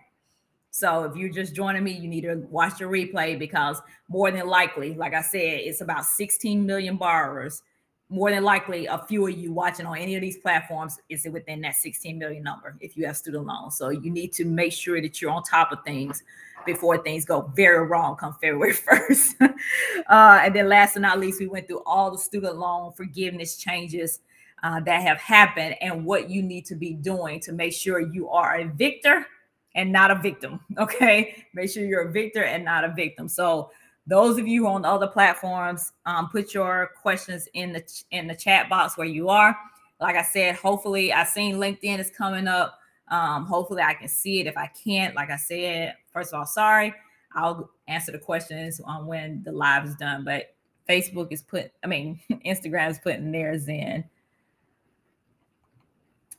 So 0.76 1.04
if 1.04 1.16
you're 1.16 1.30
just 1.30 1.54
joining 1.54 1.82
me, 1.84 1.92
you 1.92 2.06
need 2.06 2.20
to 2.24 2.34
watch 2.50 2.80
the 2.80 2.84
replay 2.84 3.38
because 3.38 3.80
more 4.10 4.30
than 4.30 4.46
likely, 4.46 4.94
like 4.94 5.14
I 5.14 5.22
said, 5.22 5.60
it's 5.60 5.80
about 5.80 6.04
16 6.04 6.66
million 6.66 6.98
borrowers. 6.98 7.62
More 8.10 8.30
than 8.30 8.42
likely, 8.42 8.84
a 8.84 8.98
few 9.08 9.26
of 9.26 9.34
you 9.38 9.54
watching 9.54 9.86
on 9.86 9.96
any 9.96 10.16
of 10.16 10.20
these 10.20 10.36
platforms 10.36 10.98
is 11.08 11.26
within 11.32 11.62
that 11.62 11.76
16 11.76 12.18
million 12.18 12.42
number 12.42 12.76
if 12.80 12.94
you 12.94 13.06
have 13.06 13.16
student 13.16 13.46
loans. 13.46 13.78
So 13.78 13.88
you 13.88 14.10
need 14.10 14.34
to 14.34 14.44
make 14.44 14.70
sure 14.70 15.00
that 15.00 15.22
you're 15.22 15.30
on 15.30 15.42
top 15.44 15.72
of 15.72 15.78
things 15.82 16.22
before 16.66 16.98
things 16.98 17.24
go 17.24 17.50
very 17.56 17.86
wrong 17.86 18.14
come 18.14 18.34
February 18.34 18.74
1st. 18.74 19.54
uh, 20.10 20.40
and 20.42 20.54
then 20.54 20.68
last 20.68 20.92
but 20.92 21.00
not 21.00 21.18
least, 21.18 21.40
we 21.40 21.46
went 21.46 21.68
through 21.68 21.84
all 21.86 22.10
the 22.10 22.18
student 22.18 22.54
loan 22.58 22.92
forgiveness 22.92 23.56
changes 23.56 24.20
uh, 24.62 24.78
that 24.80 25.00
have 25.00 25.18
happened 25.20 25.74
and 25.80 26.04
what 26.04 26.28
you 26.28 26.42
need 26.42 26.66
to 26.66 26.74
be 26.74 26.92
doing 26.92 27.40
to 27.40 27.52
make 27.52 27.72
sure 27.72 27.98
you 27.98 28.28
are 28.28 28.56
a 28.56 28.64
victor 28.66 29.26
and 29.76 29.92
not 29.92 30.10
a 30.10 30.16
victim. 30.16 30.60
Okay. 30.78 31.44
Make 31.54 31.70
sure 31.70 31.84
you're 31.84 32.08
a 32.08 32.12
victor 32.12 32.44
and 32.44 32.64
not 32.64 32.84
a 32.84 32.92
victim. 32.92 33.28
So 33.28 33.70
those 34.06 34.38
of 34.38 34.46
you 34.46 34.66
on 34.66 34.82
the 34.82 34.88
other 34.88 35.06
platforms, 35.06 35.92
um, 36.04 36.28
put 36.28 36.52
your 36.52 36.90
questions 37.00 37.48
in 37.54 37.72
the 37.72 37.82
in 38.10 38.26
the 38.26 38.34
chat 38.34 38.68
box 38.68 38.98
where 38.98 39.06
you 39.06 39.28
are. 39.30 39.56
Like 40.00 40.16
I 40.16 40.22
said, 40.22 40.56
hopefully 40.56 41.12
I 41.12 41.24
seen 41.24 41.56
LinkedIn 41.56 41.98
is 41.98 42.10
coming 42.10 42.46
up. 42.46 42.78
Um, 43.08 43.46
hopefully 43.46 43.82
I 43.82 43.94
can 43.94 44.08
see 44.08 44.40
it. 44.40 44.46
If 44.46 44.56
I 44.56 44.66
can't, 44.66 45.14
like 45.14 45.30
I 45.30 45.36
said, 45.36 45.94
first 46.12 46.32
of 46.32 46.38
all, 46.38 46.46
sorry. 46.46 46.92
I'll 47.34 47.70
answer 47.88 48.12
the 48.12 48.18
questions 48.18 48.80
on 48.80 49.06
when 49.06 49.42
the 49.44 49.52
live 49.52 49.86
is 49.86 49.94
done. 49.96 50.24
But 50.24 50.54
Facebook 50.88 51.32
is 51.32 51.42
put, 51.42 51.70
I 51.82 51.86
mean, 51.86 52.20
Instagram 52.46 52.90
is 52.90 52.98
putting 52.98 53.32
theirs 53.32 53.68
in 53.68 54.04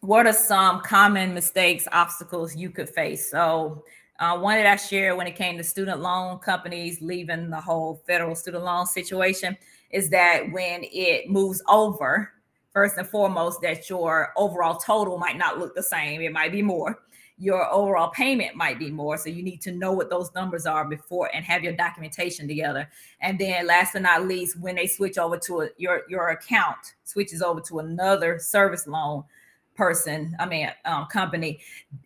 what 0.07 0.25
are 0.25 0.31
some 0.31 0.79
common 0.79 1.33
mistakes, 1.33 1.85
obstacles 1.91 2.55
you 2.55 2.69
could 2.69 2.87
face? 2.87 3.29
So, 3.29 3.83
uh, 4.21 4.39
one 4.39 4.55
that 4.55 4.65
I 4.65 4.77
shared 4.77 5.17
when 5.17 5.27
it 5.27 5.35
came 5.35 5.57
to 5.57 5.63
student 5.65 5.99
loan 5.99 6.39
companies 6.39 7.01
leaving 7.01 7.49
the 7.49 7.59
whole 7.59 8.01
federal 8.07 8.33
student 8.33 8.63
loan 8.63 8.85
situation 8.85 9.57
is 9.91 10.09
that 10.11 10.49
when 10.53 10.85
it 10.85 11.29
moves 11.29 11.61
over, 11.67 12.31
first 12.71 12.97
and 12.97 13.05
foremost, 13.05 13.59
that 13.63 13.89
your 13.89 14.31
overall 14.37 14.77
total 14.77 15.17
might 15.17 15.37
not 15.37 15.59
look 15.59 15.75
the 15.75 15.83
same. 15.83 16.21
It 16.21 16.31
might 16.31 16.53
be 16.53 16.61
more. 16.61 16.99
your 17.37 17.71
overall 17.71 18.09
payment 18.09 18.55
might 18.55 18.79
be 18.79 18.89
more. 18.89 19.17
So 19.17 19.29
you 19.29 19.43
need 19.43 19.61
to 19.61 19.71
know 19.71 19.91
what 19.91 20.09
those 20.09 20.33
numbers 20.33 20.65
are 20.65 20.85
before 20.85 21.29
and 21.33 21.45
have 21.45 21.63
your 21.63 21.73
documentation 21.73 22.47
together. 22.47 22.89
And 23.21 23.37
then 23.37 23.67
last 23.67 23.93
but 23.93 24.01
not 24.01 24.25
least, 24.25 24.59
when 24.59 24.75
they 24.75 24.87
switch 24.87 25.17
over 25.17 25.37
to 25.39 25.61
a, 25.61 25.69
your, 25.77 26.03
your 26.09 26.29
account 26.29 26.95
switches 27.03 27.41
over 27.41 27.61
to 27.61 27.79
another 27.79 28.39
service 28.39 28.87
loan 28.87 29.23
person, 29.77 30.35
I 30.39 30.45
mean, 30.45 30.69
um, 30.85 31.05
company, 31.05 31.59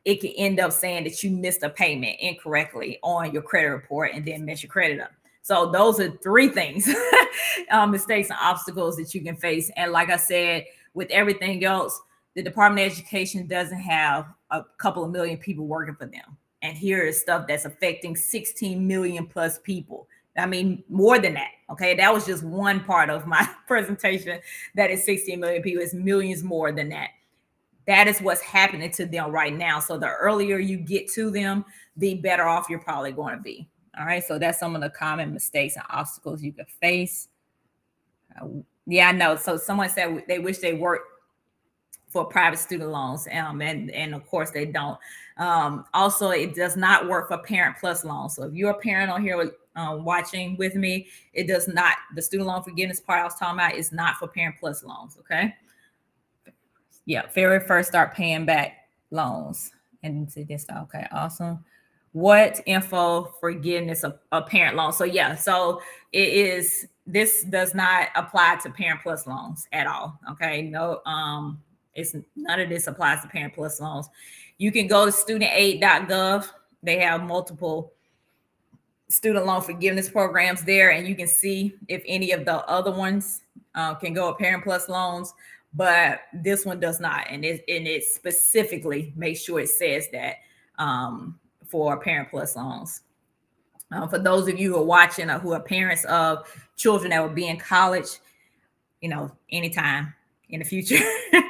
it 0.05 0.21
can 0.21 0.31
end 0.31 0.59
up 0.59 0.71
saying 0.71 1.05
that 1.05 1.23
you 1.23 1.31
missed 1.31 1.63
a 1.63 1.69
payment 1.69 2.17
incorrectly 2.19 2.99
on 3.01 3.31
your 3.31 3.41
credit 3.41 3.69
report 3.69 4.11
and 4.13 4.25
then 4.25 4.45
mess 4.45 4.61
your 4.61 4.71
credit 4.71 4.99
up. 4.99 5.11
So 5.41 5.71
those 5.71 5.99
are 5.99 6.11
three 6.17 6.49
things, 6.49 6.87
um, 7.71 7.91
mistakes 7.91 8.29
and 8.29 8.37
obstacles 8.41 8.97
that 8.97 9.15
you 9.15 9.21
can 9.21 9.35
face. 9.35 9.71
And 9.75 9.91
like 9.91 10.09
I 10.09 10.17
said, 10.17 10.65
with 10.93 11.09
everything 11.09 11.63
else, 11.65 11.99
the 12.35 12.43
Department 12.43 12.85
of 12.85 12.93
Education 12.93 13.47
doesn't 13.47 13.79
have 13.79 14.27
a 14.51 14.63
couple 14.77 15.03
of 15.03 15.11
million 15.11 15.37
people 15.37 15.65
working 15.65 15.95
for 15.95 16.05
them. 16.05 16.37
And 16.61 16.77
here 16.77 17.03
is 17.03 17.19
stuff 17.19 17.47
that's 17.47 17.65
affecting 17.65 18.15
16 18.15 18.85
million 18.85 19.25
plus 19.25 19.57
people. 19.59 20.07
I 20.37 20.45
mean, 20.45 20.83
more 20.87 21.19
than 21.19 21.33
that. 21.33 21.49
Okay. 21.71 21.95
That 21.95 22.13
was 22.13 22.25
just 22.25 22.43
one 22.43 22.83
part 22.83 23.09
of 23.09 23.25
my 23.25 23.49
presentation. 23.67 24.39
That 24.75 24.91
is 24.91 25.03
16 25.03 25.39
million 25.39 25.61
people. 25.61 25.83
It's 25.83 25.93
millions 25.93 26.43
more 26.43 26.71
than 26.71 26.89
that. 26.89 27.09
That 27.87 28.07
is 28.07 28.19
what's 28.19 28.41
happening 28.41 28.91
to 28.91 29.05
them 29.05 29.31
right 29.31 29.55
now. 29.55 29.79
So 29.79 29.97
the 29.97 30.09
earlier 30.09 30.59
you 30.59 30.77
get 30.77 31.11
to 31.13 31.31
them, 31.31 31.65
the 31.97 32.15
better 32.15 32.47
off 32.47 32.67
you're 32.69 32.79
probably 32.79 33.11
going 33.11 33.35
to 33.35 33.41
be. 33.41 33.67
All 33.97 34.05
right. 34.05 34.23
So 34.23 34.39
that's 34.39 34.59
some 34.59 34.75
of 34.75 34.81
the 34.81 34.89
common 34.89 35.33
mistakes 35.33 35.75
and 35.75 35.85
obstacles 35.89 36.41
you 36.41 36.53
could 36.53 36.69
face. 36.81 37.27
Uh, 38.39 38.47
yeah, 38.85 39.09
I 39.09 39.11
know. 39.11 39.35
So 39.35 39.57
someone 39.57 39.89
said 39.89 40.23
they 40.27 40.39
wish 40.39 40.59
they 40.59 40.73
worked 40.73 41.07
for 42.07 42.25
private 42.25 42.57
student 42.59 42.91
loans, 42.91 43.27
um, 43.31 43.61
and 43.61 43.89
and 43.91 44.13
of 44.13 44.25
course 44.27 44.51
they 44.51 44.65
don't. 44.65 44.97
Um, 45.37 45.85
also, 45.93 46.31
it 46.31 46.53
does 46.55 46.75
not 46.75 47.07
work 47.07 47.29
for 47.29 47.37
Parent 47.37 47.77
Plus 47.79 48.03
loans. 48.03 48.35
So 48.35 48.43
if 48.43 48.53
you're 48.53 48.71
a 48.71 48.79
parent 48.79 49.09
on 49.09 49.21
here 49.21 49.37
with, 49.37 49.53
um, 49.75 50.03
watching 50.03 50.57
with 50.57 50.75
me, 50.75 51.07
it 51.33 51.47
does 51.47 51.67
not. 51.67 51.95
The 52.15 52.21
student 52.21 52.47
loan 52.47 52.63
forgiveness 52.63 52.99
part 52.99 53.21
I 53.21 53.23
was 53.23 53.35
talking 53.35 53.59
about 53.59 53.75
is 53.75 53.91
not 53.91 54.15
for 54.17 54.27
Parent 54.27 54.55
Plus 54.59 54.83
loans. 54.83 55.17
Okay. 55.19 55.55
Yeah, 57.05 57.23
very 57.33 57.59
first 57.59 57.89
start 57.89 58.13
paying 58.13 58.45
back 58.45 58.87
loans 59.09 59.71
and 60.03 60.31
see 60.31 60.43
this. 60.43 60.65
Okay, 60.69 61.07
awesome. 61.11 61.63
What 62.13 62.59
info 62.65 63.33
forgiveness 63.39 64.03
of 64.03 64.19
a 64.31 64.41
parent 64.41 64.75
loan? 64.75 64.91
So 64.93 65.05
yeah, 65.05 65.35
so 65.35 65.81
it 66.11 66.29
is. 66.29 66.87
This 67.07 67.43
does 67.43 67.73
not 67.73 68.09
apply 68.15 68.57
to 68.63 68.69
Parent 68.69 69.01
Plus 69.01 69.25
loans 69.25 69.67
at 69.71 69.87
all. 69.87 70.19
Okay, 70.31 70.61
no. 70.63 71.01
Um, 71.05 71.61
it's 71.95 72.15
none 72.35 72.59
of 72.59 72.69
this 72.69 72.87
applies 72.87 73.21
to 73.21 73.27
Parent 73.27 73.53
Plus 73.53 73.81
loans. 73.81 74.07
You 74.57 74.71
can 74.71 74.87
go 74.87 75.05
to 75.05 75.11
studentaid.gov. 75.11 76.47
They 76.83 76.99
have 76.99 77.23
multiple 77.23 77.93
student 79.09 79.45
loan 79.45 79.61
forgiveness 79.61 80.09
programs 80.09 80.63
there, 80.63 80.91
and 80.91 81.07
you 81.07 81.15
can 81.15 81.27
see 81.27 81.75
if 81.87 82.03
any 82.05 82.31
of 82.31 82.45
the 82.45 82.65
other 82.67 82.91
ones 82.91 83.41
uh, 83.75 83.95
can 83.95 84.13
go 84.13 84.29
with 84.29 84.37
Parent 84.37 84.63
Plus 84.63 84.89
loans, 84.89 85.33
but 85.73 86.21
this 86.33 86.65
one 86.65 86.79
does 86.79 86.99
not. 86.99 87.27
And 87.29 87.45
it, 87.45 87.63
and 87.67 87.87
it 87.87 88.03
specifically 88.03 89.13
makes 89.15 89.41
sure 89.41 89.59
it 89.59 89.69
says 89.69 90.07
that 90.11 90.35
um, 90.77 91.39
for 91.67 91.97
Parent 91.99 92.29
Plus 92.29 92.55
loans. 92.55 93.01
Uh, 93.91 94.07
for 94.07 94.19
those 94.19 94.47
of 94.47 94.57
you 94.57 94.73
who 94.73 94.79
are 94.79 94.85
watching 94.85 95.29
or 95.29 95.39
who 95.39 95.51
are 95.51 95.59
parents 95.59 96.05
of 96.05 96.47
children 96.77 97.09
that 97.09 97.21
will 97.21 97.33
be 97.33 97.47
in 97.47 97.57
college, 97.57 98.19
you 99.01 99.09
know, 99.09 99.31
anytime 99.51 100.13
in 100.49 100.59
the 100.59 100.65
future, 100.65 101.03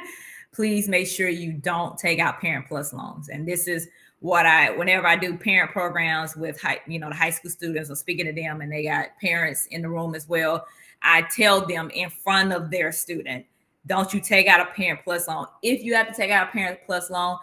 please 0.52 0.88
make 0.88 1.06
sure 1.06 1.28
you 1.28 1.52
don't 1.52 1.96
take 1.98 2.18
out 2.18 2.40
parent 2.40 2.66
plus 2.66 2.92
loans. 2.92 3.28
And 3.28 3.46
this 3.46 3.68
is 3.68 3.88
what 4.20 4.46
I, 4.46 4.70
whenever 4.70 5.06
I 5.06 5.16
do 5.16 5.36
parent 5.36 5.72
programs 5.72 6.36
with 6.36 6.60
high, 6.60 6.80
you 6.86 6.98
know, 6.98 7.08
the 7.08 7.14
high 7.14 7.30
school 7.30 7.50
students 7.50 7.90
or 7.90 7.96
speaking 7.96 8.26
to 8.26 8.32
them 8.32 8.60
and 8.60 8.70
they 8.70 8.84
got 8.84 9.18
parents 9.20 9.66
in 9.70 9.82
the 9.82 9.88
room 9.88 10.14
as 10.14 10.28
well, 10.28 10.66
I 11.02 11.22
tell 11.22 11.66
them 11.66 11.90
in 11.90 12.10
front 12.10 12.52
of 12.52 12.70
their 12.70 12.92
student, 12.92 13.44
don't 13.86 14.12
you 14.14 14.20
take 14.20 14.46
out 14.46 14.60
a 14.60 14.66
parent 14.72 15.00
plus 15.04 15.28
loan. 15.28 15.46
If 15.62 15.82
you 15.82 15.94
have 15.94 16.08
to 16.08 16.14
take 16.14 16.30
out 16.30 16.48
a 16.48 16.50
parent 16.50 16.80
plus 16.86 17.10
loan, 17.10 17.36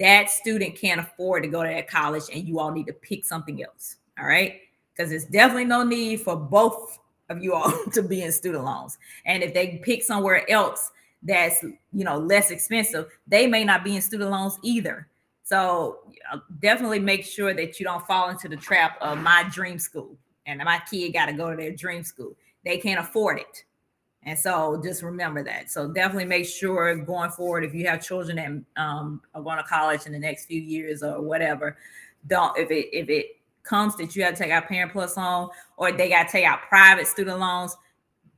that 0.00 0.30
student 0.30 0.76
can't 0.76 1.00
afford 1.00 1.44
to 1.44 1.48
go 1.48 1.62
to 1.62 1.68
that 1.68 1.88
college 1.88 2.24
and 2.32 2.46
you 2.46 2.58
all 2.58 2.72
need 2.72 2.86
to 2.86 2.92
pick 2.92 3.24
something 3.24 3.62
else. 3.62 3.96
All 4.18 4.26
right. 4.26 4.60
Because 4.96 5.10
there's 5.10 5.24
definitely 5.24 5.66
no 5.66 5.82
need 5.82 6.20
for 6.20 6.36
both 6.36 6.98
of 7.28 7.42
you 7.42 7.54
all 7.54 7.72
to 7.92 8.02
be 8.02 8.22
in 8.22 8.32
student 8.32 8.64
loans. 8.64 8.98
And 9.24 9.42
if 9.42 9.54
they 9.54 9.80
pick 9.84 10.02
somewhere 10.02 10.48
else, 10.50 10.90
that's 11.24 11.62
you 11.62 12.04
know 12.04 12.18
less 12.18 12.50
expensive 12.50 13.06
they 13.26 13.46
may 13.46 13.64
not 13.64 13.82
be 13.82 13.96
in 13.96 14.02
student 14.02 14.30
loans 14.30 14.58
either 14.62 15.08
so 15.42 16.00
uh, 16.32 16.38
definitely 16.60 16.98
make 16.98 17.24
sure 17.24 17.54
that 17.54 17.80
you 17.80 17.84
don't 17.84 18.06
fall 18.06 18.28
into 18.28 18.48
the 18.48 18.56
trap 18.56 18.96
of 19.00 19.18
my 19.18 19.44
dream 19.50 19.78
school 19.78 20.16
and 20.46 20.62
my 20.62 20.80
kid 20.90 21.12
got 21.12 21.26
to 21.26 21.32
go 21.32 21.50
to 21.50 21.56
their 21.56 21.72
dream 21.72 22.04
school 22.04 22.36
they 22.64 22.76
can't 22.76 23.00
afford 23.00 23.38
it 23.38 23.64
and 24.24 24.38
so 24.38 24.80
just 24.82 25.02
remember 25.02 25.42
that 25.42 25.70
so 25.70 25.88
definitely 25.88 26.24
make 26.24 26.46
sure 26.46 26.94
going 26.96 27.30
forward 27.30 27.64
if 27.64 27.74
you 27.74 27.86
have 27.86 28.04
children 28.04 28.36
that 28.36 28.82
um, 28.82 29.20
are 29.34 29.42
going 29.42 29.56
to 29.56 29.64
college 29.64 30.06
in 30.06 30.12
the 30.12 30.18
next 30.18 30.46
few 30.46 30.60
years 30.60 31.02
or 31.02 31.20
whatever 31.20 31.76
don't 32.26 32.56
if 32.58 32.70
it 32.70 32.88
if 32.92 33.08
it 33.08 33.38
comes 33.62 33.96
that 33.96 34.14
you 34.14 34.22
have 34.22 34.34
to 34.34 34.42
take 34.42 34.52
out 34.52 34.66
parent 34.68 34.92
plus 34.92 35.16
loan 35.16 35.48
or 35.76 35.90
they 35.92 36.08
got 36.08 36.24
to 36.24 36.32
take 36.32 36.44
out 36.44 36.60
private 36.68 37.06
student 37.06 37.38
loans 37.38 37.76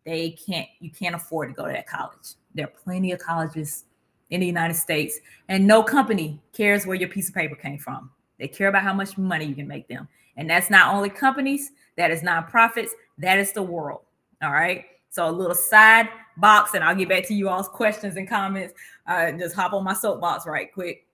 they 0.05 0.31
can't 0.31 0.69
you 0.81 0.91
can't 0.91 1.15
afford 1.15 1.49
to 1.49 1.55
go 1.55 1.67
to 1.67 1.73
that 1.73 1.87
college 1.87 2.35
there 2.55 2.67
are 2.67 2.83
plenty 2.85 3.13
of 3.13 3.19
colleges 3.19 3.85
in 4.31 4.41
the 4.41 4.47
United 4.47 4.75
States, 4.75 5.21
and 5.49 5.67
no 5.67 5.83
company 5.83 6.41
cares 6.53 6.87
where 6.87 6.97
your 6.97 7.09
piece 7.09 7.29
of 7.29 7.35
paper 7.35 7.55
came 7.55 7.79
from. 7.79 8.11
They 8.39 8.49
care 8.49 8.69
about 8.69 8.83
how 8.83 8.93
much 8.93 9.17
money 9.17 9.45
you 9.45 9.55
can 9.55 9.69
make 9.69 9.89
them. 9.89 10.09
And 10.37 10.51
that's 10.51 10.69
not 10.69 10.95
only 10.95 11.09
companies, 11.09 11.71
that 11.97 12.11
is 12.11 12.23
nonprofits, 12.23 12.91
that 13.19 13.39
is 13.39 13.53
the 13.53 13.63
world. 13.63 14.01
All 14.43 14.53
right. 14.53 14.85
So 15.17 15.27
a 15.27 15.33
little 15.33 15.55
side 15.55 16.11
box, 16.37 16.75
and 16.75 16.85
I'll 16.85 16.95
get 16.95 17.09
back 17.09 17.27
to 17.29 17.35
you 17.35 17.49
all's 17.49 17.69
questions 17.69 18.17
and 18.17 18.29
comments. 18.29 18.75
Uh, 19.07 19.33
just 19.33 19.55
hop 19.55 19.73
on 19.73 19.83
my 19.83 19.95
soapbox 19.95 20.47
right 20.47 20.71
quick. 20.71 21.07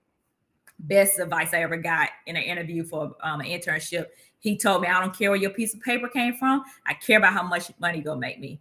Best 0.77 1.19
advice 1.19 1.53
I 1.53 1.61
ever 1.61 1.77
got 1.77 2.09
in 2.25 2.35
an 2.35 2.43
interview 2.43 2.83
for 2.83 3.15
um, 3.23 3.39
an 3.39 3.47
internship. 3.47 4.07
He 4.39 4.57
told 4.57 4.81
me, 4.81 4.89
I 4.89 4.99
don't 4.99 5.17
care 5.17 5.29
where 5.29 5.39
your 5.39 5.51
piece 5.51 5.73
of 5.73 5.79
paper 5.79 6.09
came 6.09 6.35
from. 6.35 6.65
I 6.85 6.95
care 6.95 7.17
about 7.17 7.31
how 7.31 7.43
much 7.43 7.71
money 7.79 7.99
you're 7.99 8.03
gonna 8.03 8.19
make 8.19 8.41
me 8.41 8.59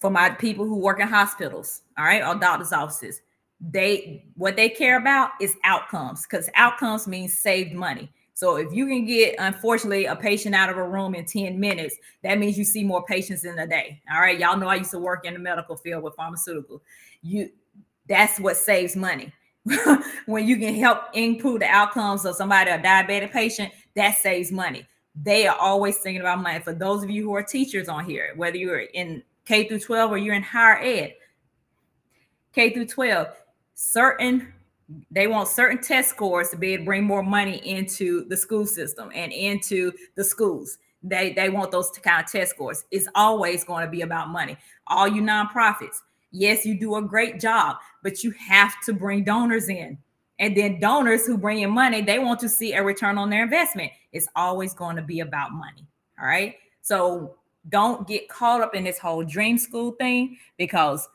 for 0.00 0.10
my 0.10 0.30
people 0.30 0.64
who 0.64 0.76
work 0.76 0.98
in 0.98 1.06
hospitals, 1.06 1.82
all 1.96 2.04
right, 2.04 2.26
or 2.26 2.34
doctors' 2.34 2.72
offices. 2.72 3.22
They 3.60 4.24
what 4.34 4.56
they 4.56 4.68
care 4.68 4.98
about 4.98 5.30
is 5.40 5.54
outcomes 5.62 6.26
because 6.26 6.50
outcomes 6.56 7.06
means 7.06 7.38
saved 7.38 7.74
money. 7.74 8.12
So 8.42 8.56
if 8.56 8.72
you 8.72 8.88
can 8.88 9.04
get, 9.04 9.36
unfortunately, 9.38 10.06
a 10.06 10.16
patient 10.16 10.52
out 10.52 10.68
of 10.68 10.76
a 10.76 10.82
room 10.82 11.14
in 11.14 11.24
10 11.24 11.60
minutes, 11.60 11.94
that 12.24 12.40
means 12.40 12.58
you 12.58 12.64
see 12.64 12.82
more 12.82 13.04
patients 13.04 13.44
in 13.44 13.56
a 13.56 13.68
day. 13.68 14.02
All 14.12 14.20
right. 14.20 14.36
Y'all 14.36 14.56
know 14.56 14.66
I 14.66 14.74
used 14.74 14.90
to 14.90 14.98
work 14.98 15.24
in 15.24 15.34
the 15.34 15.38
medical 15.38 15.76
field 15.76 16.02
with 16.02 16.16
pharmaceutical. 16.16 16.82
You 17.22 17.50
that's 18.08 18.40
what 18.40 18.56
saves 18.56 18.96
money. 18.96 19.32
when 20.26 20.48
you 20.48 20.56
can 20.56 20.74
help 20.74 21.04
improve 21.14 21.60
the 21.60 21.66
outcomes 21.66 22.24
of 22.24 22.34
somebody, 22.34 22.72
a 22.72 22.80
diabetic 22.80 23.30
patient, 23.30 23.72
that 23.94 24.18
saves 24.18 24.50
money. 24.50 24.88
They 25.14 25.46
are 25.46 25.56
always 25.56 25.98
thinking 25.98 26.22
about 26.22 26.42
money. 26.42 26.58
For 26.58 26.74
those 26.74 27.04
of 27.04 27.10
you 27.10 27.22
who 27.22 27.36
are 27.36 27.44
teachers 27.44 27.88
on 27.88 28.04
here, 28.04 28.32
whether 28.34 28.56
you're 28.56 28.80
in 28.80 29.22
K 29.44 29.68
through 29.68 29.78
12 29.78 30.10
or 30.10 30.18
you're 30.18 30.34
in 30.34 30.42
higher 30.42 30.80
ed, 30.82 31.14
K 32.52 32.70
through 32.74 32.86
12, 32.86 33.28
certain 33.74 34.52
they 35.10 35.26
want 35.26 35.48
certain 35.48 35.80
test 35.80 36.10
scores 36.10 36.50
to 36.50 36.56
be 36.56 36.74
able 36.74 36.82
to 36.82 36.86
bring 36.86 37.04
more 37.04 37.22
money 37.22 37.56
into 37.68 38.24
the 38.28 38.36
school 38.36 38.66
system 38.66 39.10
and 39.14 39.32
into 39.32 39.92
the 40.16 40.24
schools. 40.24 40.78
They 41.02 41.32
they 41.32 41.48
want 41.48 41.72
those 41.72 41.90
kind 41.90 42.24
of 42.24 42.30
test 42.30 42.52
scores. 42.52 42.84
It's 42.90 43.08
always 43.14 43.64
going 43.64 43.84
to 43.84 43.90
be 43.90 44.02
about 44.02 44.28
money. 44.28 44.56
All 44.86 45.08
you 45.08 45.22
nonprofits, 45.22 45.96
yes, 46.30 46.64
you 46.64 46.78
do 46.78 46.96
a 46.96 47.02
great 47.02 47.40
job, 47.40 47.76
but 48.02 48.22
you 48.22 48.32
have 48.32 48.74
to 48.86 48.92
bring 48.92 49.24
donors 49.24 49.68
in. 49.68 49.98
And 50.38 50.56
then 50.56 50.80
donors 50.80 51.26
who 51.26 51.38
bring 51.38 51.60
in 51.60 51.70
money, 51.70 52.02
they 52.02 52.18
want 52.18 52.40
to 52.40 52.48
see 52.48 52.72
a 52.72 52.82
return 52.82 53.18
on 53.18 53.30
their 53.30 53.44
investment. 53.44 53.92
It's 54.12 54.28
always 54.34 54.74
going 54.74 54.96
to 54.96 55.02
be 55.02 55.20
about 55.20 55.52
money. 55.52 55.86
All 56.20 56.26
right. 56.26 56.56
So 56.80 57.36
don't 57.68 58.08
get 58.08 58.28
caught 58.28 58.60
up 58.60 58.74
in 58.74 58.84
this 58.84 58.98
whole 58.98 59.22
dream 59.24 59.56
school 59.56 59.92
thing 59.92 60.36
because 60.58 61.08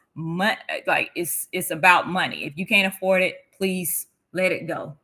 like 0.88 1.12
it's 1.16 1.48
it's 1.52 1.72
about 1.72 2.08
money. 2.08 2.46
If 2.46 2.58
you 2.58 2.66
can't 2.66 2.94
afford 2.94 3.22
it, 3.22 3.36
please 3.58 4.08
let 4.34 4.52
it 4.52 4.68
go. 4.68 4.96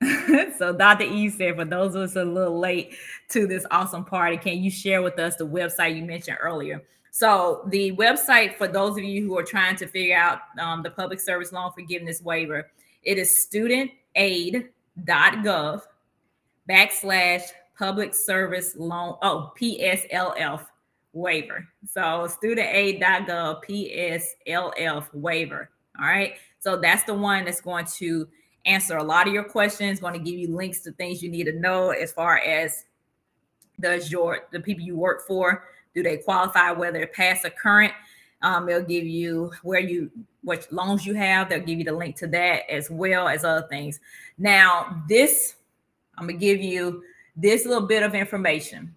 so 0.56 0.72
Dr. 0.72 1.04
E 1.04 1.28
said, 1.28 1.56
for 1.56 1.64
those 1.64 1.94
of 1.94 2.02
us 2.02 2.16
a 2.16 2.24
little 2.24 2.58
late 2.58 2.94
to 3.30 3.46
this 3.46 3.66
awesome 3.70 4.04
party, 4.04 4.36
can 4.36 4.58
you 4.62 4.70
share 4.70 5.02
with 5.02 5.18
us 5.18 5.36
the 5.36 5.46
website 5.46 5.96
you 5.96 6.04
mentioned 6.04 6.38
earlier? 6.40 6.82
So 7.10 7.62
the 7.68 7.92
website 7.92 8.56
for 8.56 8.68
those 8.68 8.96
of 8.96 9.02
you 9.04 9.26
who 9.26 9.36
are 9.38 9.42
trying 9.42 9.76
to 9.76 9.86
figure 9.86 10.16
out 10.16 10.40
um, 10.60 10.82
the 10.82 10.90
public 10.90 11.20
service 11.20 11.52
loan 11.52 11.72
forgiveness 11.72 12.22
waiver, 12.22 12.70
it 13.02 13.18
is 13.18 13.48
studentaid.gov 13.52 14.62
backslash 16.68 17.42
public 17.76 18.14
service 18.14 18.76
loan, 18.76 19.16
oh, 19.22 19.52
PSLF 19.60 20.66
waiver. 21.12 21.66
So 21.86 22.28
studentaid.gov 22.28 23.64
PSLF 23.68 25.06
waiver. 25.14 25.70
All 25.98 26.06
right. 26.06 26.34
So 26.60 26.76
that's 26.76 27.04
the 27.04 27.14
one 27.14 27.44
that's 27.44 27.60
going 27.60 27.86
to 27.96 28.28
answer 28.66 28.96
a 28.96 29.02
lot 29.02 29.26
of 29.26 29.32
your 29.32 29.44
questions, 29.44 30.00
going 30.00 30.14
to 30.14 30.18
give 30.18 30.38
you 30.38 30.54
links 30.54 30.80
to 30.80 30.92
things 30.92 31.22
you 31.22 31.30
need 31.30 31.44
to 31.44 31.52
know 31.52 31.90
as 31.90 32.12
far 32.12 32.38
as 32.38 32.84
does 33.80 34.10
your 34.10 34.48
the 34.50 34.60
people 34.60 34.84
you 34.84 34.96
work 34.96 35.26
for 35.26 35.64
do 35.94 36.02
they 36.02 36.18
qualify 36.18 36.70
whether 36.70 37.06
past 37.08 37.44
or 37.44 37.50
current? 37.50 37.92
Um, 38.42 38.66
they'll 38.66 38.84
give 38.84 39.04
you 39.04 39.50
where 39.62 39.80
you 39.80 40.10
what 40.42 40.70
loans 40.70 41.04
you 41.04 41.14
have. 41.14 41.48
They'll 41.48 41.58
give 41.58 41.78
you 41.78 41.84
the 41.84 41.92
link 41.92 42.14
to 42.18 42.28
that 42.28 42.70
as 42.70 42.88
well 42.88 43.26
as 43.26 43.44
other 43.44 43.66
things. 43.68 43.98
Now 44.38 45.02
this 45.08 45.56
i'm 46.16 46.26
gonna 46.26 46.38
give 46.38 46.60
you 46.60 47.02
this 47.36 47.66
little 47.66 47.86
bit 47.86 48.02
of 48.02 48.14
information. 48.14 48.94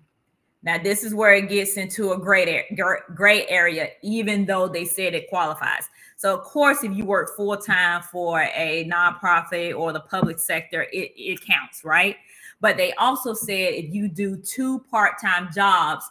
Now 0.63 0.77
this 0.77 1.03
is 1.03 1.15
where 1.15 1.33
it 1.33 1.49
gets 1.49 1.77
into 1.77 2.11
a 2.11 2.19
great 2.19 2.67
gray 3.15 3.47
area 3.47 3.89
even 4.03 4.45
though 4.45 4.67
they 4.67 4.85
said 4.85 5.15
it 5.15 5.27
qualifies 5.27 5.89
so 6.21 6.37
of 6.37 6.43
course 6.43 6.83
if 6.83 6.95
you 6.95 7.05
work 7.05 7.35
full-time 7.35 8.01
for 8.03 8.41
a 8.41 8.87
nonprofit 8.91 9.77
or 9.77 9.91
the 9.91 9.99
public 9.99 10.39
sector 10.39 10.83
it, 10.91 11.11
it 11.15 11.39
counts 11.41 11.83
right 11.83 12.17
but 12.61 12.77
they 12.77 12.93
also 12.93 13.33
said 13.33 13.73
if 13.73 13.93
you 13.93 14.07
do 14.07 14.37
two 14.37 14.79
part-time 14.91 15.49
jobs 15.53 16.05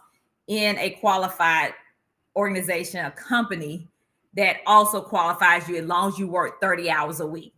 in 0.48 0.76
a 0.78 0.90
qualified 0.90 1.72
organization, 2.36 3.04
a 3.04 3.10
company 3.12 3.88
that 4.34 4.56
also 4.66 5.00
qualifies 5.00 5.68
you 5.68 5.76
as 5.76 5.84
long 5.86 6.12
as 6.12 6.18
you 6.18 6.26
work 6.26 6.60
30 6.60 6.90
hours 6.90 7.20
a 7.20 7.26
week. 7.26 7.54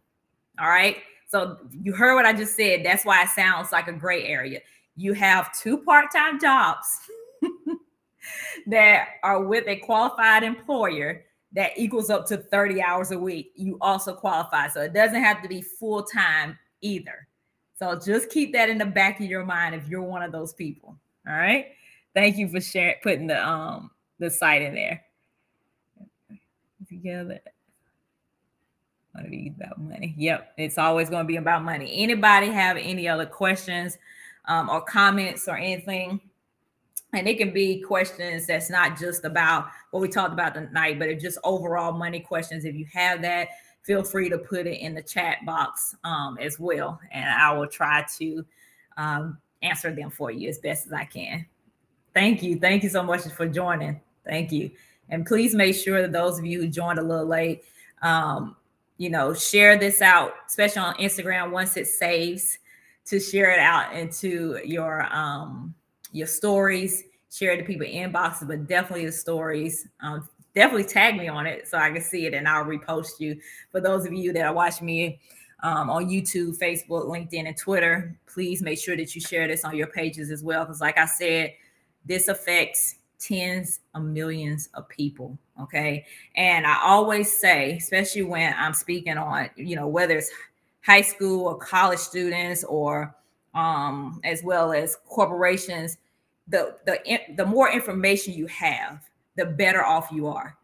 All 0.60 0.68
right. 0.68 0.98
So 1.28 1.58
you 1.70 1.94
heard 1.94 2.14
what 2.14 2.26
I 2.26 2.34
just 2.34 2.54
said. 2.54 2.84
That's 2.84 3.04
why 3.04 3.22
it 3.22 3.30
sounds 3.30 3.72
like 3.72 3.88
a 3.88 3.92
gray 3.92 4.26
area. 4.26 4.60
You 4.96 5.14
have 5.14 5.58
two 5.58 5.78
part-time 5.78 6.38
jobs 6.38 6.86
that 8.66 9.08
are 9.22 9.42
with 9.42 9.66
a 9.66 9.76
qualified 9.76 10.42
employer 10.42 11.24
that 11.54 11.72
equals 11.76 12.10
up 12.10 12.26
to 12.26 12.38
30 12.38 12.82
hours 12.82 13.10
a 13.10 13.18
week. 13.18 13.52
You 13.54 13.78
also 13.80 14.14
qualify. 14.14 14.68
So 14.68 14.80
it 14.80 14.92
doesn't 14.92 15.22
have 15.22 15.42
to 15.42 15.48
be 15.48 15.60
full-time 15.60 16.58
either. 16.80 17.26
So 17.78 17.98
just 17.98 18.30
keep 18.30 18.52
that 18.52 18.70
in 18.70 18.78
the 18.78 18.86
back 18.86 19.20
of 19.20 19.26
your 19.26 19.44
mind 19.44 19.74
if 19.74 19.88
you're 19.88 20.02
one 20.02 20.22
of 20.22 20.32
those 20.32 20.52
people. 20.52 20.96
All 21.26 21.34
right. 21.34 21.66
Thank 22.14 22.36
you 22.36 22.48
for 22.48 22.60
sharing 22.60 22.96
putting 23.02 23.26
the 23.26 23.46
um 23.46 23.90
the 24.18 24.30
site 24.30 24.62
in 24.62 24.74
there. 24.74 25.02
Together. 26.88 27.40
What 29.12 29.30
these 29.30 29.52
about 29.58 29.78
money? 29.80 30.14
Yep, 30.16 30.54
it's 30.56 30.78
always 30.78 31.10
going 31.10 31.24
to 31.24 31.28
be 31.28 31.36
about 31.36 31.64
money. 31.64 31.92
Anybody 32.02 32.48
have 32.48 32.76
any 32.78 33.08
other 33.08 33.26
questions 33.26 33.98
um, 34.46 34.70
or 34.70 34.80
comments 34.80 35.48
or 35.48 35.56
anything? 35.56 36.20
And 37.14 37.28
it 37.28 37.36
can 37.36 37.52
be 37.52 37.80
questions 37.80 38.46
that's 38.46 38.70
not 38.70 38.98
just 38.98 39.24
about 39.24 39.66
what 39.90 40.00
we 40.00 40.08
talked 40.08 40.32
about 40.32 40.54
tonight, 40.54 40.98
but 40.98 41.08
it's 41.08 41.22
just 41.22 41.38
overall 41.44 41.92
money 41.92 42.20
questions. 42.20 42.64
If 42.64 42.74
you 42.74 42.86
have 42.92 43.20
that, 43.22 43.48
feel 43.82 44.02
free 44.02 44.30
to 44.30 44.38
put 44.38 44.66
it 44.66 44.80
in 44.80 44.94
the 44.94 45.02
chat 45.02 45.44
box 45.44 45.94
um, 46.04 46.38
as 46.40 46.58
well. 46.58 46.98
And 47.10 47.28
I 47.28 47.52
will 47.52 47.66
try 47.66 48.06
to 48.18 48.44
um, 48.96 49.38
answer 49.62 49.94
them 49.94 50.10
for 50.10 50.30
you 50.30 50.48
as 50.48 50.58
best 50.58 50.86
as 50.86 50.92
I 50.92 51.04
can. 51.04 51.44
Thank 52.14 52.42
you. 52.42 52.58
Thank 52.58 52.82
you 52.82 52.88
so 52.88 53.02
much 53.02 53.22
for 53.22 53.46
joining. 53.46 54.00
Thank 54.24 54.50
you. 54.52 54.70
And 55.08 55.26
please 55.26 55.54
make 55.54 55.74
sure 55.74 56.00
that 56.00 56.12
those 56.12 56.38
of 56.38 56.46
you 56.46 56.60
who 56.60 56.68
joined 56.68 56.98
a 56.98 57.02
little 57.02 57.26
late, 57.26 57.64
um, 58.00 58.56
you 58.96 59.10
know, 59.10 59.34
share 59.34 59.76
this 59.76 60.00
out, 60.00 60.32
especially 60.46 60.80
on 60.80 60.94
Instagram 60.94 61.50
once 61.50 61.76
it 61.76 61.86
saves, 61.86 62.58
to 63.04 63.18
share 63.18 63.50
it 63.50 63.58
out 63.58 63.94
into 63.94 64.60
your 64.64 65.02
um 65.12 65.74
your 66.12 66.26
stories, 66.26 67.04
share 67.30 67.52
it 67.52 67.58
to 67.58 67.64
people 67.64 67.86
inboxes, 67.86 68.46
but 68.46 68.66
definitely 68.66 69.06
the 69.06 69.12
stories. 69.12 69.88
Um, 70.00 70.28
definitely 70.54 70.84
tag 70.84 71.16
me 71.16 71.28
on 71.28 71.46
it 71.46 71.66
so 71.66 71.78
I 71.78 71.90
can 71.90 72.02
see 72.02 72.26
it 72.26 72.34
and 72.34 72.46
I'll 72.46 72.64
repost 72.64 73.18
you. 73.18 73.40
For 73.70 73.80
those 73.80 74.06
of 74.06 74.12
you 74.12 74.32
that 74.34 74.44
are 74.44 74.54
watching 74.54 74.86
me 74.86 75.20
um, 75.62 75.90
on 75.90 76.06
YouTube, 76.06 76.58
Facebook, 76.58 77.06
LinkedIn, 77.06 77.46
and 77.46 77.56
Twitter, 77.56 78.16
please 78.26 78.62
make 78.62 78.78
sure 78.78 78.96
that 78.96 79.14
you 79.14 79.20
share 79.20 79.48
this 79.48 79.64
on 79.64 79.76
your 79.76 79.86
pages 79.86 80.30
as 80.30 80.42
well. 80.42 80.64
Because, 80.64 80.80
like 80.80 80.98
I 80.98 81.06
said, 81.06 81.54
this 82.04 82.28
affects 82.28 82.96
tens 83.18 83.80
of 83.94 84.02
millions 84.02 84.68
of 84.74 84.88
people. 84.88 85.38
Okay. 85.60 86.04
And 86.36 86.66
I 86.66 86.80
always 86.82 87.30
say, 87.30 87.76
especially 87.76 88.22
when 88.22 88.52
I'm 88.58 88.74
speaking 88.74 89.16
on, 89.16 89.48
you 89.56 89.76
know, 89.76 89.86
whether 89.86 90.16
it's 90.16 90.30
high 90.84 91.02
school 91.02 91.46
or 91.46 91.56
college 91.56 92.00
students 92.00 92.64
or 92.64 93.14
um, 93.54 94.20
as 94.24 94.42
well 94.42 94.72
as 94.72 94.96
corporations, 95.06 95.98
the 96.48 96.76
the 96.86 96.98
the 97.36 97.46
more 97.46 97.70
information 97.70 98.34
you 98.34 98.46
have, 98.46 99.08
the 99.36 99.46
better 99.46 99.84
off 99.84 100.10
you 100.12 100.26
are. 100.26 100.56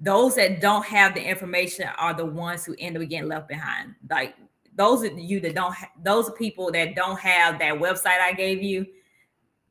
Those 0.00 0.34
that 0.36 0.60
don't 0.60 0.84
have 0.84 1.14
the 1.14 1.22
information 1.22 1.88
are 1.96 2.14
the 2.14 2.26
ones 2.26 2.64
who 2.64 2.74
end 2.78 2.96
up 2.96 3.08
getting 3.08 3.28
left 3.28 3.48
behind. 3.48 3.94
Like 4.10 4.34
those 4.74 5.04
of 5.04 5.18
you 5.18 5.40
that 5.40 5.54
don't, 5.54 5.72
ha- 5.72 5.90
those 6.02 6.30
people 6.32 6.70
that 6.72 6.94
don't 6.94 7.18
have 7.20 7.58
that 7.60 7.74
website 7.74 8.20
I 8.20 8.32
gave 8.32 8.62
you, 8.62 8.86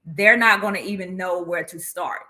they're 0.06 0.38
not 0.38 0.62
going 0.62 0.74
to 0.76 0.82
even 0.82 1.18
know 1.18 1.42
where 1.42 1.64
to 1.66 1.80
start, 1.80 2.22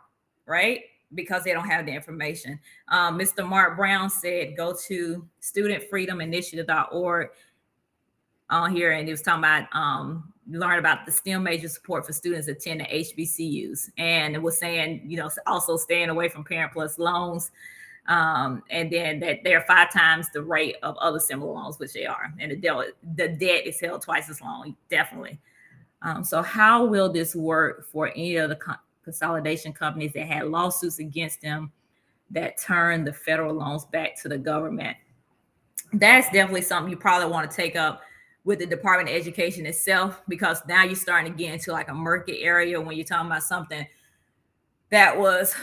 right? 0.45 0.82
Because 1.14 1.43
they 1.43 1.53
don't 1.53 1.68
have 1.68 1.86
the 1.86 1.91
information. 1.91 2.59
Um, 2.88 3.20
Mr. 3.20 3.47
Mark 3.47 3.78
Brown 3.78 4.09
said, 4.09 4.57
go 4.57 4.76
to 4.88 5.28
studentfreedominitiative.org 5.41 7.30
on 8.49 8.76
here, 8.76 8.91
and 8.91 9.07
he 9.07 9.14
was 9.14 9.22
talking 9.22 9.39
about 9.39 9.68
um, 9.72 10.32
learn 10.48 10.80
about 10.80 11.06
the 11.06 11.12
STEM 11.12 11.44
major 11.44 11.70
support 11.70 12.06
for 12.06 12.14
students 12.14 12.48
attending 12.48 12.88
HBCUs, 12.88 13.89
and 13.98 14.36
it 14.36 14.41
was 14.41 14.58
saying, 14.58 15.04
you 15.06 15.18
know, 15.18 15.30
also 15.48 15.78
staying 15.78 16.10
away 16.10 16.30
from 16.30 16.44
Parent 16.44 16.74
Plus 16.74 17.00
loans, 17.00 17.52
um, 18.08 18.64
and 18.70 18.91
then 18.91 19.20
that 19.22 19.39
they're 19.44 19.62
five 19.62 19.91
times 19.91 20.28
the 20.34 20.41
rate 20.41 20.76
of 20.84 20.98
other 20.98 21.20
similar 21.20 21.54
loans, 21.54 21.80
which 21.80 21.94
they 21.94 22.06
are, 22.06 22.34
and 22.39 22.52
the 22.52 22.56
debt, 22.56 22.76
the 23.16 23.30
debt 23.30 23.66
is 23.66 23.80
held 23.80 24.02
twice 24.02 24.30
as 24.30 24.41
long, 24.41 24.76
definitely. 24.89 25.39
Um, 26.02 26.24
so, 26.24 26.41
how 26.41 26.84
will 26.84 27.12
this 27.12 27.36
work 27.36 27.88
for 27.89 28.10
any 28.10 28.36
of 28.36 28.50
the 28.50 28.58
co- 28.58 28.74
consolidation 29.04 29.72
companies 29.72 30.12
that 30.14 30.28
had 30.28 30.48
lawsuits 30.48 31.00
against 31.00 31.41
them 31.41 31.72
that 32.32 32.60
turned 32.60 33.08
the 33.08 33.14
federal 33.14 33.54
loans 33.54 33.86
back 33.86 34.22
to 34.22 34.28
the 34.28 34.38
government? 34.38 34.98
That's 35.94 36.30
definitely 36.32 36.64
something 36.64 36.91
you 36.91 36.98
probably 36.98 37.30
want 37.30 37.50
to 37.50 37.56
take 37.56 37.78
up 37.78 38.02
with 38.46 38.60
the 38.60 38.66
Department 38.66 39.10
of 39.10 39.16
Education 39.16 39.66
itself, 39.66 40.22
because 40.28 40.62
now 40.68 40.84
you're 40.84 40.96
starting 40.96 41.32
to 41.32 41.38
get 41.38 41.54
into 41.54 41.72
like 41.72 41.89
a 41.89 41.94
murky 41.94 42.44
area 42.44 42.80
when 42.80 42.96
you're 42.98 43.06
talking 43.06 43.28
about 43.28 43.44
something 43.44 43.86
that 44.89 45.18
was 45.18 45.56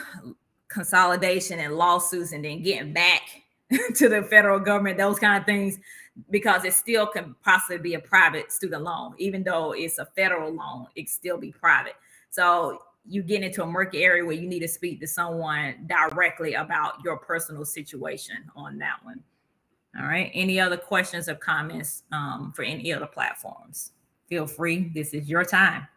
consolidation 0.68 1.58
and 1.58 1.76
lawsuits 1.76 2.32
and 2.32 2.44
then 2.44 2.62
getting 2.62 2.92
back 2.92 3.22
to 3.94 4.08
the 4.08 4.22
federal 4.22 4.58
government, 4.58 4.98
those 4.98 5.18
kind 5.18 5.38
of 5.38 5.44
things 5.44 5.78
because 6.28 6.64
it 6.64 6.74
still 6.74 7.06
can 7.06 7.34
possibly 7.42 7.78
be 7.78 7.94
a 7.94 8.00
private 8.00 8.52
student 8.52 8.82
loan, 8.82 9.14
even 9.18 9.42
though 9.42 9.72
it's 9.72 9.98
a 9.98 10.06
federal 10.16 10.52
loan, 10.52 10.86
it 10.96 11.08
still 11.08 11.38
be 11.38 11.52
private. 11.52 11.94
So 12.30 12.82
you 13.06 13.22
get 13.22 13.42
into 13.42 13.62
a 13.62 13.66
murky 13.66 14.02
area 14.04 14.24
where 14.24 14.34
you 14.34 14.48
need 14.48 14.60
to 14.60 14.68
speak 14.68 15.00
to 15.00 15.06
someone 15.06 15.86
directly 15.86 16.54
about 16.54 16.94
your 17.04 17.16
personal 17.16 17.64
situation 17.64 18.36
on 18.54 18.78
that 18.78 19.02
one. 19.02 19.22
All 19.98 20.06
right. 20.06 20.30
Any 20.34 20.60
other 20.60 20.76
questions 20.76 21.28
or 21.28 21.34
comments 21.34 22.04
um, 22.12 22.52
for 22.54 22.62
any 22.62 22.92
other 22.92 23.06
platforms? 23.06 23.92
Feel 24.28 24.46
free. 24.46 24.90
This 24.94 25.12
is 25.12 25.28
your 25.28 25.44
time. 25.44 25.88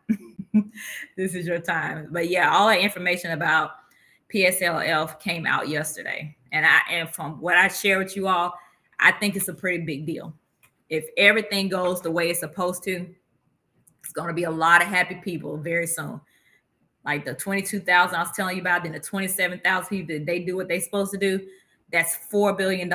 this 1.16 1.36
is 1.36 1.46
your 1.46 1.60
time. 1.60 2.08
But 2.12 2.30
yeah, 2.30 2.56
all 2.56 2.68
that 2.68 2.80
information 2.80 3.32
about 3.32 3.72
PSLF 4.34 5.20
came 5.20 5.46
out 5.46 5.70
yesterday. 5.70 6.36
And 6.52 6.66
I 6.66 6.80
and 6.90 7.10
from 7.10 7.40
what 7.40 7.56
I 7.56 7.68
share 7.68 8.00
with 8.00 8.16
you 8.16 8.28
all, 8.28 8.54
I 9.00 9.12
think 9.12 9.36
it's 9.36 9.48
a 9.48 9.54
pretty 9.54 9.84
big 9.84 10.06
deal. 10.06 10.34
If 10.90 11.06
everything 11.18 11.70
goes 11.70 12.02
the 12.02 12.12
way 12.12 12.30
it's 12.30 12.40
supposed 12.40 12.84
to, 12.84 13.08
it's 14.04 14.14
going 14.14 14.28
to 14.28 14.34
be 14.34 14.44
a 14.44 14.52
lot 14.52 14.82
of 14.82 14.88
happy 14.88 15.16
people 15.16 15.58
very 15.58 15.88
soon. 15.88 16.20
Like 17.06 17.26
the 17.26 17.34
22,000 17.34 18.16
I 18.16 18.20
was 18.20 18.32
telling 18.32 18.56
you 18.56 18.62
about, 18.62 18.84
then 18.84 18.94
the 18.94 19.00
27,000 19.00 19.90
people 19.90 20.16
that 20.16 20.26
they 20.26 20.40
do 20.40 20.56
what 20.56 20.68
they're 20.68 20.80
supposed 20.80 21.12
to 21.12 21.18
do. 21.18 21.46
That's 21.92 22.18
$4 22.32 22.58
billion 22.58 22.90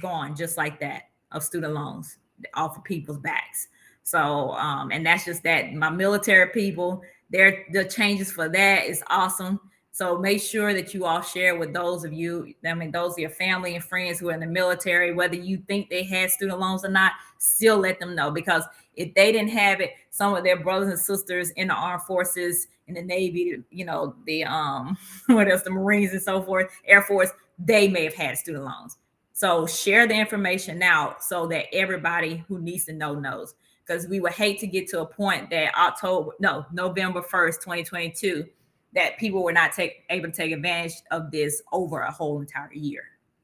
gone 0.00 0.34
just 0.36 0.56
like 0.56 0.80
that 0.80 1.04
of 1.32 1.42
student 1.42 1.74
loans 1.74 2.18
off 2.54 2.76
of 2.76 2.84
people's 2.84 3.18
backs. 3.18 3.68
So, 4.02 4.52
um, 4.52 4.90
and 4.92 5.04
that's 5.04 5.24
just 5.24 5.42
that 5.44 5.72
my 5.72 5.90
military 5.90 6.50
people, 6.50 7.02
their 7.30 7.64
the 7.72 7.84
changes 7.84 8.30
for 8.30 8.48
that 8.48 8.84
is 8.84 9.02
awesome. 9.08 9.58
So 9.92 10.18
make 10.18 10.42
sure 10.42 10.74
that 10.74 10.92
you 10.92 11.04
all 11.04 11.22
share 11.22 11.56
with 11.56 11.72
those 11.72 12.04
of 12.04 12.12
you, 12.12 12.52
I 12.66 12.74
mean, 12.74 12.90
those 12.90 13.12
of 13.12 13.18
your 13.18 13.30
family 13.30 13.76
and 13.76 13.84
friends 13.84 14.18
who 14.18 14.28
are 14.28 14.34
in 14.34 14.40
the 14.40 14.46
military, 14.46 15.14
whether 15.14 15.36
you 15.36 15.58
think 15.68 15.88
they 15.88 16.02
had 16.02 16.30
student 16.30 16.58
loans 16.58 16.84
or 16.84 16.88
not, 16.88 17.12
still 17.38 17.78
let 17.78 18.00
them 18.00 18.16
know 18.16 18.32
because 18.32 18.64
if 18.96 19.14
they 19.14 19.30
didn't 19.30 19.50
have 19.50 19.80
it, 19.80 19.92
some 20.10 20.34
of 20.34 20.42
their 20.42 20.58
brothers 20.58 20.88
and 20.88 20.98
sisters 20.98 21.50
in 21.50 21.68
the 21.68 21.74
armed 21.74 22.02
forces, 22.02 22.66
in 22.88 22.94
the 22.94 23.02
Navy, 23.02 23.62
you 23.70 23.84
know, 23.84 24.16
the 24.26 24.44
um, 24.44 24.96
what 25.26 25.48
else, 25.48 25.62
the 25.62 25.70
Marines 25.70 26.12
and 26.12 26.22
so 26.22 26.42
forth, 26.42 26.70
Air 26.86 27.02
Force, 27.02 27.30
they 27.58 27.88
may 27.88 28.04
have 28.04 28.14
had 28.14 28.36
student 28.36 28.64
loans. 28.64 28.98
So 29.34 29.66
share 29.66 30.06
the 30.06 30.14
information 30.14 30.80
out 30.80 31.22
so 31.22 31.46
that 31.48 31.66
everybody 31.74 32.44
who 32.48 32.60
needs 32.60 32.84
to 32.84 32.92
know 32.92 33.14
knows. 33.14 33.54
Because 33.84 34.06
we 34.06 34.20
would 34.20 34.32
hate 34.32 34.60
to 34.60 34.66
get 34.66 34.88
to 34.88 35.00
a 35.00 35.06
point 35.06 35.50
that 35.50 35.76
October, 35.76 36.30
no, 36.38 36.64
November 36.72 37.20
1st, 37.20 37.60
2022 37.60 38.46
that 38.94 39.18
people 39.18 39.42
were 39.42 39.52
not 39.52 39.72
take, 39.72 40.04
able 40.08 40.30
to 40.30 40.36
take 40.36 40.52
advantage 40.52 40.94
of 41.10 41.30
this 41.32 41.60
over 41.72 42.00
a 42.00 42.10
whole 42.10 42.40
entire 42.40 42.72
year. 42.72 43.02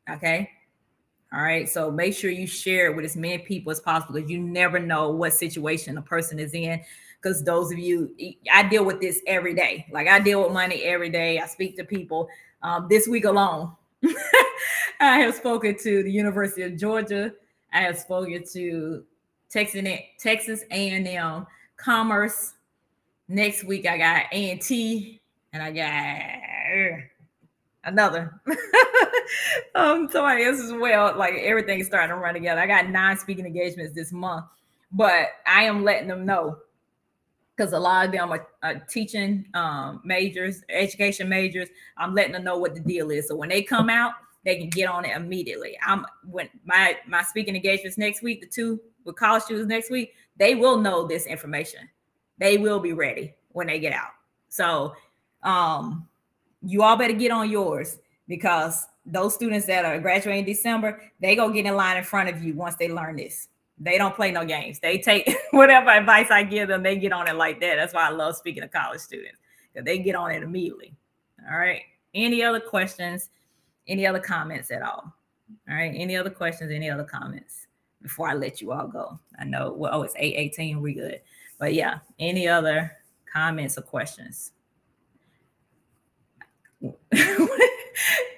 Okay. 0.08 0.48
All 1.32 1.42
right. 1.42 1.68
So 1.68 1.90
make 1.90 2.14
sure 2.14 2.30
you 2.30 2.46
share 2.46 2.86
it 2.86 2.96
with 2.96 3.04
as 3.04 3.16
many 3.16 3.38
people 3.38 3.72
as 3.72 3.80
possible 3.80 4.14
because 4.14 4.30
you 4.30 4.38
never 4.38 4.78
know 4.78 5.10
what 5.10 5.32
situation 5.32 5.98
a 5.98 6.02
person 6.02 6.38
is 6.38 6.54
in. 6.54 6.80
Because 7.20 7.42
those 7.42 7.70
of 7.72 7.78
you, 7.78 8.14
I 8.50 8.66
deal 8.68 8.84
with 8.84 9.00
this 9.00 9.20
every 9.26 9.54
day. 9.54 9.86
Like 9.92 10.06
I 10.06 10.20
deal 10.20 10.42
with 10.42 10.52
money 10.52 10.82
every 10.84 11.10
day. 11.10 11.40
I 11.40 11.46
speak 11.46 11.76
to 11.76 11.84
people. 11.84 12.28
Um, 12.62 12.86
this 12.88 13.08
week 13.08 13.24
alone, 13.24 13.72
I 15.00 15.18
have 15.18 15.34
spoken 15.34 15.76
to 15.78 16.02
the 16.02 16.10
University 16.10 16.62
of 16.62 16.76
Georgia. 16.76 17.32
I 17.72 17.80
have 17.82 17.98
spoken 17.98 18.44
to 18.52 19.04
Texas 19.48 19.84
Texas 20.18 20.64
A&M 20.70 21.46
Commerce. 21.76 22.54
Next 23.28 23.64
week 23.64 23.86
I 23.86 23.98
got 23.98 24.24
A&T 24.32 25.20
and 25.52 25.62
I 25.62 25.70
got 25.72 27.00
another. 27.84 28.40
um, 29.74 30.08
somebody 30.10 30.44
else 30.44 30.60
as 30.60 30.72
well. 30.72 31.16
Like 31.16 31.34
everything's 31.34 31.86
starting 31.86 32.10
to 32.10 32.16
run 32.16 32.34
together. 32.34 32.60
I 32.60 32.66
got 32.66 32.90
nine 32.90 33.18
speaking 33.18 33.46
engagements 33.46 33.94
this 33.94 34.12
month, 34.12 34.46
but 34.92 35.28
I 35.46 35.64
am 35.64 35.84
letting 35.84 36.08
them 36.08 36.26
know 36.26 36.58
because 37.60 37.74
a 37.74 37.78
lot 37.78 38.06
of 38.06 38.12
them 38.12 38.32
are, 38.32 38.48
are 38.62 38.76
teaching 38.88 39.44
um, 39.52 40.00
majors, 40.02 40.62
education 40.70 41.28
majors. 41.28 41.68
I'm 41.98 42.14
letting 42.14 42.32
them 42.32 42.42
know 42.42 42.56
what 42.56 42.74
the 42.74 42.80
deal 42.80 43.10
is. 43.10 43.28
So 43.28 43.36
when 43.36 43.50
they 43.50 43.62
come 43.62 43.90
out, 43.90 44.14
they 44.46 44.56
can 44.56 44.70
get 44.70 44.88
on 44.88 45.04
it 45.04 45.14
immediately. 45.14 45.78
I'm 45.86 46.06
when 46.24 46.48
my 46.64 46.96
my 47.06 47.22
speaking 47.22 47.54
engagements 47.54 47.98
next 47.98 48.22
week, 48.22 48.40
the 48.40 48.46
two 48.46 48.80
with 49.04 49.16
college 49.16 49.42
students 49.42 49.68
next 49.68 49.90
week, 49.90 50.14
they 50.38 50.54
will 50.54 50.78
know 50.78 51.06
this 51.06 51.26
information. 51.26 51.80
They 52.38 52.56
will 52.56 52.80
be 52.80 52.94
ready 52.94 53.34
when 53.50 53.66
they 53.66 53.78
get 53.78 53.92
out. 53.92 54.12
So 54.48 54.94
um 55.42 56.08
you 56.62 56.82
all 56.82 56.96
better 56.96 57.12
get 57.12 57.30
on 57.30 57.50
yours 57.50 57.98
because 58.26 58.86
those 59.04 59.34
students 59.34 59.66
that 59.66 59.84
are 59.84 59.98
graduating 60.00 60.46
December, 60.46 61.02
they 61.20 61.36
go 61.36 61.50
get 61.50 61.66
in 61.66 61.76
line 61.76 61.98
in 61.98 62.04
front 62.04 62.30
of 62.30 62.42
you 62.42 62.54
once 62.54 62.76
they 62.76 62.88
learn 62.88 63.16
this. 63.16 63.48
They 63.82 63.96
don't 63.96 64.14
play 64.14 64.30
no 64.30 64.44
games. 64.44 64.78
They 64.78 64.98
take 64.98 65.34
whatever 65.52 65.88
advice 65.88 66.30
I 66.30 66.42
give 66.42 66.68
them, 66.68 66.82
they 66.82 66.96
get 66.96 67.12
on 67.12 67.26
it 67.26 67.34
like 67.34 67.60
that. 67.60 67.76
That's 67.76 67.94
why 67.94 68.06
I 68.06 68.10
love 68.10 68.36
speaking 68.36 68.62
to 68.62 68.68
college 68.68 69.00
students 69.00 69.38
because 69.72 69.86
they 69.86 69.98
get 69.98 70.14
on 70.14 70.30
it 70.30 70.42
immediately. 70.42 70.94
All 71.50 71.58
right. 71.58 71.82
Any 72.14 72.42
other 72.42 72.60
questions? 72.60 73.30
Any 73.88 74.06
other 74.06 74.20
comments 74.20 74.70
at 74.70 74.82
all? 74.82 75.14
All 75.68 75.74
right. 75.74 75.92
Any 75.94 76.14
other 76.16 76.28
questions? 76.28 76.70
Any 76.70 76.90
other 76.90 77.04
comments 77.04 77.66
before 78.02 78.28
I 78.28 78.34
let 78.34 78.60
you 78.60 78.72
all 78.72 78.86
go? 78.86 79.18
I 79.38 79.44
know. 79.44 79.72
Well, 79.72 79.92
oh, 79.94 80.02
it's 80.02 80.14
eight 80.18 80.34
eighteen. 80.36 80.82
We 80.82 80.92
good. 80.92 81.22
But 81.58 81.72
yeah. 81.72 82.00
Any 82.18 82.46
other 82.46 82.92
comments 83.32 83.78
or 83.78 83.82
questions? 83.82 84.52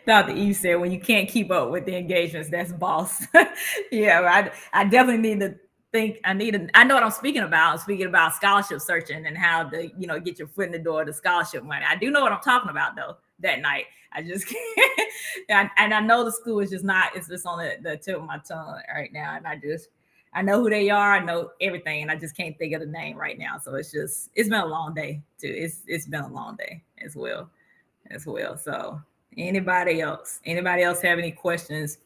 Dr. 0.07 0.33
Eve 0.33 0.57
said, 0.57 0.81
when 0.81 0.91
you 0.91 1.01
can't 1.01 1.29
keep 1.29 1.51
up 1.51 1.71
with 1.71 1.85
the 1.87 1.97
engagements, 1.97 2.49
that's 2.51 2.73
boss. 2.73 3.27
yeah, 3.93 4.51
I, 4.73 4.81
I 4.81 4.85
definitely 4.85 5.35
need 5.35 5.41
to 5.41 5.57
think 5.93 6.19
I 6.25 6.33
need 6.33 6.53
to, 6.53 6.69
I 6.75 6.85
know 6.85 6.95
what 6.95 7.03
I'm 7.03 7.11
speaking 7.11 7.43
about. 7.43 7.73
I'm 7.73 7.79
speaking 7.79 8.07
about 8.07 8.35
scholarship 8.35 8.81
searching 8.81 9.27
and 9.27 9.37
how 9.37 9.69
to, 9.69 9.91
you 9.99 10.07
know, 10.07 10.19
get 10.19 10.39
your 10.39 10.49
foot 10.49 10.67
in 10.67 10.73
the 10.73 10.79
door 10.79 11.05
to 11.05 11.13
scholarship 11.13 11.65
money. 11.65 11.85
I 11.87 11.97
do 11.97 12.11
know 12.11 12.23
what 12.23 12.33
I'm 12.33 12.41
talking 12.41 12.71
about 12.71 12.97
though 12.97 13.17
that 13.41 13.61
night. 13.61 13.85
I 14.13 14.23
just 14.23 14.47
can't. 14.77 15.11
and, 15.49 15.71
and 15.77 15.95
I 15.95 16.01
know 16.01 16.25
the 16.25 16.33
school 16.33 16.61
is 16.61 16.71
just 16.71 16.85
not, 16.85 17.15
it's 17.15 17.29
just 17.29 17.47
on 17.47 17.59
the, 17.59 17.77
the 17.83 17.97
tip 17.97 18.17
of 18.17 18.25
my 18.25 18.39
tongue 18.39 18.81
right 18.95 19.13
now. 19.13 19.37
And 19.37 19.47
I 19.47 19.57
just, 19.57 19.89
I 20.35 20.43
know 20.43 20.61
who 20.61 20.71
they 20.71 20.89
are. 20.89 21.13
I 21.13 21.25
know 21.25 21.51
everything, 21.61 22.03
and 22.03 22.11
I 22.11 22.17
just 22.17 22.37
can't 22.37 22.57
think 22.57 22.73
of 22.73 22.81
the 22.81 22.87
name 22.87 23.17
right 23.19 23.39
now. 23.39 23.59
So 23.59 23.75
it's 23.75 23.93
just 23.93 24.31
it's 24.35 24.49
been 24.49 24.61
a 24.61 24.67
long 24.67 24.95
day 24.95 25.23
too. 25.39 25.53
It's 25.55 25.83
it's 25.87 26.07
been 26.07 26.23
a 26.23 26.33
long 26.33 26.57
day 26.57 26.83
as 27.05 27.15
well, 27.15 27.51
as 28.11 28.27
well. 28.27 28.57
So 28.57 29.01
Anybody 29.37 30.01
else? 30.01 30.41
Anybody 30.45 30.83
else 30.83 31.01
have 31.03 31.19
any 31.19 31.33
questions? 31.33 31.99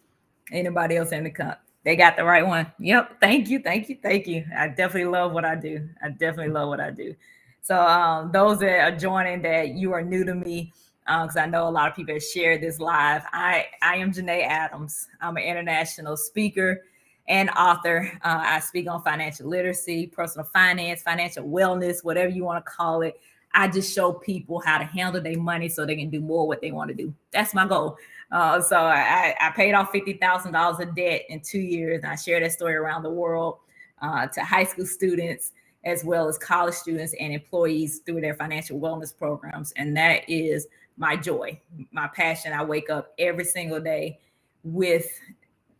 Anybody 0.53 0.97
else 0.97 1.13
in 1.13 1.25
the 1.25 1.31
cup? 1.31 1.61
They 1.85 1.97
got 1.97 2.17
the 2.17 2.25
right 2.25 2.47
one. 2.47 2.71
Yep. 2.79 3.21
Thank 3.21 3.49
you. 3.49 3.61
Thank 3.61 3.89
you. 3.89 3.97
Thank 4.03 4.27
you. 4.27 4.45
I 4.57 4.69
definitely 4.69 5.11
love 5.11 5.33
what 5.33 5.45
I 5.45 5.55
do. 5.55 5.89
I 6.03 6.11
definitely 6.11 6.53
love 6.53 6.69
what 6.69 6.81
I 6.81 6.91
do. 6.91 7.15
So 7.63 7.81
um, 7.81 8.31
those 8.33 8.59
that 8.61 8.81
are 8.81 8.97
joining 8.97 9.43
that 9.43 9.71
you 9.71 9.93
are 9.93 10.03
new 10.03 10.25
to 10.25 10.35
me, 10.35 10.73
because 11.05 11.37
um, 11.37 11.43
I 11.45 11.47
know 11.47 11.69
a 11.69 11.71
lot 11.71 11.89
of 11.89 11.97
people 11.97 12.15
have 12.15 12.23
shared 12.23 12.61
this 12.61 12.81
live. 12.81 13.23
I 13.33 13.67
I 13.83 13.97
am 13.97 14.13
Janae 14.13 14.47
Adams. 14.47 15.07
I'm 15.21 15.37
an 15.37 15.45
international 15.45 16.17
speaker 16.17 16.83
and 17.29 17.51
author. 17.51 18.11
Uh, 18.25 18.43
I 18.45 18.61
speak 18.61 18.89
on 18.89 19.03
financial 19.03 19.49
literacy, 19.49 20.09
personal 20.09 20.47
finance, 20.53 21.03
financial 21.03 21.45
wellness, 21.45 22.05
whatever 22.05 22.31
you 22.31 22.45
want 22.45 22.65
to 22.65 22.71
call 22.71 23.03
it. 23.03 23.21
I 23.55 23.69
just 23.69 23.95
show 23.95 24.13
people 24.13 24.61
how 24.61 24.79
to 24.79 24.85
handle 24.85 25.23
their 25.23 25.39
money 25.39 25.69
so 25.69 25.87
they 25.87 25.97
can 25.97 26.11
do 26.11 26.21
more 26.21 26.47
what 26.47 26.61
they 26.61 26.73
want 26.73 26.89
to 26.89 26.95
do. 26.95 27.15
That's 27.33 27.55
my 27.55 27.67
goal. 27.67 27.97
Uh, 28.31 28.61
so 28.61 28.77
I, 28.77 29.35
I, 29.41 29.51
paid 29.51 29.73
off 29.73 29.93
fifty 29.93 30.15
thousand 30.15 30.53
dollars 30.53 30.81
of 30.81 30.95
debt 30.97 31.23
in 31.29 31.41
two 31.41 31.61
years, 31.61 32.03
and 32.03 32.13
I 32.13 32.17
share 32.17 32.41
that 32.41 32.53
story 32.53 32.75
around 32.75 33.05
the 33.05 33.11
world 33.11 33.59
uh, 34.03 34.27
to 34.27 34.43
high 34.43 34.65
school 34.65 34.87
students 34.87 35.53
as 35.85 36.05
well 36.05 36.29
as 36.29 36.37
college 36.37 36.75
students 36.75 37.15
and 37.21 37.33
employees 37.33 38.01
through 38.05 38.21
their 38.21 38.35
financial 38.35 38.79
wellness 38.79 39.17
programs. 39.17 39.73
And 39.77 39.97
that 39.97 40.29
is 40.29 40.67
my 40.97 41.17
joy, 41.17 41.61
my 41.93 42.09
passion. 42.09 42.53
I 42.53 42.65
wake 42.65 42.91
up 42.91 43.15
every 43.19 43.45
single 43.45 43.81
day 43.81 44.19
with 44.65 45.09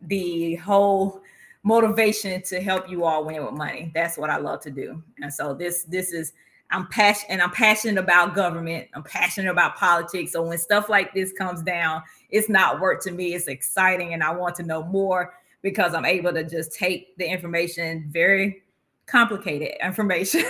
the 0.01 0.55
whole 0.55 1.21
motivation 1.63 2.41
to 2.43 2.61
help 2.61 2.89
you 2.89 3.03
all 3.03 3.25
win 3.25 3.43
with 3.43 3.53
money. 3.53 3.91
That's 3.93 4.17
what 4.17 4.29
I 4.29 4.37
love 4.37 4.61
to 4.61 4.71
do. 4.71 5.03
And 5.21 5.33
so 5.33 5.53
this 5.53 5.83
this 5.83 6.13
is 6.13 6.31
I'm 6.69 6.87
passionate 6.87 7.31
and 7.31 7.41
I'm 7.41 7.51
passionate 7.51 8.01
about 8.01 8.35
government. 8.35 8.87
I'm 8.93 9.03
passionate 9.03 9.49
about 9.49 9.77
politics. 9.77 10.33
So 10.33 10.43
when 10.43 10.57
stuff 10.57 10.89
like 10.89 11.13
this 11.13 11.31
comes 11.31 11.61
down, 11.61 12.03
it's 12.29 12.49
not 12.49 12.81
work 12.81 13.01
to 13.03 13.11
me. 13.11 13.33
It's 13.33 13.47
exciting 13.47 14.13
and 14.13 14.23
I 14.23 14.31
want 14.31 14.55
to 14.55 14.63
know 14.63 14.83
more 14.83 15.33
because 15.61 15.93
I'm 15.93 16.05
able 16.05 16.33
to 16.33 16.43
just 16.43 16.73
take 16.73 17.15
the 17.17 17.25
information, 17.25 18.07
very 18.09 18.63
complicated 19.05 19.75
information, 19.83 20.43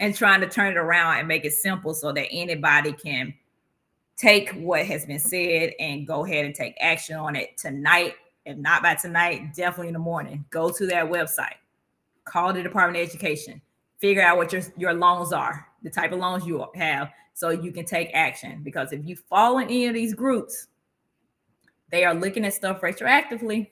and 0.00 0.14
trying 0.14 0.40
to 0.42 0.48
turn 0.48 0.72
it 0.72 0.76
around 0.78 1.18
and 1.18 1.28
make 1.28 1.44
it 1.44 1.54
simple 1.54 1.94
so 1.94 2.12
that 2.12 2.28
anybody 2.30 2.92
can 2.92 3.34
take 4.16 4.50
what 4.52 4.84
has 4.86 5.06
been 5.06 5.18
said 5.18 5.72
and 5.80 6.06
go 6.06 6.24
ahead 6.24 6.44
and 6.44 6.54
take 6.54 6.76
action 6.78 7.16
on 7.16 7.34
it 7.36 7.56
tonight. 7.56 8.14
If 8.44 8.58
not 8.58 8.82
by 8.82 8.94
tonight, 8.94 9.54
definitely 9.56 9.88
in 9.88 9.94
the 9.94 9.98
morning. 9.98 10.44
Go 10.50 10.70
to 10.70 10.86
that 10.88 11.06
website, 11.06 11.56
call 12.26 12.52
the 12.52 12.62
Department 12.62 13.02
of 13.02 13.08
Education 13.08 13.62
figure 14.04 14.20
out 14.20 14.36
what 14.36 14.52
your, 14.52 14.60
your 14.76 14.92
loans 14.92 15.32
are, 15.32 15.66
the 15.82 15.88
type 15.88 16.12
of 16.12 16.18
loans 16.18 16.44
you 16.44 16.62
have, 16.74 17.10
so 17.32 17.48
you 17.48 17.72
can 17.72 17.86
take 17.86 18.10
action. 18.12 18.60
Because 18.62 18.92
if 18.92 19.02
you 19.06 19.16
fall 19.16 19.56
in 19.56 19.64
any 19.64 19.86
of 19.86 19.94
these 19.94 20.12
groups, 20.12 20.66
they 21.90 22.04
are 22.04 22.12
looking 22.12 22.44
at 22.44 22.52
stuff 22.52 22.82
retroactively 22.82 23.70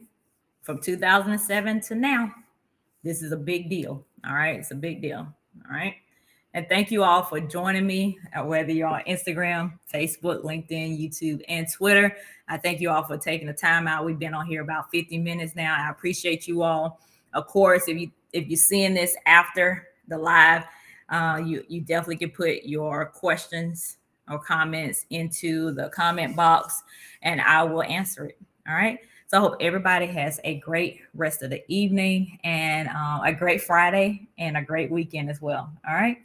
from 0.62 0.80
2007 0.80 1.83
to 1.83 1.95
now. 1.95 2.33
This 3.03 3.22
is 3.22 3.33
a 3.33 3.37
big 3.37 3.68
deal. 3.68 4.07
All 4.26 4.33
right. 4.33 4.59
It's 4.59 4.70
a 4.70 4.74
big 4.74 5.03
deal. 5.03 5.18
All 5.18 5.70
right. 5.70 5.97
And 6.55 6.66
thank 6.66 6.91
you 6.91 7.05
all 7.05 7.24
for 7.24 7.39
joining 7.39 7.87
me, 7.87 8.18
uh, 8.35 8.43
whether 8.43 8.72
you're 8.72 8.89
on 8.89 9.03
Instagram, 9.03 9.78
Facebook, 9.93 10.45
LinkedIn, 10.45 10.99
YouTube, 10.99 11.43
and 11.47 11.66
Twitter. 11.70 12.16
I 12.49 12.57
thank 12.57 12.80
you 12.80 12.89
all 12.89 13.03
for 13.03 13.18
taking 13.18 13.49
the 13.49 13.53
time 13.53 13.87
out. 13.87 14.07
We've 14.07 14.18
been 14.18 14.33
on 14.33 14.47
here 14.47 14.62
about 14.62 14.91
50 14.91 15.18
minutes 15.18 15.55
now. 15.55 15.76
I 15.78 15.91
appreciate 15.91 16.49
you 16.49 16.62
all. 16.62 17.01
Of 17.35 17.49
course, 17.49 17.87
if 17.87 17.99
you 17.99 18.11
if 18.33 18.49
you're 18.49 18.57
seeing 18.57 18.95
this 18.95 19.14
after 19.26 19.89
the 20.09 20.19
live, 20.19 20.65
uh, 21.09 21.41
you 21.45 21.65
you 21.69 21.81
definitely 21.81 22.17
can 22.17 22.31
put 22.31 22.65
your 22.65 23.07
questions 23.07 23.99
or 24.31 24.39
comments 24.39 25.05
into 25.11 25.73
the 25.73 25.89
comment 25.91 26.37
box, 26.37 26.83
and 27.23 27.41
I 27.41 27.63
will 27.63 27.83
answer 27.83 28.27
it. 28.27 28.39
All 28.69 28.75
right. 28.75 28.99
So 29.27 29.39
I 29.39 29.41
hope 29.41 29.57
everybody 29.61 30.07
has 30.07 30.41
a 30.45 30.59
great 30.59 31.01
rest 31.15 31.43
of 31.43 31.49
the 31.49 31.65
evening 31.73 32.39
and 32.45 32.89
uh, 32.89 33.21
a 33.25 33.33
great 33.33 33.63
Friday 33.63 34.29
and 34.37 34.59
a 34.59 34.63
great 34.63 34.91
weekend 34.91 35.31
as 35.31 35.41
well. 35.41 35.73
All 35.89 35.95
right. 35.95 36.19